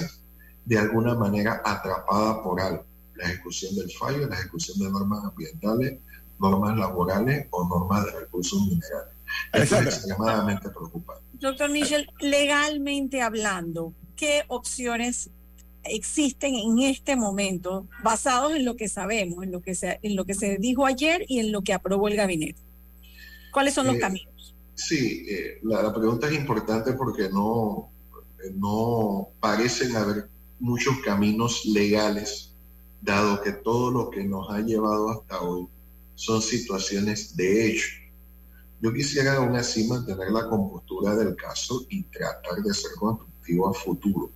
de 0.66 0.79
alguna 0.79 1.14
manera 1.14 1.62
atrapada 1.64 2.43
por 2.43 2.61
algo. 2.61 2.85
La 3.14 3.25
ejecución 3.25 3.75
del 3.77 3.91
fallo, 3.91 4.29
la 4.29 4.35
ejecución 4.35 4.79
de 4.79 4.91
normas 4.91 5.25
ambientales, 5.25 5.99
normas 6.39 6.77
laborales 6.77 7.47
o 7.51 7.66
normas 7.66 8.05
de 8.05 8.21
recursos 8.21 8.61
minerales. 8.61 9.14
Eso 9.55 9.77
es 9.77 9.87
extremadamente 9.87 10.69
preocupante. 10.69 11.23
Doctor 11.33 11.71
Michel, 11.71 12.11
legalmente 12.21 13.23
hablando, 13.23 13.95
¿qué 14.16 14.43
opciones 14.49 15.31
existen 15.85 16.55
en 16.55 16.79
este 16.81 17.16
momento 17.16 17.87
basados 18.05 18.55
en 18.55 18.66
lo 18.66 18.77
que 18.77 18.89
sabemos, 18.91 19.43
en 19.45 19.51
lo 19.51 19.62
que 19.62 19.75
se, 19.75 19.99
en 20.03 20.14
lo 20.14 20.27
que 20.27 20.35
se 20.35 20.59
dijo 20.59 20.85
ayer 20.85 21.25
y 21.27 21.39
en 21.39 21.53
lo 21.53 21.62
que 21.62 21.73
aprobó 21.73 22.09
el 22.09 22.16
gabinete? 22.16 22.61
¿Cuáles 23.51 23.73
son 23.73 23.87
los 23.87 23.97
Eh, 23.97 24.01
caminos? 24.01 24.55
Sí, 24.75 25.25
eh, 25.27 25.59
la, 25.62 25.83
la 25.83 25.95
pregunta 25.95 26.29
es 26.29 26.35
importante 26.35 26.93
porque 26.93 27.31
no, 27.31 27.91
no 28.55 29.28
parecen 29.41 29.97
haber 29.97 30.28
muchos 30.61 30.99
caminos 31.05 31.64
legales, 31.64 32.53
dado 33.01 33.41
que 33.43 33.53
todo 33.53 33.91
lo 33.91 34.11
que 34.11 34.24
nos 34.24 34.51
ha 34.51 34.61
llevado 34.61 35.11
hasta 35.11 35.41
hoy 35.41 35.68
son 36.14 36.43
situaciones 36.43 37.36
de 37.36 37.68
hecho. 37.68 37.89
Yo 38.80 38.93
quisiera 38.93 39.36
aún 39.36 39.57
así 39.57 39.86
mantener 39.89 40.30
la 40.30 40.49
compostura 40.49 41.14
del 41.16 41.34
caso 41.34 41.84
y 41.89 42.03
tratar 42.05 42.62
de 42.62 42.74
ser 42.74 42.93
constructivo 42.99 43.68
a 43.68 43.74
futuro. 43.74 44.30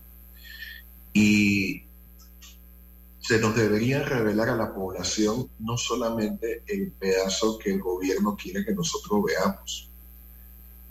Y 1.12 1.82
se 3.20 3.38
nos 3.38 3.54
debería 3.54 4.02
revelar 4.02 4.48
a 4.48 4.56
la 4.56 4.74
población 4.74 5.48
no 5.60 5.76
solamente 5.76 6.62
el 6.66 6.90
pedazo 6.92 7.58
que 7.58 7.72
el 7.72 7.80
gobierno 7.80 8.36
quiere 8.36 8.64
que 8.64 8.74
nosotros 8.74 9.22
veamos. 9.24 9.88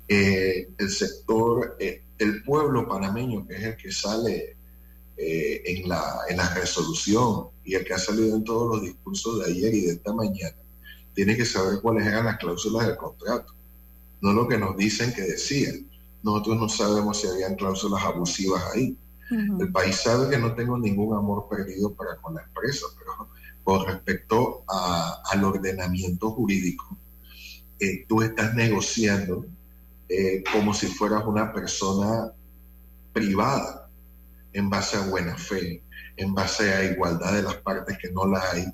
Eh, 0.07 0.69
el 0.77 0.89
sector, 0.89 1.75
eh, 1.79 2.03
el 2.21 2.43
pueblo 2.43 2.87
panameño, 2.87 3.47
que 3.47 3.55
es 3.55 3.63
el 3.63 3.77
que 3.77 3.91
sale 3.91 4.55
eh, 5.17 5.61
en, 5.65 5.89
la, 5.89 6.19
en 6.29 6.37
la 6.37 6.53
resolución 6.53 7.47
y 7.63 7.75
el 7.75 7.83
que 7.85 7.93
ha 7.93 7.99
salido 7.99 8.35
en 8.35 8.43
todos 8.43 8.75
los 8.75 8.81
discursos 8.83 9.39
de 9.39 9.51
ayer 9.51 9.73
y 9.73 9.81
de 9.81 9.91
esta 9.93 10.13
mañana, 10.13 10.55
tiene 11.13 11.35
que 11.35 11.45
saber 11.45 11.79
cuáles 11.81 12.07
eran 12.07 12.25
las 12.25 12.37
cláusulas 12.37 12.87
del 12.87 12.97
contrato, 12.97 13.53
no 14.21 14.33
lo 14.33 14.47
que 14.47 14.57
nos 14.57 14.75
dicen 14.77 15.13
que 15.13 15.21
decían. 15.23 15.87
Nosotros 16.23 16.57
no 16.57 16.69
sabemos 16.69 17.19
si 17.19 17.27
habían 17.27 17.55
cláusulas 17.55 18.03
abusivas 18.03 18.63
ahí. 18.73 18.95
El 19.59 19.71
país 19.71 19.95
sabe 19.95 20.29
que 20.29 20.37
no 20.37 20.53
tengo 20.55 20.77
ningún 20.77 21.15
amor 21.17 21.47
perdido 21.49 21.93
para 21.93 22.17
con 22.17 22.35
la 22.35 22.43
empresa, 22.43 22.85
pero 22.97 23.29
con 23.63 23.85
respecto 23.87 24.63
a- 24.67 25.21
al 25.31 25.43
ordenamiento 25.43 26.31
jurídico, 26.31 26.97
eh, 27.79 28.05
tú 28.07 28.21
estás 28.21 28.53
negociando 28.55 29.45
eh, 30.13 30.43
como 30.51 30.73
si 30.73 30.87
fueras 30.87 31.23
una 31.25 31.53
persona 31.53 32.33
privada, 33.13 33.89
en 34.51 34.69
base 34.69 34.97
a 34.97 35.07
buena 35.07 35.37
fe, 35.37 35.81
en 36.17 36.33
base 36.33 36.73
a 36.73 36.83
igualdad 36.83 37.33
de 37.33 37.43
las 37.43 37.55
partes 37.55 37.97
que 37.97 38.11
no 38.11 38.27
la 38.27 38.41
hay, 38.51 38.65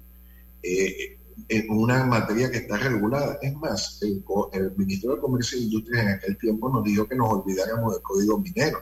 eh, 0.63 1.19
en 1.47 1.69
una 1.69 2.03
materia 2.05 2.49
que 2.49 2.57
está 2.57 2.77
regulada. 2.77 3.38
Es 3.43 3.53
más, 3.55 3.99
el, 4.01 4.23
el 4.53 4.75
ministro 4.75 5.13
de 5.13 5.21
Comercio 5.21 5.59
e 5.59 5.61
Industria 5.61 6.01
en 6.01 6.07
aquel 6.09 6.38
tiempo 6.39 6.69
nos 6.69 6.83
dijo 6.83 7.07
que 7.07 7.15
nos 7.15 7.31
olvidáramos 7.31 7.93
del 7.93 8.01
código 8.01 8.39
minero. 8.39 8.79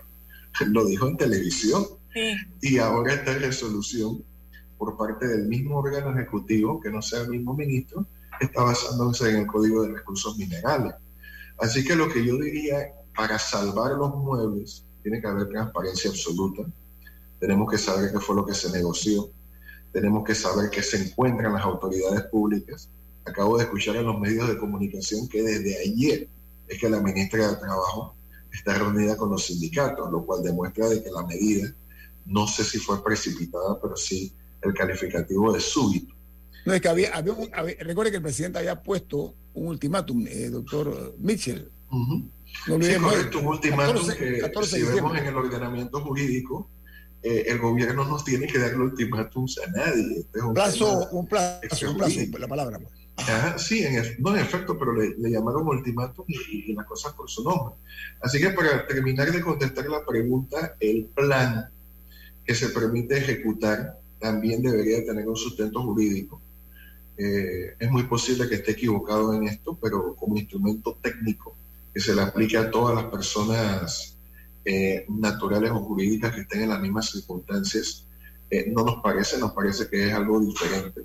Lo 0.68 0.86
dijo 0.86 1.10
en 1.10 1.18
televisión. 1.18 1.86
Y 2.62 2.78
ahora 2.78 3.16
esta 3.16 3.34
resolución 3.34 4.24
por 4.78 4.95
parte 4.95 5.28
del 5.28 5.47
mismo 5.49 5.80
órgano 5.80 6.18
ejecutivo, 6.18 6.80
que 6.80 6.89
no 6.89 7.01
sea 7.01 7.24
el 7.24 7.30
mismo 7.32 7.53
ministro, 7.53 8.08
está 8.39 8.64
basándose 8.64 9.30
en 9.30 9.36
el 9.41 9.47
Código 9.47 9.84
de 9.84 9.91
Recursos 9.95 10.38
Minerales. 10.38 10.93
Así 11.58 11.84
que 11.86 11.95
lo 11.95 12.10
que 12.10 12.26
yo 12.26 12.38
diría, 12.38 12.93
para 13.16 13.39
salvar 13.39 13.91
los 13.91 14.16
muebles, 14.16 14.86
tiene 15.01 15.22
que 15.22 15.28
haber 15.28 15.47
transparencia 15.47 16.10
absoluta. 16.10 16.64
Tenemos 17.39 17.70
que 17.70 17.78
saber 17.78 18.12
qué 18.12 18.20
fue 18.20 18.36
lo 18.36 18.45
que 18.45 18.53
se 18.53 18.72
negoció. 18.72 19.30
Tenemos 19.91 20.24
que 20.24 20.36
saber 20.36 20.70
qué 20.70 20.82
se 20.82 20.97
encuentran 20.97 21.53
las 21.53 21.64
autoridades 21.64 22.24
públicas. 22.24 22.89
Acabo 23.24 23.58
de 23.58 23.64
escuchar 23.64 23.95
en 23.95 24.06
los 24.06 24.20
medios 24.20 24.47
de 24.47 24.58
comunicación 24.58 25.28
que 25.28 25.41
desde 25.41 25.80
ayer 25.80 26.28
es 26.68 26.80
que 26.80 26.89
la 26.89 26.99
ministra 26.99 27.49
de 27.49 27.56
Trabajo 27.58 28.16
está 28.51 28.78
reunida 28.78 29.16
con 29.16 29.30
los 29.30 29.45
sindicatos, 29.45 30.12
lo 30.12 30.26
cual 30.26 30.43
demuestra 30.43 30.89
de 30.89 31.03
que 31.03 31.12
la 31.12 31.26
medida, 31.26 31.74
no 32.26 32.47
sé 32.47 32.64
si 32.64 32.80
fue 32.80 33.03
precipitada, 33.03 33.80
pero 33.82 33.95
sí 33.95 34.34
el 34.62 34.74
calificativo 34.74 35.53
de 35.53 35.60
súbito. 35.60 36.14
Es 36.66 36.82
que 36.82 37.84
recuerde 37.84 38.12
que 38.12 38.18
el 38.18 38.24
presidente 38.24 38.60
había 38.60 38.82
puesto 38.82 39.36
un 39.56 39.68
ultimátum, 39.68 40.26
eh, 40.28 40.49
doctor 40.49 41.16
Mitchell. 41.20 41.70
No 41.91 42.30
Sí, 42.66 42.72
olvidemos 42.72 43.14
correcto, 43.14 43.39
un 43.39 43.47
ultimátum 43.47 43.95
14 44.08 44.18
que 44.18 44.39
14 44.39 44.80
de 44.80 44.86
si 44.86 44.91
vemos 44.93 45.18
en 45.18 45.26
el 45.26 45.36
ordenamiento 45.36 46.01
jurídico, 46.01 46.70
eh, 47.22 47.45
el 47.47 47.60
gobierno 47.60 48.06
no 48.06 48.18
tiene 48.24 48.47
que 48.47 48.60
darle 48.60 48.84
ultimátums 48.84 49.60
a 49.60 49.72
nadie. 49.72 50.20
Este 50.20 50.39
es 50.39 50.43
un 50.43 50.53
Plazo, 50.53 51.08
un 51.12 51.28
plazo, 51.28 51.91
un 51.91 51.97
plazo, 51.97 52.14
jurídico. 52.14 52.38
la 52.38 52.47
palabra. 52.47 52.80
Ajá, 53.18 53.58
sí, 53.58 53.84
en 53.84 53.95
no 54.20 54.36
en 54.36 54.41
efecto, 54.41 54.78
pero 54.78 54.93
le, 54.93 55.16
le 55.18 55.32
llamaron 55.32 55.68
ultimátum 55.68 56.26
y, 56.28 56.72
y 56.72 56.74
las 56.74 56.86
cosas 56.86 57.14
por 57.14 57.30
su 57.30 57.43
nombre. 57.43 57.76
Así 58.22 58.39
que 58.39 58.49
para 58.49 58.86
terminar 58.86 59.32
de 59.32 59.41
contestar 59.41 59.88
la 59.88 60.06
pregunta, 60.06 60.76
el 60.80 61.06
plan 61.06 61.70
que 62.45 62.53
se 62.56 62.70
permite 62.70 63.18
ejecutar 63.18 63.97
también 64.20 64.62
debería 64.62 65.03
tener 65.06 65.28
un 65.28 65.36
sustento 65.36 65.82
jurídico. 65.82 66.41
Eh, 67.18 67.76
es 67.80 67.91
muy 67.91 68.03
posible 68.03 68.47
que 68.49 68.55
esté 68.55 68.72
equivocado 68.72 69.34
en 69.34 69.47
esto, 69.47 69.78
pero 69.82 70.16
como 70.16 70.38
instrumento 70.38 70.97
técnico 71.01 71.55
que 71.93 72.01
se 72.01 72.13
le 72.13 72.22
aplique 72.22 72.57
a 72.57 72.70
todas 72.70 72.93
las 72.93 73.05
personas 73.05 74.18
eh, 74.66 75.05
naturales 75.07 75.72
o 75.72 75.80
jurídicas 75.80 76.34
que 76.34 76.41
estén 76.41 76.63
en 76.63 76.70
las 76.70 76.82
mismas 76.82 77.09
circunstancias, 77.09 78.05
eh, 78.49 78.66
no 78.68 78.84
nos 78.84 79.01
parece, 79.01 79.38
nos 79.38 79.53
parece 79.53 79.88
que 79.88 80.07
es 80.07 80.13
algo 80.13 80.39
diferente. 80.41 81.01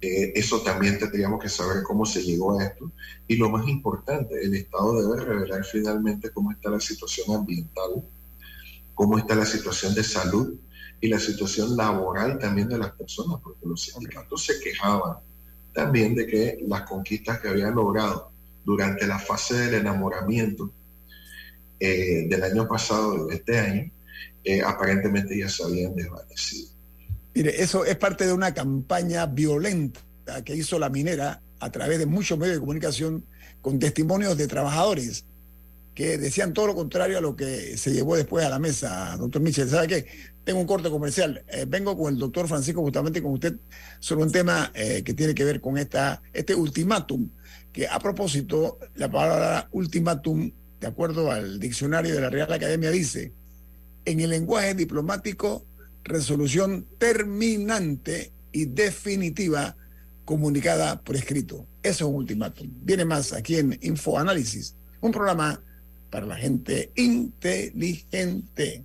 Eh, 0.00 0.32
eso 0.34 0.60
también 0.62 0.98
tendríamos 0.98 1.42
que 1.42 1.48
saber 1.48 1.82
cómo 1.82 2.06
se 2.06 2.22
llegó 2.22 2.58
a 2.58 2.64
esto. 2.64 2.90
Y 3.28 3.36
lo 3.36 3.50
más 3.50 3.66
importante, 3.68 4.42
el 4.42 4.54
Estado 4.54 5.02
debe 5.02 5.24
revelar 5.24 5.64
finalmente 5.64 6.30
cómo 6.30 6.52
está 6.52 6.70
la 6.70 6.80
situación 6.80 7.36
ambiental, 7.36 8.02
cómo 8.94 9.18
está 9.18 9.34
la 9.34 9.44
situación 9.44 9.94
de 9.94 10.04
salud 10.04 10.54
y 11.00 11.08
la 11.08 11.18
situación 11.18 11.76
laboral 11.76 12.38
también 12.38 12.68
de 12.68 12.78
las 12.78 12.92
personas, 12.92 13.40
porque 13.42 13.66
los 13.66 13.82
sindicatos 13.82 14.44
se 14.44 14.60
quejaban 14.60 15.16
también 15.72 16.14
de 16.14 16.26
que 16.26 16.58
las 16.66 16.82
conquistas 16.82 17.40
que 17.40 17.48
habían 17.48 17.74
logrado 17.74 18.30
durante 18.64 19.06
la 19.06 19.18
fase 19.18 19.54
del 19.54 19.74
enamoramiento 19.74 20.70
eh, 21.78 22.26
del 22.28 22.42
año 22.42 22.68
pasado 22.68 23.26
de 23.26 23.36
este 23.36 23.58
año, 23.58 23.90
eh, 24.44 24.60
aparentemente 24.62 25.38
ya 25.38 25.48
se 25.48 25.64
habían 25.64 25.94
desvanecido. 25.94 26.68
Mire, 27.34 27.62
eso 27.62 27.84
es 27.84 27.96
parte 27.96 28.26
de 28.26 28.32
una 28.32 28.52
campaña 28.52 29.24
violenta 29.26 30.00
que 30.44 30.54
hizo 30.54 30.78
la 30.78 30.90
minera 30.90 31.40
a 31.60 31.70
través 31.70 31.98
de 31.98 32.06
muchos 32.06 32.38
medios 32.38 32.56
de 32.56 32.60
comunicación 32.60 33.24
con 33.62 33.78
testimonios 33.78 34.36
de 34.36 34.46
trabajadores 34.46 35.24
que 35.94 36.18
decían 36.18 36.54
todo 36.54 36.68
lo 36.68 36.74
contrario 36.74 37.18
a 37.18 37.20
lo 37.20 37.36
que 37.36 37.76
se 37.76 37.92
llevó 37.92 38.16
después 38.16 38.44
a 38.44 38.48
la 38.48 38.58
mesa, 38.58 39.16
doctor 39.18 39.42
Michel. 39.42 39.68
¿Sabe 39.68 39.88
qué? 39.88 40.06
Tengo 40.44 40.60
un 40.60 40.66
corte 40.66 40.90
comercial. 40.90 41.44
Eh, 41.48 41.66
vengo 41.68 41.96
con 41.96 42.12
el 42.12 42.18
doctor 42.18 42.48
Francisco 42.48 42.82
justamente 42.82 43.22
con 43.22 43.32
usted 43.32 43.56
sobre 43.98 44.24
un 44.24 44.32
tema 44.32 44.70
eh, 44.74 45.02
que 45.04 45.14
tiene 45.14 45.34
que 45.34 45.44
ver 45.44 45.60
con 45.60 45.78
esta, 45.78 46.22
este 46.32 46.54
ultimátum, 46.54 47.28
que 47.72 47.86
a 47.86 47.98
propósito, 47.98 48.78
la 48.94 49.10
palabra 49.10 49.68
ultimátum, 49.72 50.50
de 50.80 50.86
acuerdo 50.86 51.30
al 51.30 51.60
diccionario 51.60 52.14
de 52.14 52.20
la 52.20 52.30
Real 52.30 52.52
Academia, 52.52 52.90
dice, 52.90 53.32
en 54.04 54.20
el 54.20 54.30
lenguaje 54.30 54.74
diplomático, 54.74 55.66
resolución 56.04 56.86
terminante 56.98 58.32
y 58.52 58.64
definitiva 58.64 59.76
comunicada 60.24 61.00
por 61.02 61.16
escrito. 61.16 61.66
Eso 61.82 62.04
es 62.04 62.10
un 62.10 62.16
ultimátum. 62.16 62.68
Viene 62.82 63.04
más 63.04 63.32
aquí 63.32 63.56
en 63.56 63.78
Infoanálisis, 63.82 64.76
un 65.00 65.12
programa 65.12 65.62
para 66.10 66.26
la 66.26 66.36
gente 66.36 66.92
inteligente. 66.96 68.84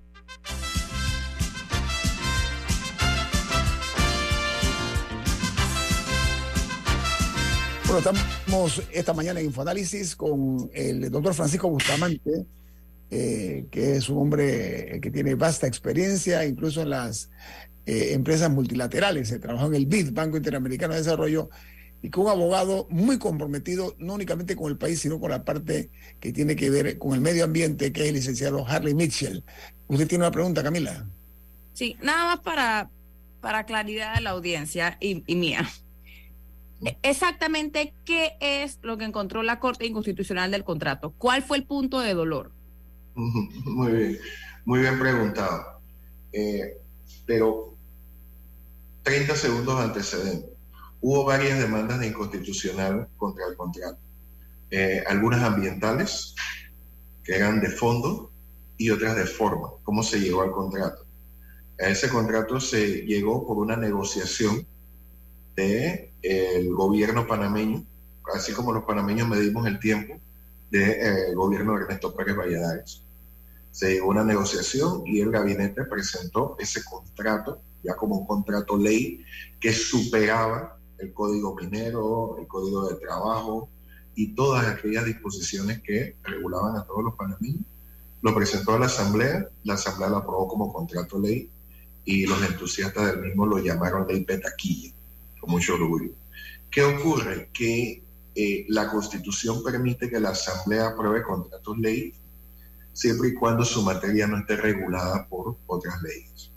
Bueno, 7.91 8.09
estamos 8.09 8.83
esta 8.93 9.13
mañana 9.13 9.41
en 9.41 9.47
Infoanálisis 9.47 10.15
con 10.15 10.71
el 10.73 11.11
doctor 11.11 11.33
Francisco 11.33 11.69
Bustamante, 11.69 12.45
eh, 13.09 13.65
que 13.69 13.97
es 13.97 14.07
un 14.07 14.19
hombre 14.19 15.01
que 15.01 15.11
tiene 15.11 15.35
vasta 15.35 15.67
experiencia, 15.67 16.45
incluso 16.45 16.83
en 16.83 16.91
las 16.91 17.29
eh, 17.85 18.13
empresas 18.13 18.49
multilaterales. 18.49 19.27
Se 19.27 19.39
trabajó 19.39 19.67
en 19.67 19.75
el 19.75 19.87
BID, 19.87 20.13
Banco 20.13 20.37
Interamericano 20.37 20.93
de 20.93 20.99
Desarrollo, 20.99 21.49
y 22.01 22.09
con 22.09 22.27
un 22.27 22.31
abogado 22.31 22.87
muy 22.89 23.19
comprometido, 23.19 23.93
no 23.99 24.13
únicamente 24.13 24.55
con 24.55 24.71
el 24.71 24.77
país, 24.77 25.01
sino 25.01 25.19
con 25.19 25.29
la 25.29 25.43
parte 25.43 25.89
que 26.21 26.31
tiene 26.31 26.55
que 26.55 26.69
ver 26.69 26.97
con 26.97 27.13
el 27.13 27.19
medio 27.19 27.43
ambiente, 27.43 27.91
que 27.91 28.03
es 28.03 28.07
el 28.07 28.15
licenciado 28.15 28.65
Harley 28.65 28.93
Mitchell. 28.93 29.43
Usted 29.89 30.07
tiene 30.07 30.23
una 30.23 30.31
pregunta, 30.31 30.63
Camila. 30.63 31.05
Sí, 31.73 31.97
nada 32.01 32.23
más 32.23 32.39
para, 32.39 32.89
para 33.41 33.65
claridad 33.65 34.15
de 34.15 34.21
la 34.21 34.29
audiencia 34.29 34.95
y, 35.01 35.25
y 35.27 35.35
mía 35.35 35.69
exactamente 37.03 37.93
qué 38.05 38.37
es 38.39 38.79
lo 38.81 38.97
que 38.97 39.05
encontró 39.05 39.43
la 39.43 39.59
Corte 39.59 39.85
Inconstitucional 39.85 40.51
del 40.51 40.63
contrato. 40.63 41.13
¿Cuál 41.17 41.43
fue 41.43 41.57
el 41.57 41.65
punto 41.65 41.99
de 41.99 42.13
dolor? 42.13 42.51
Muy 43.15 43.91
bien, 43.91 44.19
muy 44.63 44.79
bien 44.79 44.97
preguntado. 44.99 45.81
Eh, 46.31 46.77
pero 47.25 47.75
30 49.03 49.35
segundos 49.35 49.79
antecedentes. 49.79 50.49
Hubo 51.01 51.25
varias 51.25 51.59
demandas 51.59 51.99
de 51.99 52.07
inconstitucional 52.07 53.07
contra 53.17 53.47
el 53.49 53.57
contrato. 53.57 53.97
Eh, 54.69 55.03
algunas 55.07 55.41
ambientales, 55.41 56.35
que 57.23 57.35
eran 57.35 57.59
de 57.59 57.69
fondo, 57.69 58.31
y 58.77 58.89
otras 58.89 59.15
de 59.15 59.25
forma. 59.25 59.69
¿Cómo 59.83 60.03
se 60.03 60.19
llegó 60.19 60.41
al 60.41 60.51
contrato? 60.51 61.05
A 61.79 61.87
ese 61.87 62.09
contrato 62.09 62.59
se 62.59 63.05
llegó 63.05 63.45
por 63.45 63.57
una 63.57 63.75
negociación 63.75 64.65
de 65.61 66.13
el 66.21 66.73
gobierno 66.73 67.27
panameño, 67.27 67.85
así 68.33 68.53
como 68.53 68.73
los 68.73 68.83
panameños 68.83 69.27
medimos 69.27 69.65
el 69.67 69.79
tiempo 69.79 70.19
del 70.69 70.81
de, 70.81 71.31
eh, 71.31 71.35
gobierno 71.35 71.73
de 71.75 71.83
Ernesto 71.83 72.13
Pérez 72.13 72.35
Valladares. 72.35 73.03
Se 73.71 73.93
llegó 73.93 74.07
a 74.07 74.11
una 74.11 74.23
negociación 74.23 75.03
y 75.05 75.21
el 75.21 75.31
gabinete 75.31 75.83
presentó 75.85 76.55
ese 76.59 76.83
contrato, 76.83 77.61
ya 77.83 77.95
como 77.95 78.17
un 78.17 78.27
contrato 78.27 78.77
ley, 78.77 79.23
que 79.59 79.73
superaba 79.73 80.77
el 80.97 81.13
código 81.13 81.55
minero, 81.55 82.37
el 82.39 82.47
código 82.47 82.89
de 82.89 82.95
trabajo 82.95 83.69
y 84.15 84.35
todas 84.35 84.67
aquellas 84.67 85.05
disposiciones 85.05 85.81
que 85.81 86.15
regulaban 86.23 86.75
a 86.75 86.83
todos 86.83 87.03
los 87.03 87.15
panameños. 87.15 87.65
Lo 88.21 88.35
presentó 88.35 88.73
a 88.73 88.79
la 88.79 88.85
Asamblea, 88.85 89.47
la 89.63 89.73
Asamblea 89.73 90.09
lo 90.09 90.17
aprobó 90.17 90.47
como 90.47 90.71
contrato 90.71 91.17
ley 91.17 91.49
y 92.05 92.27
los 92.27 92.41
entusiastas 92.43 93.07
del 93.07 93.21
mismo 93.21 93.45
lo 93.45 93.57
llamaron 93.57 94.07
ley 94.07 94.23
petaquilla 94.23 94.93
con 95.41 95.51
mucho 95.51 95.73
orgullo. 95.73 96.11
¿Qué 96.69 96.83
ocurre? 96.83 97.49
Que 97.51 98.03
eh, 98.35 98.65
la 98.69 98.89
Constitución 98.89 99.61
permite 99.63 100.09
que 100.09 100.19
la 100.19 100.29
Asamblea 100.29 100.87
apruebe 100.87 101.23
contratos 101.23 101.77
leyes 101.77 102.15
siempre 102.93 103.29
y 103.29 103.33
cuando 103.33 103.65
su 103.65 103.81
materia 103.81 104.27
no 104.27 104.37
esté 104.37 104.55
regulada 104.55 105.27
por 105.27 105.57
otras 105.65 106.01
leyes. 106.01 106.51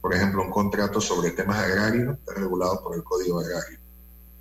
Por 0.00 0.14
ejemplo, 0.14 0.42
un 0.42 0.50
contrato 0.50 1.00
sobre 1.00 1.30
temas 1.30 1.58
agrarios 1.58 2.18
está 2.18 2.34
regulado 2.34 2.82
por 2.82 2.96
el 2.96 3.04
Código 3.04 3.38
Agrario. 3.38 3.78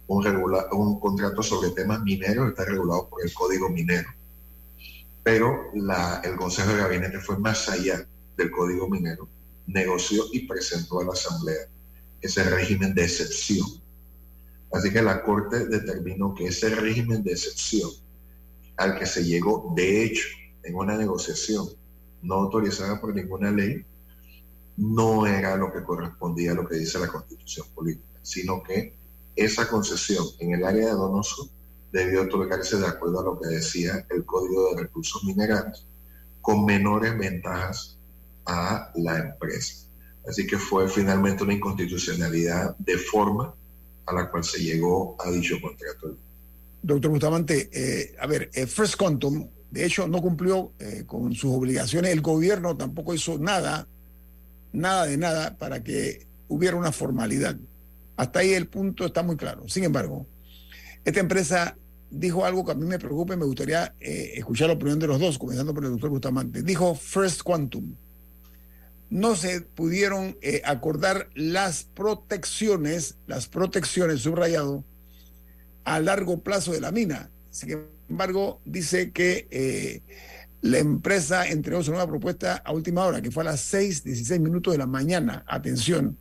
Un, 0.08 1.00
contrato 1.00 1.44
sobre 1.44 1.70
temas 1.70 2.02
mineros 2.02 2.50
está 2.50 2.66
regulado 2.66 3.08
por 3.08 3.24
el 3.24 3.34
Código 3.34 3.70
Minero. 3.70 4.10
Pero 5.24 5.72
el 6.24 6.36
Consejo 6.36 6.72
de 6.72 6.78
Gabinete 6.78 7.20
fue 7.20 7.38
más 7.38 7.70
allá 7.70 8.06
del 8.36 8.52
Código 8.52 8.90
Minero, 8.90 9.30
negoció 9.68 10.26
y 10.34 10.48
presentó 10.48 11.00
a 11.00 11.06
la 11.06 11.12
Asamblea 11.12 11.68
ese 12.22 12.44
régimen 12.44 12.94
de 12.94 13.04
excepción. 13.04 13.66
Así 14.72 14.92
que 14.92 15.02
la 15.02 15.24
Corte 15.24 15.68
determinó 15.68 16.34
que 16.34 16.48
ese 16.48 16.70
régimen 16.70 17.24
de 17.24 17.32
excepción 17.32 17.90
al 18.78 18.98
que 18.98 19.06
se 19.06 19.24
llegó, 19.24 19.74
de 19.76 20.06
hecho, 20.06 20.28
en 20.64 20.76
una 20.76 20.98
negociación 20.98 21.68
no 22.22 22.36
autorizada 22.36 23.02
por 23.02 23.14
ninguna 23.14 23.52
ley, 23.52 23.86
no 24.78 25.28
era 25.28 25.56
lo 25.58 25.72
que 25.72 25.84
correspondía 25.84 26.52
a 26.52 26.56
lo 26.56 26.68
que 26.68 26.78
dice 26.78 27.00
la 27.00 27.08
Constitución 27.08 27.68
política, 27.74 28.20
sino 28.22 28.64
que 28.64 28.96
esa 29.36 29.68
concesión 29.68 30.26
en 30.40 30.54
el 30.54 30.64
área 30.64 30.88
de 30.88 30.92
Donoso 30.92 31.50
debió 31.92 32.24
otorgarse 32.24 32.78
de 32.78 32.88
acuerdo 32.88 33.20
a 33.20 33.24
lo 33.24 33.40
que 33.40 33.48
decía 33.48 34.06
el 34.10 34.26
Código 34.26 34.74
de 34.74 34.84
Recursos 34.84 35.24
Minerales, 35.24 35.86
con 36.40 36.66
menores 36.66 37.18
ventajas 37.18 37.98
a 38.46 38.92
la 38.96 39.20
empresa. 39.20 39.88
Así 40.28 40.46
que 40.46 40.58
fue 40.58 40.88
finalmente 40.88 41.44
una 41.44 41.54
inconstitucionalidad 41.54 42.76
de 42.78 42.98
forma 42.98 43.54
a 44.06 44.14
la 44.14 44.30
cual 44.30 44.44
se 44.44 44.60
llegó 44.60 45.16
a 45.20 45.32
dicho 45.32 45.60
contrato. 45.62 46.18
Doctor 46.82 47.12
Bustamante, 47.12 47.70
eh, 47.72 48.16
a 48.20 48.28
ver, 48.28 48.50
eh, 48.54 48.66
First 48.66 48.96
Quantum, 48.96 49.48
de 49.70 49.86
hecho, 49.86 50.08
no 50.08 50.22
cumplió 50.22 50.74
eh, 50.80 51.04
con 51.06 51.34
sus 51.34 51.52
obligaciones. 51.54 52.12
El 52.12 52.22
gobierno 52.22 52.76
tampoco 52.76 53.14
hizo 53.14 53.38
nada, 53.38 53.88
nada 54.74 55.06
de 55.06 55.18
nada 55.18 55.58
para 55.58 55.84
que 55.84 56.26
hubiera 56.48 56.76
una 56.76 56.92
formalidad. 56.92 57.56
Hasta 58.18 58.40
ahí 58.40 58.54
el 58.54 58.68
punto 58.68 59.06
está 59.06 59.24
muy 59.24 59.38
claro. 59.38 59.68
Sin 59.68 59.84
embargo, 59.84 60.28
esta 61.06 61.20
empresa 61.20 61.78
dijo 62.10 62.46
algo 62.46 62.66
que 62.66 62.74
a 62.74 62.76
mí 62.76 62.86
me 62.86 63.00
preocupa 63.00 63.34
y 63.34 63.38
me 63.38 63.46
gustaría 63.46 63.96
escuchar 64.00 64.68
la 64.68 64.74
opinión 64.74 65.00
de 65.00 65.08
los 65.08 65.20
dos, 65.20 65.38
comenzando 65.38 65.74
por 65.74 65.86
el 65.86 65.92
doctor 65.92 66.10
Bustamante. 66.10 66.62
Dijo 66.62 66.94
First 66.94 67.42
Quantum. 67.44 67.96
No 69.12 69.36
se 69.36 69.60
pudieron 69.60 70.38
eh, 70.42 70.62
acordar 70.64 71.30
las 71.36 71.84
protecciones, 71.84 73.18
las 73.28 73.50
protecciones, 73.50 74.22
subrayado, 74.22 74.86
a 75.84 76.00
largo 76.00 76.40
plazo 76.40 76.72
de 76.72 76.80
la 76.80 76.94
mina. 76.94 77.30
Sin 77.50 77.90
embargo, 78.08 78.62
dice 78.64 79.12
que 79.12 79.50
eh, 79.52 80.02
la 80.62 80.78
empresa 80.78 81.46
entregó 81.46 81.84
su 81.84 81.92
nueva 81.92 82.08
propuesta 82.08 82.56
a 82.64 82.72
última 82.72 83.04
hora, 83.04 83.22
que 83.22 83.32
fue 83.32 83.44
a 83.44 83.48
las 83.48 83.60
6, 83.60 84.06
16 84.06 84.40
minutos 84.40 84.74
de 84.74 84.78
la 84.78 84.88
mañana. 84.88 85.44
Atención. 85.46 86.18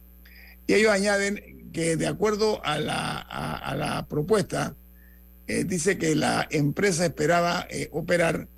Y 0.66 0.74
ellos 0.74 0.90
añaden 0.90 1.70
que 1.72 1.96
de 1.96 2.08
acuerdo 2.08 2.60
a 2.64 2.80
la, 2.80 3.18
a, 3.18 3.76
la 3.76 4.08
propuesta, 4.08 4.74
eh, 5.46 5.62
dice 5.62 5.96
que 5.96 6.16
la 6.16 6.48
empresa 6.50 7.06
esperaba 7.06 7.68
operar, 7.92 8.48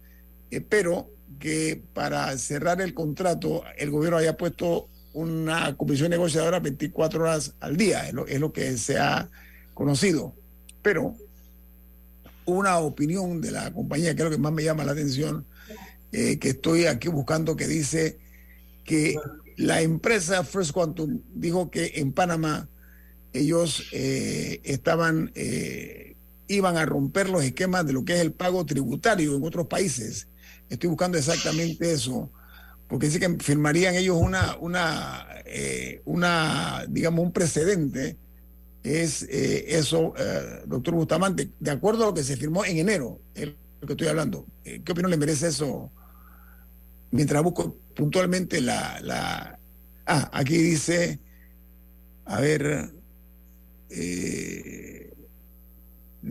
pero 0.70 1.10
que 1.42 1.82
para 1.92 2.38
cerrar 2.38 2.80
el 2.80 2.94
contrato 2.94 3.64
el 3.76 3.90
gobierno 3.90 4.16
haya 4.16 4.36
puesto 4.36 4.88
una 5.12 5.76
comisión 5.76 6.10
negociadora 6.10 6.60
24 6.60 7.20
horas 7.20 7.54
al 7.58 7.76
día, 7.76 8.06
es 8.06 8.14
lo, 8.14 8.28
es 8.28 8.38
lo 8.38 8.52
que 8.52 8.78
se 8.78 8.96
ha 8.96 9.28
conocido. 9.74 10.36
Pero 10.82 11.16
una 12.44 12.78
opinión 12.78 13.40
de 13.40 13.50
la 13.50 13.72
compañía, 13.72 14.14
que 14.14 14.22
es 14.22 14.24
lo 14.24 14.30
que 14.30 14.38
más 14.38 14.52
me 14.52 14.62
llama 14.62 14.84
la 14.84 14.92
atención, 14.92 15.44
eh, 16.12 16.38
que 16.38 16.50
estoy 16.50 16.86
aquí 16.86 17.08
buscando, 17.08 17.56
que 17.56 17.66
dice 17.66 18.18
que 18.84 19.16
la 19.56 19.82
empresa 19.82 20.44
First 20.44 20.70
Quantum 20.70 21.22
dijo 21.34 21.72
que 21.72 21.94
en 21.96 22.12
Panamá 22.12 22.68
ellos 23.32 23.82
eh, 23.90 24.60
estaban, 24.62 25.32
eh, 25.34 26.14
iban 26.46 26.76
a 26.76 26.86
romper 26.86 27.28
los 27.28 27.42
esquemas 27.42 27.84
de 27.84 27.94
lo 27.94 28.04
que 28.04 28.14
es 28.14 28.20
el 28.20 28.30
pago 28.30 28.64
tributario 28.64 29.34
en 29.34 29.42
otros 29.42 29.66
países. 29.66 30.28
Estoy 30.68 30.88
buscando 30.88 31.18
exactamente 31.18 31.92
eso, 31.92 32.30
porque 32.88 33.06
dice 33.06 33.20
que 33.20 33.36
firmarían 33.38 33.94
ellos 33.94 34.16
una, 34.18 34.56
una, 34.58 35.26
una 36.04 36.84
digamos, 36.88 37.24
un 37.24 37.32
precedente 37.32 38.16
es 38.82 39.22
eh, 39.22 39.76
eso, 39.76 40.12
eh, 40.16 40.62
doctor 40.66 40.94
Bustamante, 40.94 41.50
de 41.58 41.70
acuerdo 41.70 42.04
a 42.04 42.06
lo 42.06 42.14
que 42.14 42.24
se 42.24 42.36
firmó 42.36 42.64
en 42.64 42.78
enero, 42.78 43.20
es 43.34 43.48
lo 43.80 43.86
que 43.86 43.92
estoy 43.92 44.08
hablando. 44.08 44.46
Eh, 44.64 44.82
¿Qué 44.84 44.92
opinión 44.92 45.10
le 45.10 45.16
merece 45.16 45.48
eso? 45.48 45.90
Mientras 47.10 47.42
busco 47.42 47.76
puntualmente 47.94 48.60
la... 48.60 49.00
la... 49.00 49.58
Ah, 50.06 50.30
aquí 50.32 50.56
dice, 50.56 51.20
a 52.24 52.40
ver... 52.40 52.92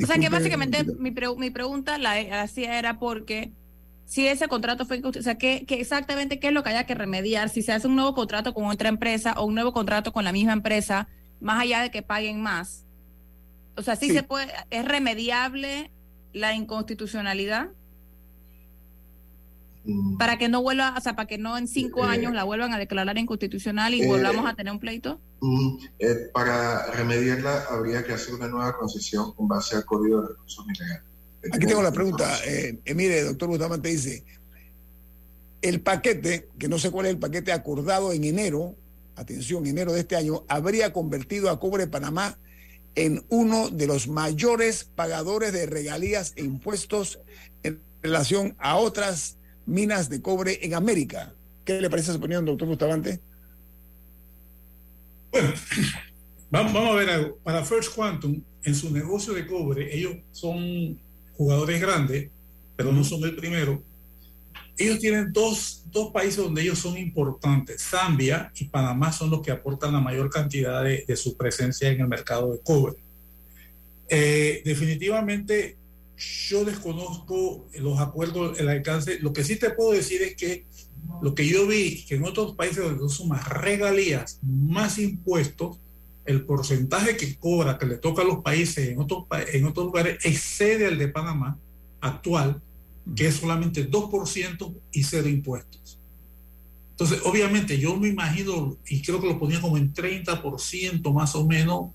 o 0.02 0.06
sea 0.06 0.18
que 0.20 0.30
básicamente 0.30 0.84
mi, 0.84 1.12
mi 1.38 1.52
pregunta 1.52 1.98
la 1.98 2.42
hacía 2.42 2.78
era 2.78 3.00
porque 3.00 3.54
si 4.12 4.28
ese 4.28 4.50
contrato 4.50 4.86
fue, 4.86 5.02
o 5.02 5.22
sea, 5.24 5.38
¿qué, 5.38 5.66
exactamente 5.70 6.38
qué 6.38 6.48
es 6.48 6.54
lo 6.54 6.64
que 6.64 6.70
haya 6.72 6.86
que 6.86 6.96
remediar, 6.96 7.48
si 7.48 7.62
se 7.62 7.72
hace 7.72 7.88
un 7.88 7.96
nuevo 7.96 8.14
contrato 8.14 8.54
con 8.54 8.66
otra 8.66 8.90
empresa 8.90 9.36
o 9.38 9.46
un 9.46 9.56
nuevo 9.56 9.72
contrato 9.72 10.12
con 10.12 10.26
la 10.26 10.34
misma 10.34 10.52
empresa, 10.52 11.08
más 11.40 11.62
allá 11.62 11.82
de 11.82 11.92
que 11.92 12.02
paguen 12.02 12.42
más. 12.42 12.84
O 13.78 13.82
sea, 13.82 13.96
sí, 13.96 14.10
se 14.10 14.24
puede, 14.24 14.52
es 14.70 14.84
remediable 14.84 15.92
la 16.34 16.54
inconstitucionalidad 16.54 17.70
mm. 19.86 20.18
para 20.18 20.38
que 20.38 20.50
no 20.50 20.62
vuelva, 20.62 20.94
o 20.98 21.00
sea, 21.00 21.16
para 21.16 21.30
que 21.30 21.38
no 21.38 21.58
en 21.58 21.70
cinco 21.70 22.04
eh, 22.04 22.10
años 22.10 22.34
la 22.34 22.44
vuelvan 22.44 22.74
a 22.74 22.80
declarar 22.80 23.18
inconstitucional 23.18 23.94
y 23.94 24.02
eh, 24.02 24.08
volvamos 24.08 24.46
a 24.46 24.56
tener 24.56 24.74
un 24.74 24.80
pleito. 24.80 25.22
Mm, 25.40 25.78
eh, 26.00 26.16
para 26.34 26.92
remediarla 26.92 27.64
habría 27.70 28.04
que 28.04 28.12
hacer 28.12 28.36
una 28.36 28.50
nueva 28.50 28.78
concesión 28.78 29.32
con 29.36 29.48
base 29.48 29.78
al 29.78 29.86
Código 29.86 30.22
de 30.22 30.28
Recursos 30.28 30.66
Minerales. 30.68 31.11
Aquí 31.52 31.66
tengo 31.66 31.82
la 31.82 31.92
pregunta. 31.92 32.40
mire, 32.94 33.24
doctor 33.24 33.50
Bustamante 33.50 33.90
dice, 33.90 34.24
el 35.62 35.82
paquete, 35.82 36.50
que 36.58 36.68
no 36.68 36.80
sé 36.80 36.92
cuál 36.92 37.08
es 37.08 37.12
el 37.14 37.20
paquete 37.20 37.52
acordado 37.52 38.14
en 38.14 38.24
enero, 38.24 38.76
atención, 39.16 39.66
enero 39.66 39.94
de 39.94 40.02
este 40.02 40.16
año, 40.16 40.44
habría 40.48 40.94
convertido 40.94 41.50
a 41.50 41.60
Cobre 41.60 41.88
Panamá 41.88 42.38
en 42.96 43.24
uno 43.30 43.70
de 43.70 43.88
los 43.88 44.08
mayores 44.08 44.84
pagadores 44.84 45.54
de 45.54 45.66
regalías 45.66 46.34
e 46.36 46.44
impuestos 46.44 47.20
en 47.64 47.80
relación 48.02 48.56
a 48.60 48.78
otras 48.78 49.38
minas 49.66 50.10
de 50.10 50.22
cobre 50.22 50.60
en 50.64 50.74
América. 50.74 51.34
¿Qué 51.64 51.80
le 51.80 51.90
parece 51.90 52.12
su 52.12 52.18
opinión, 52.18 52.46
doctor 52.46 52.68
Bustamante? 52.68 53.22
Bueno, 55.32 55.54
vamos, 56.50 56.76
a 56.76 56.96
ver 56.96 57.10
algo. 57.10 57.38
Para 57.38 57.64
First 57.64 57.96
Quantum, 57.96 58.44
en 58.64 58.76
su 58.76 58.92
negocio 58.92 59.34
de 59.34 59.48
cobre, 59.48 59.96
ellos 59.96 60.18
son 60.32 61.00
jugadores 61.42 61.82
grandes, 61.82 62.30
pero 62.76 62.92
no 62.92 63.04
son 63.04 63.24
el 63.24 63.36
primero 63.36 63.84
ellos 64.82 65.00
tienen 65.00 65.32
dos, 65.32 65.84
países 66.14 66.38
donde 66.38 66.62
ellos 66.62 66.80
son 66.80 66.98
importantes. 66.98 67.82
Zambia 67.82 68.52
y 68.56 68.66
Panamá 68.66 69.12
son 69.12 69.30
los 69.30 69.42
que 69.42 69.52
aportan 69.52 69.94
la 69.94 70.00
mayor 70.00 70.30
cantidad 70.30 70.84
de, 70.84 71.16
su 71.16 71.36
presencia 71.36 71.90
en 71.90 72.02
el 72.02 72.08
mercado 72.08 72.54
de 72.54 72.60
cobre. 72.62 72.96
Eh, 74.10 74.62
definitivamente 74.66 75.78
yo 76.48 76.66
desconozco 76.66 77.68
los 77.78 78.00
acuerdos, 78.00 78.60
el 78.60 78.70
alcance. 78.70 79.20
Lo 79.20 79.34
que 79.34 79.44
sí 79.44 79.58
te 79.58 79.72
puedo 79.72 79.92
decir 79.92 80.22
es 80.22 80.36
que 80.36 80.66
lo 81.22 81.36
que 81.36 81.48
yo 81.48 81.68
vi, 81.68 82.06
que 82.06 82.16
en 82.16 82.24
otros 82.24 82.56
países 82.56 82.84
donde 82.84 83.14
son 83.14 83.30
más 83.30 83.48
regalías, 83.48 84.40
más 84.42 84.98
impuestos, 84.98 85.78
el 86.26 86.46
porcentaje 86.46 87.18
que 87.18 87.36
cobra, 87.38 87.78
que 87.78 87.86
le 87.86 87.98
toca 87.98 88.22
a 88.22 88.26
los 88.26 88.40
países 88.40 88.90
en 88.90 89.00
otros, 89.00 89.26
en 89.54 89.66
otros 89.66 89.88
lugares, 89.88 90.24
excede 90.24 90.88
al 90.88 90.98
de 90.98 91.08
Panamá 91.08 91.58
actual 92.00 92.62
que 93.16 93.28
es 93.28 93.36
solamente 93.36 93.90
2% 93.90 94.76
y 94.92 95.04
cero 95.04 95.28
impuestos. 95.28 96.00
Entonces, 96.92 97.22
obviamente, 97.26 97.80
yo 97.80 97.96
me 97.98 98.10
imagino, 98.10 98.78
y 98.88 99.02
creo 99.02 99.20
que 99.20 99.28
lo 99.28 99.40
ponía 99.40 99.60
como 99.60 99.78
en 99.78 99.94
30% 99.94 101.12
más 101.14 101.36
o 101.36 101.48
menos, 101.48 101.90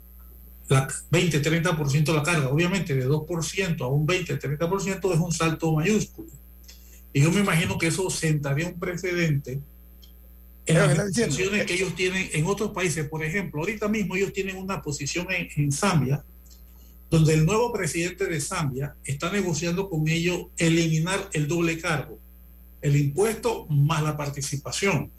la 0.68 0.89
20-30% 0.89 2.12
la 2.12 2.24
carga. 2.24 2.49
Obviamente, 2.49 2.95
de 2.95 3.07
2% 3.09 3.81
a 3.83 3.87
un 3.87 4.07
20-30% 4.07 5.14
es 5.14 5.20
un 5.20 5.33
salto 5.33 5.72
mayúsculo. 5.72 6.29
Y 7.12 7.22
yo 7.22 7.31
me 7.31 7.41
imagino 7.41 7.79
que 7.79 7.87
eso 7.87 8.11
sentaría 8.11 8.66
un 8.66 8.79
precedente 8.79 9.61
en 10.67 10.79
las 10.79 10.99
posiciones 10.99 11.64
que 11.64 11.75
ellos 11.75 11.95
tienen 11.95 12.29
en 12.33 12.47
otros 12.47 12.73
países. 12.73 13.09
Por 13.09 13.25
ejemplo, 13.25 13.61
ahorita 13.61 13.89
mismo 13.89 14.17
ellos 14.17 14.33
tienen 14.33 14.57
una 14.57 14.83
posición 14.83 15.27
en, 15.31 15.49
en 15.57 15.73
Zambia 15.73 16.25
donde 17.11 17.35
el 17.35 17.47
nuevo 17.47 17.73
presidente 17.73 18.27
de 18.27 18.41
Zambia 18.41 18.97
está 19.05 19.31
negociando 19.31 19.89
con 19.89 20.09
ellos 20.09 20.47
eliminar 20.57 21.29
el 21.33 21.47
doble 21.47 21.79
cargo, 21.79 22.19
el 22.83 22.97
impuesto 22.97 23.67
más 23.67 24.03
la 24.03 24.17
participación. 24.17 25.11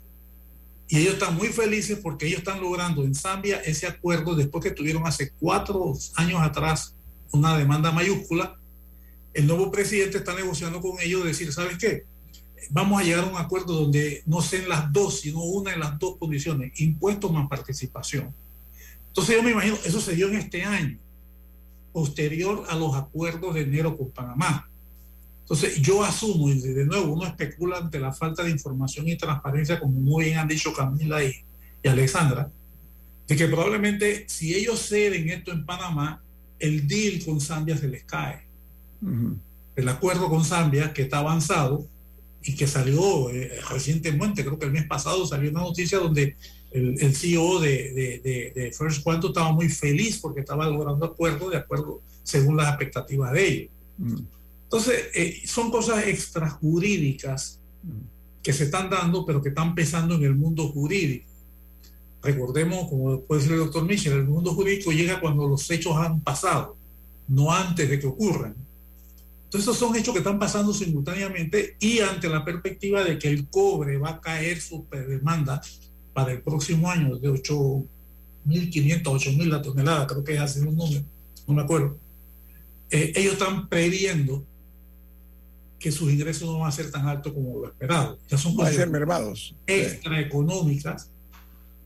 Y 0.88 0.98
ellos 0.98 1.14
están 1.14 1.34
muy 1.34 1.48
felices 1.48 1.98
porque 2.02 2.26
ellos 2.26 2.38
están 2.38 2.60
logrando 2.60 3.04
en 3.04 3.14
Zambia 3.14 3.60
ese 3.60 3.86
acuerdo 3.86 4.34
después 4.34 4.64
que 4.64 4.70
tuvieron 4.70 5.06
hace 5.06 5.30
cuatro 5.38 5.94
años 6.16 6.40
atrás 6.40 6.94
una 7.32 7.56
demanda 7.56 7.90
mayúscula. 7.90 8.58
El 9.34 9.46
nuevo 9.46 9.70
presidente 9.70 10.18
está 10.18 10.34
negociando 10.34 10.80
con 10.80 10.98
ellos 11.00 11.24
decir, 11.24 11.52
¿sabes 11.52 11.78
qué? 11.78 12.04
Vamos 12.70 13.00
a 13.00 13.04
llegar 13.04 13.24
a 13.24 13.28
un 13.28 13.36
acuerdo 13.36 13.74
donde 13.74 14.22
no 14.26 14.40
sean 14.42 14.68
las 14.68 14.92
dos, 14.92 15.20
sino 15.20 15.42
una 15.42 15.72
de 15.72 15.78
las 15.78 15.98
dos 15.98 16.16
condiciones, 16.18 16.78
impuesto 16.80 17.28
más 17.30 17.48
participación. 17.48 18.34
Entonces 19.08 19.36
yo 19.36 19.42
me 19.42 19.52
imagino, 19.52 19.76
eso 19.84 20.00
se 20.00 20.14
dio 20.14 20.28
en 20.28 20.36
este 20.36 20.64
año 20.64 20.98
posterior 21.92 22.64
a 22.68 22.76
los 22.76 22.94
acuerdos 22.94 23.54
de 23.54 23.62
enero 23.62 23.96
con 23.96 24.10
Panamá. 24.10 24.68
Entonces, 25.40 25.80
yo 25.80 26.04
asumo, 26.04 26.50
y 26.50 26.60
de 26.60 26.84
nuevo, 26.84 27.14
uno 27.14 27.26
especula 27.26 27.78
ante 27.78 27.98
la 27.98 28.12
falta 28.12 28.44
de 28.44 28.50
información 28.50 29.08
y 29.08 29.16
transparencia, 29.16 29.80
como 29.80 29.98
muy 29.98 30.26
bien 30.26 30.38
han 30.38 30.46
dicho 30.46 30.74
Camila 30.74 31.24
y, 31.24 31.34
Alexandra, 31.88 32.50
de 33.26 33.34
que 33.34 33.46
probablemente 33.46 34.26
si 34.28 34.54
ellos 34.54 34.86
ceden 34.86 35.30
esto 35.30 35.52
en 35.52 35.64
Panamá, 35.64 36.22
el 36.58 36.86
deal 36.86 37.24
con 37.24 37.40
Zambia 37.40 37.78
se 37.78 37.88
les 37.88 38.04
cae. 38.04 38.42
El 39.74 39.88
acuerdo 39.88 40.28
con 40.28 40.44
Zambia, 40.44 40.92
que 40.92 41.02
está 41.02 41.20
avanzado 41.20 41.86
y 42.48 42.54
que 42.54 42.66
salió 42.66 43.28
eh, 43.28 43.60
recientemente, 43.68 44.42
creo 44.42 44.58
que 44.58 44.64
el 44.64 44.72
mes 44.72 44.86
pasado 44.86 45.26
salió 45.26 45.50
una 45.50 45.60
noticia 45.60 45.98
donde 45.98 46.34
el, 46.70 47.14
CEO 47.14 47.60
de, 47.60 48.72
First 48.76 49.02
Quantum 49.02 49.30
estaba 49.30 49.52
muy 49.52 49.68
feliz 49.68 50.18
porque 50.18 50.40
estaba 50.40 50.66
logrando 50.66 51.04
acuerdos 51.04 51.50
de 51.50 51.58
acuerdo 51.58 52.00
según 52.22 52.56
las 52.56 52.68
expectativas 52.68 53.32
de 53.32 53.46
ellos. 53.46 53.70
Mm. 53.98 54.16
Entonces, 54.64 55.08
eh, 55.14 55.42
son 55.44 55.70
cosas 55.70 56.06
extrajurídicas 56.06 57.60
mm. 57.82 58.42
que 58.42 58.54
se 58.54 58.64
están 58.64 58.88
dando, 58.88 59.26
pero 59.26 59.42
que 59.42 59.50
están 59.50 59.74
pesando 59.74 60.14
en 60.14 60.24
el 60.24 60.34
mundo 60.34 60.68
jurídico. 60.68 61.28
Recordemos, 62.22 62.88
como 62.88 63.20
puede 63.24 63.42
decir 63.42 63.56
el 63.56 63.64
doctor 63.64 63.84
Michel, 63.84 64.14
el 64.14 64.24
mundo 64.26 64.54
jurídico 64.54 64.90
llega 64.90 65.20
cuando 65.20 65.46
los 65.46 65.70
hechos 65.70 65.94
han 65.98 66.22
pasado, 66.22 66.78
no 67.28 67.52
antes 67.52 67.90
de 67.90 68.00
que 68.00 68.06
ocurran. 68.06 68.56
Entonces, 69.48 69.66
estos 69.66 69.78
son 69.78 69.96
hechos 69.96 70.12
que 70.12 70.18
están 70.18 70.38
pasando 70.38 70.74
simultáneamente 70.74 71.78
y 71.80 72.00
ante 72.00 72.28
la 72.28 72.44
perspectiva 72.44 73.02
de 73.02 73.18
que 73.18 73.28
el 73.28 73.48
cobre 73.48 73.96
va 73.96 74.10
a 74.10 74.20
caer 74.20 74.60
super 74.60 75.08
demanda 75.08 75.58
para 76.12 76.32
el 76.32 76.42
próximo 76.42 76.90
año 76.90 77.16
de 77.16 77.30
8.500, 77.30 77.86
8.000 79.02 79.48
la 79.48 79.62
tonelada, 79.62 80.06
creo 80.06 80.22
que 80.22 80.34
es 80.34 80.40
así 80.40 80.60
un 80.60 80.76
número, 80.76 81.02
no 81.46 81.54
me 81.54 81.62
acuerdo. 81.62 81.96
eh, 82.90 83.14
ellos 83.16 83.34
están 83.34 83.70
previendo 83.70 84.44
que 85.78 85.90
sus 85.92 86.12
ingresos 86.12 86.46
no 86.46 86.58
van 86.58 86.68
a 86.68 86.72
ser 86.72 86.90
tan 86.90 87.08
altos 87.08 87.32
como 87.32 87.60
lo 87.60 87.68
esperado. 87.68 88.18
Ya 88.28 88.36
son 88.36 88.54
van 88.54 88.66
a 88.66 88.72
ser 88.72 88.90
mermados. 88.90 89.54
extraeconómicas, 89.66 91.10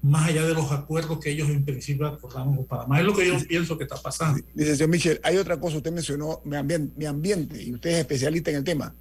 más 0.02 0.28
allá 0.28 0.44
de 0.44 0.54
los 0.54 0.70
acuerdos 0.72 1.20
que 1.20 1.30
ellos 1.30 1.48
en 1.48 1.64
principio 1.64 2.06
acordaron 2.06 2.56
con 2.56 2.66
Panamá. 2.66 2.98
Es 2.98 3.06
lo 3.06 3.14
que 3.14 3.26
yo 3.26 3.38
pienso 3.46 3.78
que 3.78 3.84
está 3.84 3.96
pasando. 3.96 4.44
Dice, 4.52 4.76
señor 4.76 4.90
Michel, 4.90 5.20
hay 5.22 5.36
otra 5.36 5.58
cosa, 5.60 5.76
usted 5.76 5.92
mencionó 5.92 6.40
mi 6.44 6.56
ambiente, 6.56 6.92
mi 6.96 7.06
ambiente 7.06 7.62
y 7.62 7.72
usted 7.72 7.90
es 7.90 7.98
especialista 7.98 8.50
en 8.50 8.56
el 8.56 8.64
tema. 8.64 8.94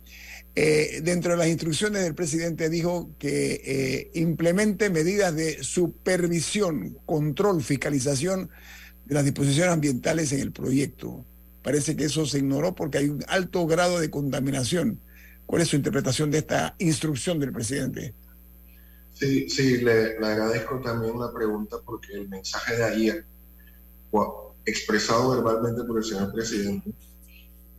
Eh, 0.53 1.01
dentro 1.03 1.31
de 1.31 1.37
las 1.37 1.47
instrucciones 1.47 2.03
del 2.03 2.13
presidente 2.13 2.69
dijo 2.69 3.09
que 3.17 3.61
eh, 3.65 4.11
implemente 4.13 4.89
medidas 4.89 5.35
de 5.35 5.63
supervisión, 5.63 6.97
control, 7.05 7.63
fiscalización 7.63 8.49
de 9.05 9.15
las 9.15 9.23
disposiciones 9.23 9.73
ambientales 9.73 10.31
en 10.33 10.41
el 10.41 10.51
proyecto. 10.51 11.25
Parece 11.63 11.95
que 11.95 12.05
eso 12.05 12.25
se 12.25 12.39
ignoró 12.39 12.75
porque 12.75 12.99
hay 12.99 13.09
un 13.09 13.23
alto 13.27 13.65
grado 13.65 13.99
de 13.99 14.09
contaminación. 14.09 14.99
¿Cuál 15.45 15.63
es 15.63 15.69
su 15.69 15.77
interpretación 15.77 16.29
de 16.31 16.39
esta 16.39 16.75
instrucción 16.79 17.39
del 17.39 17.51
presidente? 17.51 18.13
Sí, 19.22 19.47
sí, 19.47 19.78
le, 19.78 20.17
agradezco 20.17 20.80
también 20.80 21.19
la 21.19 21.32
pregunta 21.32 21.78
porque 21.86 22.13
el 22.13 22.28
mensaje 22.28 22.76
de 22.76 22.84
ayer, 22.84 23.26
expresado 24.65 25.36
verbalmente 25.36 25.84
por 25.84 25.99
el 25.99 26.03
señor 26.03 26.34
presidente, 26.34 26.91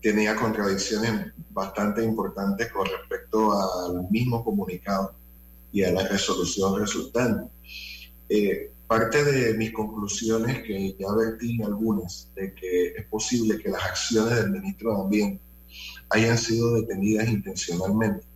tenía 0.00 0.36
contradicciones 0.36 1.32
bastante 1.50 2.04
importantes 2.04 2.70
con 2.70 2.86
respecto 2.86 3.52
al 3.60 4.08
mismo 4.08 4.44
comunicado 4.44 5.16
y 5.72 5.82
a 5.82 5.90
la 5.90 6.06
resolución 6.06 6.78
resultante. 6.78 7.50
Eh, 8.28 8.70
Parte 8.86 9.24
de 9.24 9.54
mis 9.54 9.72
conclusiones, 9.72 10.62
que 10.62 10.94
ya 10.98 11.10
vertí 11.14 11.62
algunas, 11.62 12.30
de 12.36 12.54
que 12.54 12.88
es 12.88 13.06
posible 13.06 13.58
que 13.58 13.70
las 13.70 13.82
acciones 13.82 14.36
del 14.36 14.50
ministro 14.50 14.94
de 14.94 15.02
Ambiente 15.02 15.42
hayan 16.10 16.36
sido 16.36 16.74
detenidas 16.74 17.26
intencionalmente 17.30 18.31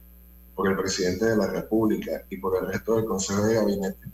por 0.57 0.71
el 0.71 0.77
presidente 0.77 1.27
de 1.27 1.37
la 1.37 1.47
República 1.47 2.25
y 2.31 2.39
por 2.39 2.57
el 2.57 2.73
resto 2.73 2.97
del 2.97 3.05
Consejo 3.05 3.45
de 3.45 3.55
Gabinete, 3.55 4.09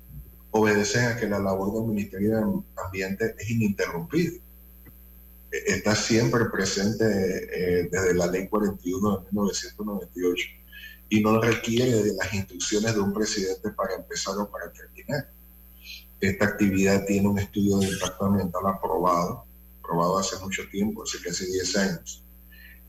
obedecen 0.51 1.05
a 1.05 1.17
que 1.17 1.29
la 1.29 1.39
labor 1.39 1.73
del 1.73 1.89
Ministerio 1.89 2.37
de 2.37 2.63
Ambiente 2.85 3.37
es 3.39 3.49
ininterrumpida. 3.49 4.33
E-, 5.53 5.73
está 5.73 5.95
siempre 5.95 6.47
presente 6.47 7.05
eh, 7.05 7.89
desde 7.91 8.15
la 8.15 8.27
Ley 8.27 8.49
41 8.49 9.19
de 9.19 9.27
1998 9.31 10.49
y 11.11 11.21
no 11.21 11.41
requiere 11.41 12.03
de 12.03 12.15
las 12.15 12.35
instrucciones 12.35 12.93
de 12.95 13.01
un 13.01 13.13
presidente 13.13 13.71
para 13.71 13.95
empezar 13.95 14.37
o 14.39 14.51
para 14.51 14.73
terminar. 14.73 15.31
Esta 16.21 16.45
actividad 16.45 17.05
tiene 17.07 17.29
un 17.29 17.39
estudio 17.39 17.79
de 17.79 17.87
impacto 17.87 18.25
ambiental 18.25 18.67
aprobado, 18.67 19.45
aprobado 19.81 20.19
hace 20.19 20.39
mucho 20.41 20.69
tiempo, 20.71 21.05
hace 21.05 21.21
casi 21.21 21.47
10 21.47 21.77
años. 21.77 22.25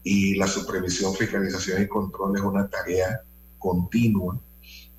Y 0.04 0.36
la 0.36 0.48
supervisión, 0.48 1.14
fiscalización 1.14 1.84
y 1.84 1.88
control 1.88 2.36
es 2.36 2.42
una 2.42 2.68
tarea 2.68 3.22
continua 3.64 4.38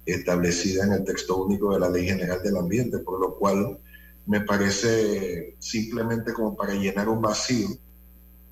establecida 0.06 0.84
en 0.84 0.92
el 0.92 1.04
texto 1.04 1.44
único 1.44 1.74
de 1.74 1.80
la 1.80 1.90
Ley 1.90 2.06
General 2.06 2.42
del 2.42 2.56
Ambiente, 2.56 2.98
por 2.98 3.20
lo 3.20 3.36
cual 3.36 3.78
me 4.26 4.40
parece 4.40 5.54
simplemente 5.58 6.32
como 6.32 6.56
para 6.56 6.72
llenar 6.72 7.10
un 7.10 7.20
vacío, 7.20 7.68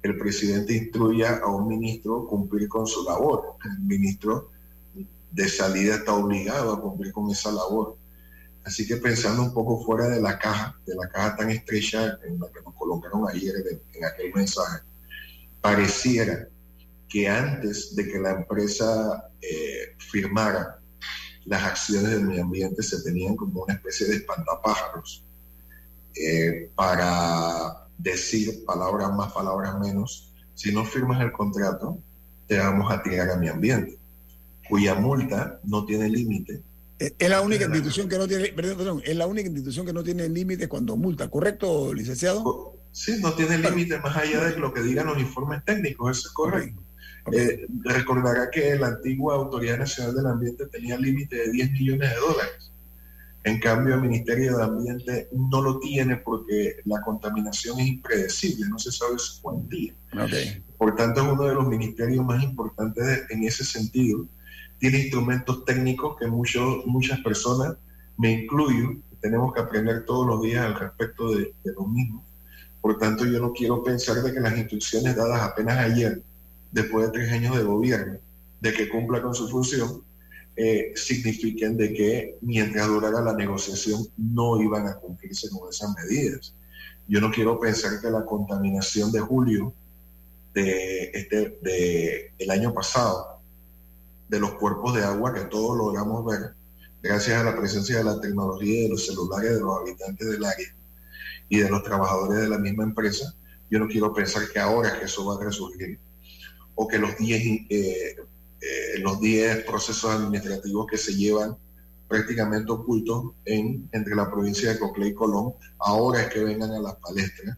el 0.02 0.18
presidente 0.18 0.74
instruya 0.74 1.38
a 1.42 1.46
un 1.46 1.66
ministro 1.66 2.26
cumplir 2.26 2.68
con 2.68 2.86
su 2.86 3.04
labor. 3.04 3.56
El 3.64 3.80
ministro 3.80 4.50
de 5.30 5.48
salida 5.48 5.94
está 5.94 6.12
obligado 6.12 6.74
a 6.74 6.80
cumplir 6.80 7.10
con 7.12 7.30
esa 7.30 7.50
labor. 7.50 7.96
Así 8.64 8.86
que 8.86 8.96
pensando 8.96 9.42
un 9.42 9.54
poco 9.54 9.82
fuera 9.82 10.08
de 10.08 10.20
la 10.20 10.38
caja, 10.38 10.78
de 10.86 10.94
la 10.94 11.08
caja 11.08 11.36
tan 11.36 11.50
estrecha 11.50 12.18
en 12.26 12.38
la 12.38 12.48
que 12.48 12.60
nos 12.62 12.74
colocaron 12.74 13.28
ayer 13.28 13.54
en 13.94 14.04
aquel 14.04 14.32
mensaje, 14.34 14.80
pareciera 15.60 16.48
que 17.12 17.28
antes 17.28 17.94
de 17.94 18.08
que 18.08 18.18
la 18.18 18.30
empresa 18.30 19.30
eh, 19.42 19.94
firmara 19.98 20.78
las 21.44 21.62
acciones 21.62 22.10
del 22.10 22.24
medio 22.24 22.44
ambiente 22.44 22.82
se 22.82 23.02
tenían 23.02 23.36
como 23.36 23.64
una 23.64 23.74
especie 23.74 24.06
de 24.06 24.16
espantapájaros 24.16 25.24
eh, 26.14 26.70
para 26.74 27.86
decir 27.98 28.64
palabras 28.64 29.12
más, 29.12 29.32
palabras 29.32 29.78
menos. 29.78 30.32
Si 30.54 30.72
no 30.72 30.84
firmas 30.84 31.20
el 31.20 31.32
contrato, 31.32 31.98
te 32.46 32.58
vamos 32.58 32.90
a 32.90 33.02
tirar 33.02 33.30
a 33.30 33.36
mi 33.36 33.48
ambiente, 33.48 33.98
cuya 34.68 34.94
multa 34.94 35.60
no 35.64 35.84
tiene 35.84 36.08
límite 36.08 36.62
es 37.18 37.28
la 37.28 37.40
única 37.40 37.64
institución 37.64 38.08
que 38.08 38.16
no 38.16 38.28
tiene, 38.28 38.48
perdón, 38.52 38.76
perdón, 38.76 39.02
es 39.04 39.16
la 39.16 39.26
única 39.26 39.48
institución 39.48 39.84
que 39.86 39.92
no 39.92 40.04
tiene 40.04 40.28
límite 40.28 40.68
cuando 40.68 40.96
multa, 40.96 41.28
¿correcto, 41.28 41.92
licenciado? 41.92 42.76
Sí, 42.92 43.16
no 43.20 43.32
tiene 43.32 43.58
límite 43.58 43.98
más 43.98 44.16
allá 44.16 44.44
de 44.44 44.58
lo 44.58 44.72
que 44.72 44.82
digan 44.82 45.06
los 45.06 45.18
informes 45.18 45.64
técnicos, 45.64 46.18
eso 46.18 46.28
es 46.28 46.34
correcto. 46.34 46.80
Eh, 47.30 47.66
recordará 47.84 48.50
que 48.50 48.76
la 48.76 48.88
antigua 48.88 49.36
Autoridad 49.36 49.78
Nacional 49.78 50.14
del 50.14 50.26
Ambiente 50.26 50.66
tenía 50.66 50.98
límite 50.98 51.36
de 51.36 51.52
10 51.52 51.72
millones 51.72 52.10
de 52.10 52.16
dólares. 52.16 52.72
En 53.44 53.60
cambio, 53.60 53.94
el 53.94 54.02
Ministerio 54.02 54.56
de 54.56 54.64
Ambiente 54.64 55.28
no 55.32 55.62
lo 55.62 55.78
tiene 55.78 56.16
porque 56.16 56.76
la 56.84 57.00
contaminación 57.02 57.78
es 57.80 57.86
impredecible, 57.88 58.68
no 58.68 58.78
se 58.78 58.92
sabe 58.92 59.18
su 59.18 59.40
cuantía. 59.42 59.94
Por 60.78 60.96
tanto, 60.96 61.20
es 61.20 61.32
uno 61.32 61.44
de 61.44 61.54
los 61.54 61.66
ministerios 61.66 62.24
más 62.24 62.42
importantes 62.42 63.24
en 63.30 63.44
ese 63.44 63.64
sentido 63.64 64.26
tiene 64.82 64.98
instrumentos 64.98 65.64
técnicos 65.64 66.16
que 66.18 66.26
muchos, 66.26 66.84
muchas 66.86 67.20
personas, 67.20 67.76
me 68.18 68.32
incluyo, 68.32 68.96
tenemos 69.20 69.54
que 69.54 69.60
aprender 69.60 70.04
todos 70.04 70.26
los 70.26 70.42
días 70.42 70.66
al 70.66 70.74
respecto 70.74 71.36
de, 71.36 71.54
lo 71.62 71.86
mismo. 71.86 72.24
Por 72.80 72.98
tanto, 72.98 73.24
yo 73.24 73.38
no 73.38 73.52
quiero 73.52 73.84
pensar 73.84 74.16
de 74.16 74.32
que 74.32 74.40
las 74.40 74.58
instrucciones 74.58 75.14
dadas 75.14 75.40
apenas 75.40 75.78
ayer, 75.78 76.20
después 76.72 77.06
de 77.06 77.12
tres 77.12 77.32
años 77.32 77.56
de 77.56 77.62
gobierno, 77.62 78.18
de 78.60 78.72
que 78.72 78.88
cumpla 78.88 79.22
con 79.22 79.34
su 79.34 79.48
función, 79.48 80.02
eh, 80.56 80.92
signifiquen 80.96 81.76
de 81.76 81.92
que 81.92 82.38
mientras 82.40 82.86
durara 82.88 83.22
la 83.22 83.34
negociación 83.34 84.06
no 84.16 84.60
iban 84.60 84.86
a 84.86 84.96
cumplirse 84.96 85.48
con 85.50 85.70
esas 85.70 85.94
medidas. 85.94 86.54
Yo 87.08 87.20
no 87.20 87.30
quiero 87.30 87.58
pensar 87.58 88.00
que 88.00 88.10
la 88.10 88.24
contaminación 88.24 89.12
de 89.12 89.20
julio 89.20 89.72
de 90.54 91.10
este, 91.14 91.58
de 91.62 92.34
el 92.38 92.50
año 92.50 92.74
pasado 92.74 93.40
de 94.28 94.38
los 94.38 94.52
cuerpos 94.54 94.94
de 94.94 95.02
agua 95.02 95.32
que 95.32 95.42
todos 95.42 95.76
logramos 95.76 96.24
ver 96.26 96.54
gracias 97.02 97.40
a 97.40 97.44
la 97.44 97.56
presencia 97.56 97.98
de 97.98 98.04
la 98.04 98.20
tecnología 98.20 98.80
y 98.80 98.82
de 98.82 98.88
los 98.90 99.06
celulares 99.06 99.54
de 99.54 99.60
los 99.60 99.78
habitantes 99.78 100.28
del 100.30 100.44
área 100.44 100.74
y 101.48 101.58
de 101.58 101.70
los 101.70 101.82
trabajadores 101.82 102.42
de 102.42 102.48
la 102.48 102.58
misma 102.58 102.84
empresa, 102.84 103.34
yo 103.70 103.78
no 103.78 103.88
quiero 103.88 104.12
pensar 104.14 104.42
que 104.52 104.58
ahora 104.58 104.98
que 104.98 105.06
eso 105.06 105.26
va 105.26 105.36
a 105.36 105.44
resurgir 105.44 105.98
o 106.74 106.86
que 106.86 106.98
los 106.98 107.16
10 107.16 107.42
eh, 107.68 108.16
eh, 108.60 108.98
los 109.00 109.20
10 109.20 109.64
procesos 109.64 110.10
administrativos 110.10 110.86
que 110.86 110.96
se 110.96 111.14
llevan 111.14 111.56
prácticamente 112.08 112.70
ocultos 112.70 113.32
en, 113.44 113.88
entre 113.92 114.14
la 114.14 114.30
provincia 114.30 114.72
de 114.72 114.78
Cocle 114.78 115.08
y 115.08 115.14
Colón, 115.14 115.54
ahora 115.78 116.22
es 116.22 116.28
que 116.28 116.44
vengan 116.44 116.70
a 116.70 116.80
las 116.80 116.96
palestras 116.96 117.56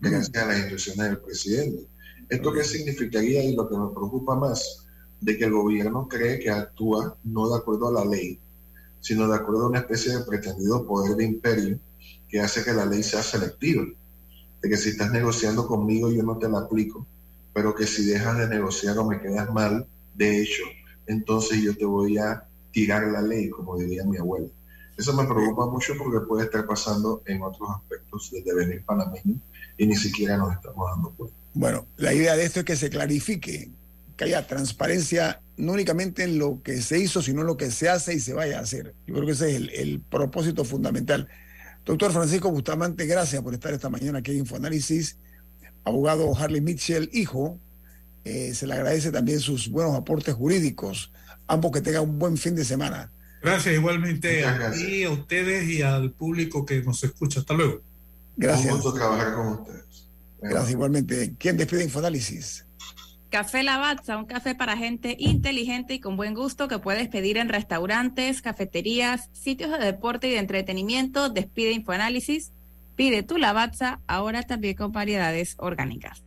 gracias 0.00 0.36
a 0.36 0.46
las 0.46 0.58
instrucciones 0.58 1.06
del 1.06 1.20
presidente. 1.20 1.86
¿Esto 2.28 2.52
qué 2.52 2.62
significaría 2.62 3.42
y 3.42 3.56
lo 3.56 3.68
que 3.68 3.76
me 3.76 3.88
preocupa 3.88 4.34
más? 4.34 4.84
de 5.24 5.38
que 5.38 5.44
el 5.44 5.52
gobierno 5.52 6.06
cree 6.06 6.38
que 6.38 6.50
actúa 6.50 7.16
no 7.24 7.48
de 7.48 7.56
acuerdo 7.56 7.88
a 7.88 7.92
la 7.92 8.04
ley, 8.04 8.38
sino 9.00 9.26
de 9.26 9.36
acuerdo 9.36 9.64
a 9.64 9.68
una 9.68 9.78
especie 9.78 10.12
de 10.12 10.24
pretendido 10.24 10.86
poder 10.86 11.16
de 11.16 11.24
imperio 11.24 11.78
que 12.28 12.40
hace 12.40 12.62
que 12.62 12.74
la 12.74 12.84
ley 12.84 13.02
sea 13.02 13.22
selectiva. 13.22 13.84
De 14.60 14.68
que 14.68 14.76
si 14.76 14.90
estás 14.90 15.10
negociando 15.12 15.66
conmigo 15.66 16.10
yo 16.10 16.22
no 16.22 16.36
te 16.36 16.48
la 16.48 16.58
aplico, 16.58 17.06
pero 17.54 17.74
que 17.74 17.86
si 17.86 18.04
dejas 18.04 18.36
de 18.36 18.48
negociar 18.48 18.98
o 18.98 19.06
me 19.06 19.20
quedas 19.20 19.50
mal, 19.50 19.86
de 20.14 20.42
hecho, 20.42 20.64
entonces 21.06 21.62
yo 21.62 21.74
te 21.76 21.86
voy 21.86 22.18
a 22.18 22.44
tirar 22.72 23.04
la 23.04 23.22
ley, 23.22 23.48
como 23.48 23.78
diría 23.78 24.04
mi 24.04 24.18
abuela. 24.18 24.48
Eso 24.98 25.12
me 25.14 25.24
preocupa 25.24 25.66
mucho 25.66 25.94
porque 25.96 26.26
puede 26.26 26.44
estar 26.44 26.66
pasando 26.66 27.22
en 27.26 27.42
otros 27.42 27.68
aspectos 27.70 28.30
del 28.30 28.44
devenir 28.44 28.84
panameño 28.84 29.36
y 29.78 29.86
ni 29.86 29.96
siquiera 29.96 30.36
nos 30.36 30.52
estamos 30.52 30.90
dando 30.90 31.10
cuenta. 31.10 31.36
Bueno, 31.54 31.86
la 31.96 32.12
idea 32.12 32.36
de 32.36 32.44
esto 32.44 32.60
es 32.60 32.66
que 32.66 32.76
se 32.76 32.90
clarifique 32.90 33.70
que 34.16 34.24
haya 34.24 34.46
transparencia 34.46 35.40
no 35.56 35.72
únicamente 35.72 36.24
en 36.24 36.38
lo 36.38 36.62
que 36.62 36.80
se 36.80 36.98
hizo, 36.98 37.22
sino 37.22 37.40
en 37.40 37.46
lo 37.46 37.56
que 37.56 37.70
se 37.70 37.88
hace 37.88 38.14
y 38.14 38.20
se 38.20 38.34
vaya 38.34 38.58
a 38.58 38.62
hacer. 38.62 38.94
Yo 39.06 39.14
creo 39.14 39.26
que 39.26 39.32
ese 39.32 39.56
es 39.56 39.70
el, 39.74 40.00
propósito 40.00 40.64
fundamental. 40.64 41.28
Doctor 41.84 42.12
Francisco 42.12 42.50
Bustamante, 42.50 43.06
gracias 43.06 43.42
por 43.42 43.54
estar 43.54 43.72
esta 43.72 43.90
mañana 43.90 44.18
aquí 44.20 44.32
en 44.32 44.38
Infoanálisis. 44.38 45.16
Abogado 45.84 46.34
Harley 46.36 46.60
Mitchell, 46.60 47.10
hijo, 47.12 47.58
eh, 48.24 48.54
se 48.54 48.66
le 48.66 48.74
agradece 48.74 49.12
también 49.12 49.40
sus 49.40 49.68
buenos 49.68 49.94
aportes 49.94 50.34
jurídicos. 50.34 51.12
Ambos 51.46 51.72
que 51.72 51.82
tengan 51.82 52.02
un 52.04 52.18
buen 52.18 52.36
fin 52.38 52.54
de 52.54 52.64
semana. 52.64 53.10
Gracias 53.42 53.74
igualmente 53.74 54.44
a 54.44 54.72
ti, 54.72 55.04
a 55.04 55.10
ustedes 55.10 55.68
y 55.68 55.82
al 55.82 56.10
público 56.12 56.64
que 56.64 56.82
nos 56.82 57.04
escucha. 57.04 57.40
Hasta 57.40 57.52
luego. 57.52 57.82
Gracias. 58.36 58.72
Un 58.72 58.80
gusto 58.80 58.94
trabajar 58.94 59.34
con 59.34 59.48
ustedes. 59.48 60.08
Gracias 60.40 60.70
igualmente. 60.70 61.34
¿Quién 61.38 61.58
despide 61.58 61.84
Infoanálisis? 61.84 62.64
Café 63.28 63.62
Lavazza, 63.62 64.16
un 64.16 64.26
café 64.26 64.54
para 64.54 64.76
gente 64.76 65.16
inteligente 65.18 65.94
y 65.94 66.00
con 66.00 66.16
buen 66.16 66.34
gusto 66.34 66.68
que 66.68 66.78
puedes 66.78 67.08
pedir 67.08 67.36
en 67.36 67.48
restaurantes, 67.48 68.40
cafeterías, 68.40 69.28
sitios 69.32 69.70
de 69.72 69.84
deporte 69.84 70.28
y 70.28 70.30
de 70.30 70.38
entretenimiento. 70.38 71.28
Despide 71.28 71.72
Infoanálisis. 71.72 72.52
Pide 72.96 73.22
tu 73.22 73.38
Lavazza 73.38 74.00
ahora 74.06 74.42
también 74.42 74.74
con 74.74 74.92
variedades 74.92 75.54
orgánicas. 75.58 76.24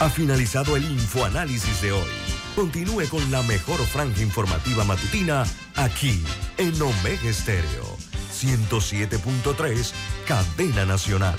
Ha 0.00 0.10
finalizado 0.10 0.76
el 0.76 0.84
infoanálisis 0.84 1.80
de 1.80 1.92
hoy. 1.92 2.10
Continúe 2.56 3.08
con 3.08 3.30
la 3.30 3.42
mejor 3.42 3.80
franja 3.80 4.22
informativa 4.22 4.84
matutina 4.84 5.44
aquí 5.76 6.22
en 6.58 6.74
Omega 6.80 7.28
Estéreo 7.28 7.96
107.3, 8.34 9.92
Cadena 10.26 10.84
Nacional. 10.84 11.38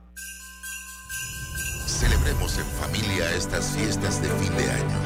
Celebremos 2.01 2.57
en 2.57 2.65
familia 2.65 3.29
estas 3.35 3.77
fiestas 3.77 4.19
de 4.23 4.27
fin 4.29 4.57
de 4.57 4.71
año. 4.71 4.97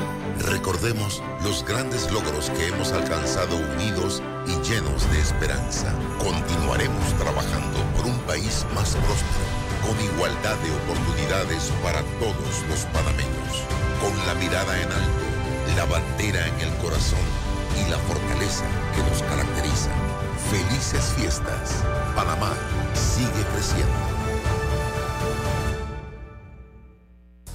Recordemos 0.47 1.21
los 1.43 1.65
grandes 1.65 2.09
logros 2.09 2.49
que 2.51 2.67
hemos 2.67 2.93
alcanzado 2.93 3.57
unidos 3.57 4.23
y 4.47 4.51
llenos 4.65 5.11
de 5.11 5.19
esperanza. 5.19 5.91
Continuaremos 6.19 7.13
trabajando 7.19 7.83
por 7.97 8.05
un 8.05 8.17
país 8.19 8.65
más 8.73 8.95
próspero, 8.95 9.45
con 9.85 9.99
igualdad 10.05 10.55
de 10.63 10.71
oportunidades 10.71 11.69
para 11.83 12.01
todos 12.17 12.63
los 12.69 12.85
panameños. 12.95 13.53
Con 13.99 14.15
la 14.25 14.33
mirada 14.35 14.81
en 14.81 14.89
alto, 14.89 15.75
la 15.75 15.83
bandera 15.83 16.47
en 16.47 16.59
el 16.61 16.73
corazón 16.77 17.27
y 17.75 17.91
la 17.91 17.99
fortaleza 18.07 18.63
que 18.95 19.03
nos 19.03 19.21
caracteriza. 19.23 19.91
Felices 20.49 21.11
fiestas. 21.17 21.83
Panamá 22.15 22.53
sigue 22.93 23.43
creciendo. 23.51 24.14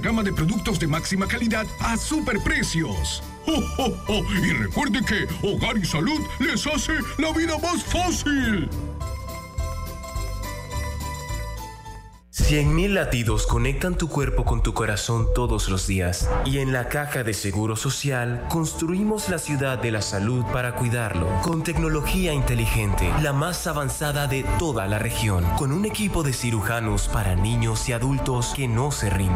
gama 0.00 0.22
de 0.22 0.32
productos 0.32 0.78
de 0.78 0.86
máxima 0.86 1.26
calidad 1.26 1.66
a 1.80 1.96
superprecios. 1.96 3.22
¡Oh, 3.46 3.62
oh, 3.78 3.92
oh! 4.08 4.22
Y 4.42 4.52
recuerde 4.52 5.00
que 5.04 5.26
Hogar 5.46 5.76
y 5.76 5.84
Salud 5.84 6.20
les 6.40 6.66
hace 6.66 6.92
la 7.18 7.32
vida 7.32 7.58
más 7.58 7.84
fácil. 7.84 8.68
100.000 12.54 12.88
latidos 12.88 13.46
conectan 13.46 13.96
tu 13.96 14.08
cuerpo 14.08 14.44
con 14.44 14.62
tu 14.62 14.74
corazón 14.74 15.28
todos 15.34 15.70
los 15.70 15.86
días 15.86 16.28
y 16.44 16.58
en 16.58 16.72
la 16.72 16.88
caja 16.88 17.22
de 17.22 17.32
Seguro 17.32 17.74
Social 17.74 18.44
construimos 18.50 19.30
la 19.30 19.38
ciudad 19.38 19.78
de 19.78 19.90
la 19.90 20.02
salud 20.02 20.44
para 20.52 20.74
cuidarlo 20.74 21.26
con 21.42 21.62
tecnología 21.62 22.34
inteligente, 22.34 23.10
la 23.22 23.32
más 23.32 23.66
avanzada 23.66 24.26
de 24.26 24.44
toda 24.58 24.86
la 24.88 24.98
región, 24.98 25.42
con 25.56 25.72
un 25.72 25.86
equipo 25.86 26.22
de 26.22 26.34
cirujanos 26.34 27.08
para 27.08 27.34
niños 27.34 27.88
y 27.88 27.92
adultos 27.92 28.52
que 28.54 28.68
no 28.68 28.90
se 28.90 29.08
rinden. 29.08 29.32